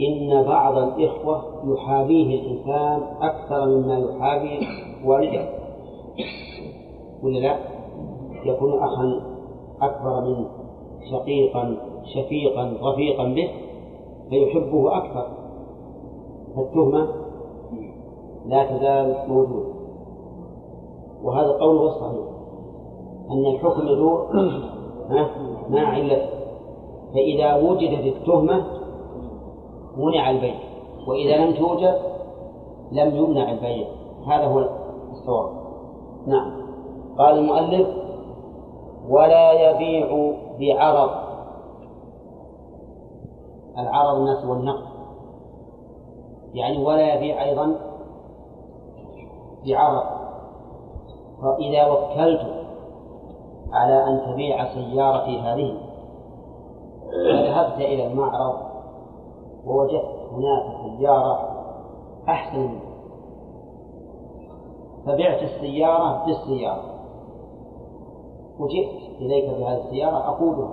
[0.00, 4.60] إن بعض الإخوة يحابيه الإنسان أكثر مما يحابي
[5.04, 5.48] والده.
[7.22, 7.58] ولا لا؟
[8.44, 9.22] يكون أخا
[9.82, 10.48] أكبر منه
[11.10, 11.76] شقيقا
[12.14, 13.50] شفيقا رفيقا به
[14.30, 15.26] فيحبه أكثر.
[16.56, 17.08] فالتهمة
[18.46, 19.77] لا تزال موجودة.
[21.22, 22.26] وهذا قوله الصحيح
[23.30, 23.80] أن الحكم
[25.10, 25.30] ها،
[25.68, 26.26] مع علته
[27.14, 28.64] فإذا وجدت التهمة
[29.96, 30.54] منع البيع
[31.08, 32.08] وإذا لم توجد
[32.92, 33.88] لم يمنع البيع.
[34.26, 34.68] هذا هو
[35.12, 35.50] الصواب.
[36.26, 36.52] نعم.
[37.18, 37.88] قال المؤلف
[39.08, 41.10] ولا يبيع بعرض.
[43.78, 44.88] العرض الناس والنقد.
[46.54, 47.74] يعني ولا يبيع أيضا
[49.66, 50.17] بعرض.
[51.42, 52.58] فإذا وكلت
[53.72, 55.80] على أن تبيع سيارتي هذه
[57.12, 58.54] وذهبت إلى المعرض
[59.66, 61.48] ووجدت هناك سيارة
[62.28, 62.58] أحسن.
[62.58, 62.80] منها
[65.06, 66.82] فبعت السيارة بالسيارة.
[68.58, 70.70] وجئت إليك بهذه السيارة أقودها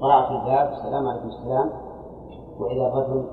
[0.00, 1.70] طلعت الباب السلام عليكم السلام.
[2.58, 3.26] وإذا الرجل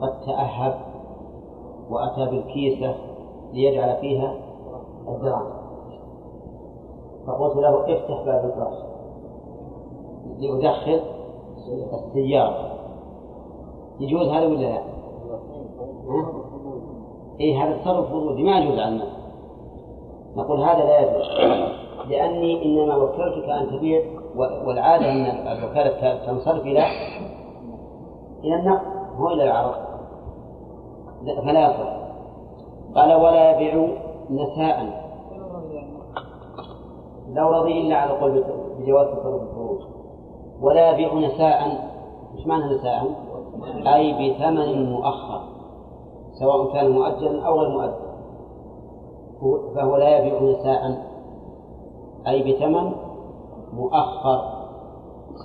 [0.00, 0.95] قد تأهب
[1.90, 2.94] وأتى بالكيسة
[3.52, 4.34] ليجعل فيها
[5.08, 5.52] الدراهم
[7.26, 8.78] فقلت له افتح باب الفراش
[10.38, 11.00] لأدخل
[11.92, 12.72] السيارة.
[14.00, 14.82] يجوز هذا ولا لا؟
[17.40, 19.08] إيه هذا تصرف فضولي ما يجوز الناس
[20.36, 21.26] نقول هذا لا يجوز.
[22.08, 24.02] لأني إنما وكلتك أن تبيع
[24.36, 26.84] والعادة أن الوكالة تنصرف إلى
[28.44, 28.82] إلى النقد
[29.18, 29.95] مو إلى العرض.
[31.24, 31.96] فلا يصح
[32.94, 33.88] قال ولا يبيع
[34.30, 35.06] نساء.
[37.28, 38.44] لو رضي إلا على قول
[38.78, 39.80] بجواز تصرف الفروج
[40.60, 41.58] ولا يبيع نساء.
[42.36, 43.26] إيش معنى نساء؟
[43.94, 45.40] أي بثمن مؤخر
[46.40, 48.06] سواء كان مؤجلا أو غير مؤجل.
[49.74, 51.06] فهو لا يبيع نساء.
[52.26, 52.92] أي بثمن
[53.72, 54.40] مؤخر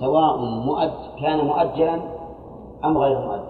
[0.00, 0.36] سواء
[0.66, 2.00] مؤجل كان مؤجلا
[2.84, 3.41] أم غير مؤجل.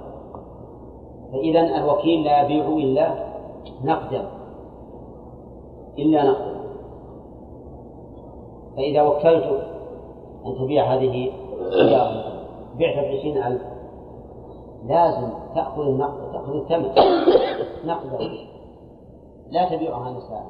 [1.32, 3.32] فإذا الوكيل لا يبيع إلا
[3.84, 4.28] نقدا.
[5.98, 6.60] إلا نقدا.
[8.76, 9.66] فإذا وكلت
[10.46, 12.42] أن تبيع هذه السيارة
[12.78, 13.62] بعتها بعشرين ألف
[14.86, 16.90] لازم تأخذ النقد تأخذ الثمن.
[17.84, 18.18] نقدا.
[19.50, 20.46] لا تبيعها نساء.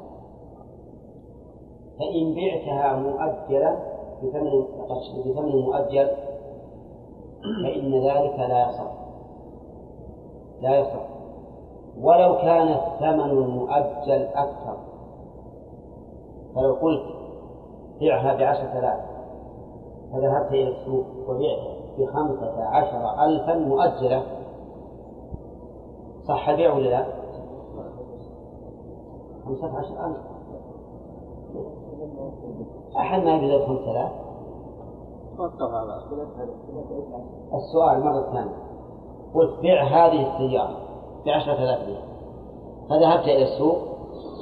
[1.99, 3.77] فإن بعتها مؤجلا
[4.23, 4.63] بثمن
[5.25, 6.07] بثمن مؤجل
[7.63, 9.02] فإن ذلك لا يصح.
[10.63, 11.05] لا يصح.
[12.01, 14.77] ولو كان الثمن المؤجل أكثر.
[16.55, 17.03] فلو قلت
[17.99, 18.99] بيعها بعشرة آلاف
[20.13, 24.23] فذهبت إلى السوق وبعتها بخمسة عشر ألفا مؤجلة.
[26.27, 27.05] صح البيع ولا لا؟
[29.45, 30.17] خمسة عشر ألف.
[32.97, 34.11] أحد ما يجوز خمسة آلاف؟
[37.53, 38.62] السؤال مرة ثانية.
[39.35, 40.77] قلت بيع هذه السيارة
[41.25, 42.03] بعشرة آلاف ريال.
[42.89, 43.77] فذهبت إلى السوق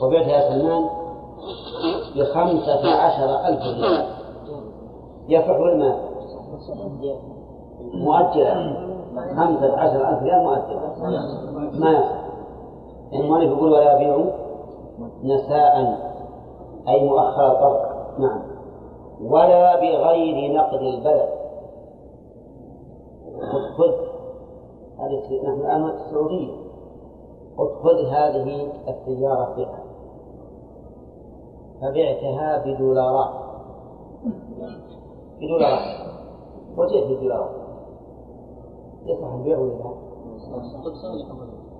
[0.04, 0.90] وبعت يا سلمان
[2.16, 4.06] بخمسة عشر ألف ريال.
[5.30, 5.96] يصح ولا ما
[7.94, 8.54] مؤجلة.
[9.36, 10.80] خمسة عشر ألف ريال مؤجلة.
[11.80, 12.22] ما يصح.
[13.12, 14.26] يعني المؤلف يقول ولا يبيع
[15.24, 15.98] نساء
[16.88, 17.82] أي مؤخر الطرف
[18.20, 18.42] نعم.
[19.22, 21.30] ولا بغير نقد البلد.
[23.78, 24.11] خذ
[25.02, 26.54] هذه نحن الآن في السعودية
[27.58, 29.84] قلت خذ هذه السيارة بها
[31.82, 33.34] فبعتها بدولارات.
[35.42, 36.12] بدولارات.
[36.78, 37.56] وجئت بدولارات.
[39.06, 39.92] يصح البيع ولا لا؟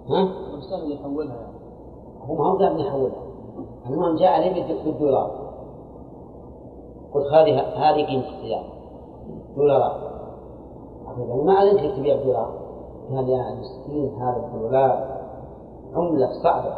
[0.10, 0.28] ها؟
[0.70, 1.52] سهل يحولها
[2.22, 3.24] هو ما هو قاعد يحولها.
[3.86, 5.52] المهم جاء لي بالدولار.
[7.14, 8.70] قلت هذه هذه قيمة السيارة.
[9.56, 10.12] دولارات.
[11.46, 12.61] ما لك تبيع بدولار
[13.16, 15.22] قال يا مسكين هذا الدولار
[15.96, 16.78] عملة صعبة؟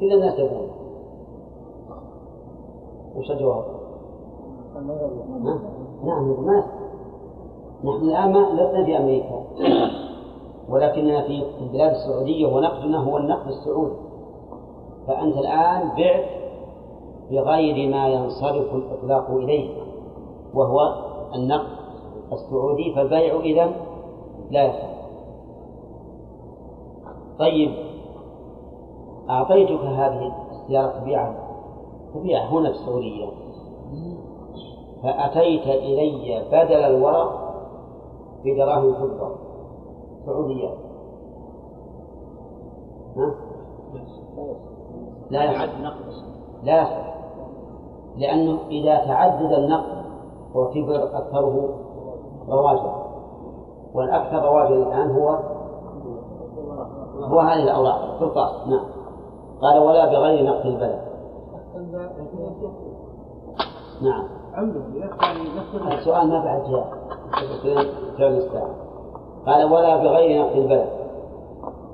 [0.00, 0.68] كل الناس يبون
[3.16, 3.64] وش الجواب؟
[6.04, 6.64] نعم ما
[7.84, 9.42] نحن الآن ما لسنا في أمريكا
[10.68, 13.96] ولكننا في البلاد السعودية ونقدنا هو النقد السعودي.
[15.06, 16.24] فأنت الآن بعت
[17.30, 19.70] بغير ما ينصرف الإطلاق إليه
[20.54, 20.80] وهو
[21.34, 21.82] النقد
[22.32, 23.72] السعودي فالبيع إذا
[24.50, 24.91] لا يصح.
[27.42, 27.70] طيب
[29.30, 31.34] أعطيتك هذه السيارة تبيعها
[32.14, 33.26] تبيعها هنا في السعودية.
[35.02, 37.54] فأتيت إلي بدل الورق
[38.44, 39.34] بدراهم فضة
[40.26, 40.68] سعودية.
[43.16, 43.34] ها؟
[45.30, 45.72] لا يصح.
[46.62, 47.14] لا يصح.
[48.16, 50.02] لأنه إذا تعدد النقد
[50.56, 51.78] اعتبر أكثره
[52.48, 53.02] رواجا
[53.94, 55.38] والأكثر رواجا الآن هو
[57.24, 58.02] هو هذه الأوراق.
[58.02, 58.84] القرطاس نعم.
[59.62, 61.00] قال ولا بغير نقد البلد.
[64.02, 64.28] نعم.
[65.92, 66.88] السؤال ما بعد جاء.
[69.46, 70.88] قال ولا بغير نقد البلد.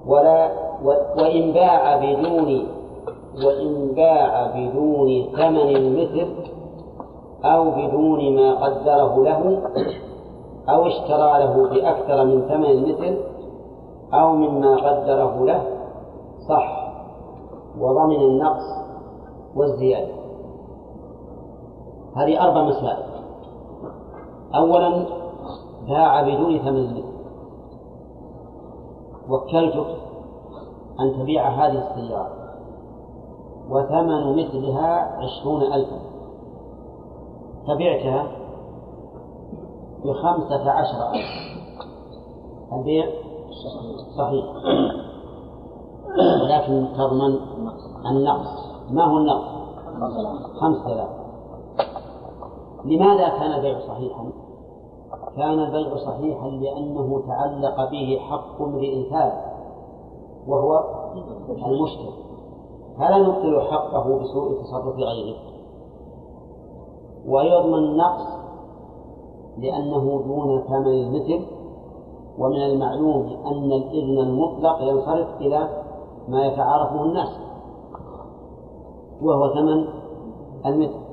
[0.06, 0.50] ولا
[1.18, 2.66] وإن باع بدون
[3.44, 6.28] وإن باع بدون ثمن المثل
[7.44, 9.62] أو بدون ما قدره له
[10.68, 13.18] أو اشترى له بأكثر من ثمن المثل
[14.14, 15.62] أو مما قدره له
[16.48, 16.88] صح
[17.78, 18.64] وضمن النقص
[19.56, 20.14] والزيادة.
[22.16, 23.08] هذه أربع مسائل.
[24.54, 25.06] أولا
[25.88, 27.02] باع بدون ثمن.
[29.28, 29.96] وكلتك
[31.00, 32.38] أن تبيع هذه السيارة
[33.70, 36.00] وثمن مثلها عشرون ألفا.
[37.68, 38.26] فبعتها
[40.04, 41.10] بخمسة عشر.
[41.14, 41.58] ألف
[42.72, 43.27] البيع
[44.18, 44.44] صحيح
[46.42, 47.38] ولكن تضمن
[48.10, 49.58] النقص ما هو النقص؟
[50.60, 51.08] خمسة آلاف
[52.84, 54.32] لماذا كان البيع صحيحا؟
[55.36, 59.34] كان البيع صحيحا لأنه تعلق به حق امرئ ثالث
[60.46, 60.84] وهو
[61.48, 62.12] المشتري
[62.98, 65.36] فلا نبطل حقه بسوء تصرف غيره
[67.28, 68.38] ويضمن النقص
[69.58, 71.57] لأنه دون ثمن المثل
[72.38, 75.68] ومن المعلوم أن الإذن المطلق ينصرف إلى
[76.28, 77.28] ما يتعارفه الناس
[79.22, 79.84] وهو ثمن
[80.66, 81.08] المثل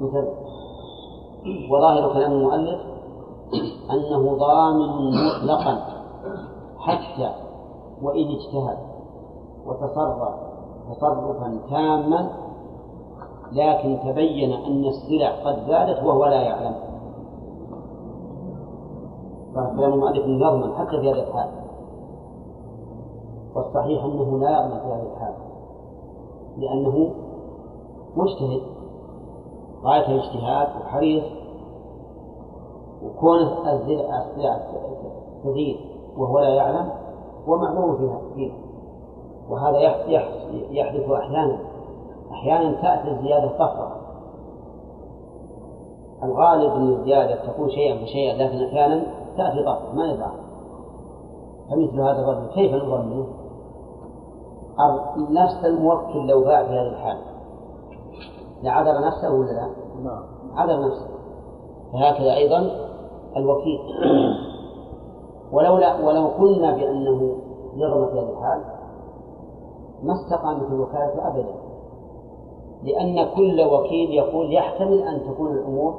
[0.00, 0.28] مثل
[1.70, 2.80] وظاهر كلام المؤلف
[3.90, 5.78] أنه ضامن مطلقا
[6.78, 7.32] حتى
[8.02, 8.78] وإن اجتهد
[9.66, 10.34] وتصرف
[10.90, 12.30] تصرفا تاما
[13.52, 16.74] لكن تبين أن السلع قد زادت وهو لا يعلم.
[19.66, 21.48] فكلام المؤلف يضمن حتى في هذه الحال
[23.54, 25.34] والصحيح أنه لا يضمن في هذه الحال.
[26.56, 27.10] لأنه
[28.16, 28.62] مجتهد
[29.84, 31.24] غاية الاجتهاد وحريص
[33.04, 34.60] وكون السلع
[35.44, 35.76] تزيد
[36.16, 36.90] وهو لا يعلم
[37.48, 38.52] هو معلوم فيها فيه
[39.50, 39.78] وهذا
[40.70, 41.58] يحدث أحيانا.
[42.30, 43.96] أحيانا تأتي الزيادة طفرة.
[46.22, 50.48] الغالب أن الزيادة تكون شيئا فشيئا لكن أحيانا تأتي طفرة ما يدرى
[51.70, 53.26] فمثل هذا الرجل كيف نظنه؟
[55.30, 57.18] نفس الموكل لو باع في هذه الحال.
[58.62, 59.68] لعذر نفسه ولا لا؟
[60.04, 60.22] نعم.
[60.54, 61.08] عذر نفسه.
[61.92, 62.70] فهكذا أيضا
[63.36, 63.80] الوكيل.
[65.52, 67.36] ولولا ولو قلنا بأنه
[67.74, 68.64] يغرم في هذه الحال
[70.02, 71.54] ما استقامت الوكالة أبدا.
[72.82, 75.94] لأن كل وكيل يقول يحتمل أن تكون الأمور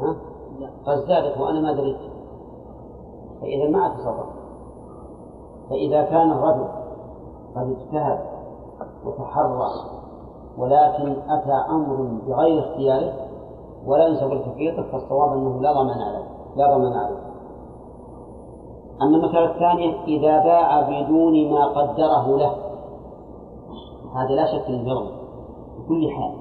[0.00, 0.16] ها؟
[0.86, 2.15] قد زادت وأنا ما دريت.
[3.40, 4.26] فإذا ما أتصرف
[5.70, 6.68] فإذا كان الرجل
[7.56, 8.18] قد اجتهد
[9.04, 9.70] وتحرى
[10.58, 11.96] ولكن أتى أمر
[12.26, 13.12] بغير اختياره
[13.86, 17.26] ولا ينسب التفريط فالصواب أنه لا ضمان عليه لا ضمان عليه.
[19.02, 22.56] أما المسألة الثانية إذا باع بدون ما قدره له.
[24.14, 25.10] هذا لا شك أنه يضمن
[25.78, 26.32] بكل حال.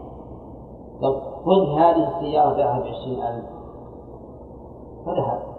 [1.01, 1.13] لو
[1.45, 3.45] خذ هذه السيارة باعها بعشرين ألف
[5.05, 5.54] فذهب.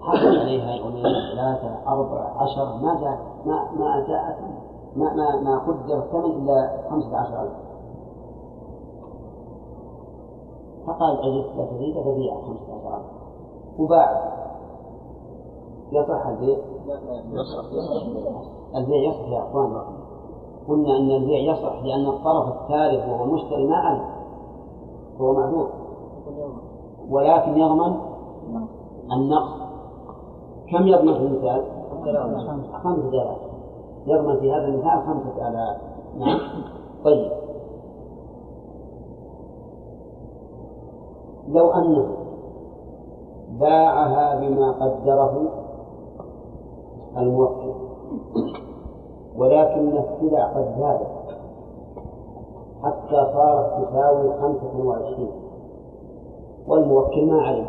[0.00, 4.38] حصل عليها يومين ثلاثة أربعة عشر ما جاء ما ما جاءت
[4.96, 7.52] ما ما ما قدر الثمن إلا خمسة عشر ألف.
[10.86, 13.06] فقال عجزت لا تزيد فبيع خمسة عشر ألف.
[13.78, 14.30] وباع.
[15.92, 16.58] يصح البيع.
[18.76, 19.82] البيع يصح يا أخوان.
[20.68, 24.04] قلنا أن البيع يصح لأن الطرف الثالث وهو المشتري ما علم
[25.20, 25.68] هو معذور
[27.10, 27.96] ولكن يضمن
[29.12, 29.69] النقص.
[30.70, 31.64] كم يضمن في المثال؟
[32.82, 33.08] خمسة.
[33.08, 33.36] آلاف
[34.06, 35.76] يضمن في هذا المثال خمسة آلاف.
[36.18, 36.40] نعم.
[37.04, 37.30] طيب.
[41.48, 42.16] لو أنه
[43.60, 45.48] باعها بما قدره
[47.16, 47.72] الموكل
[49.36, 51.20] ولكن السلع قد زادت
[52.82, 55.30] حتى صارت تساوي خمسة وعشرين
[56.68, 57.66] والموكل ما علم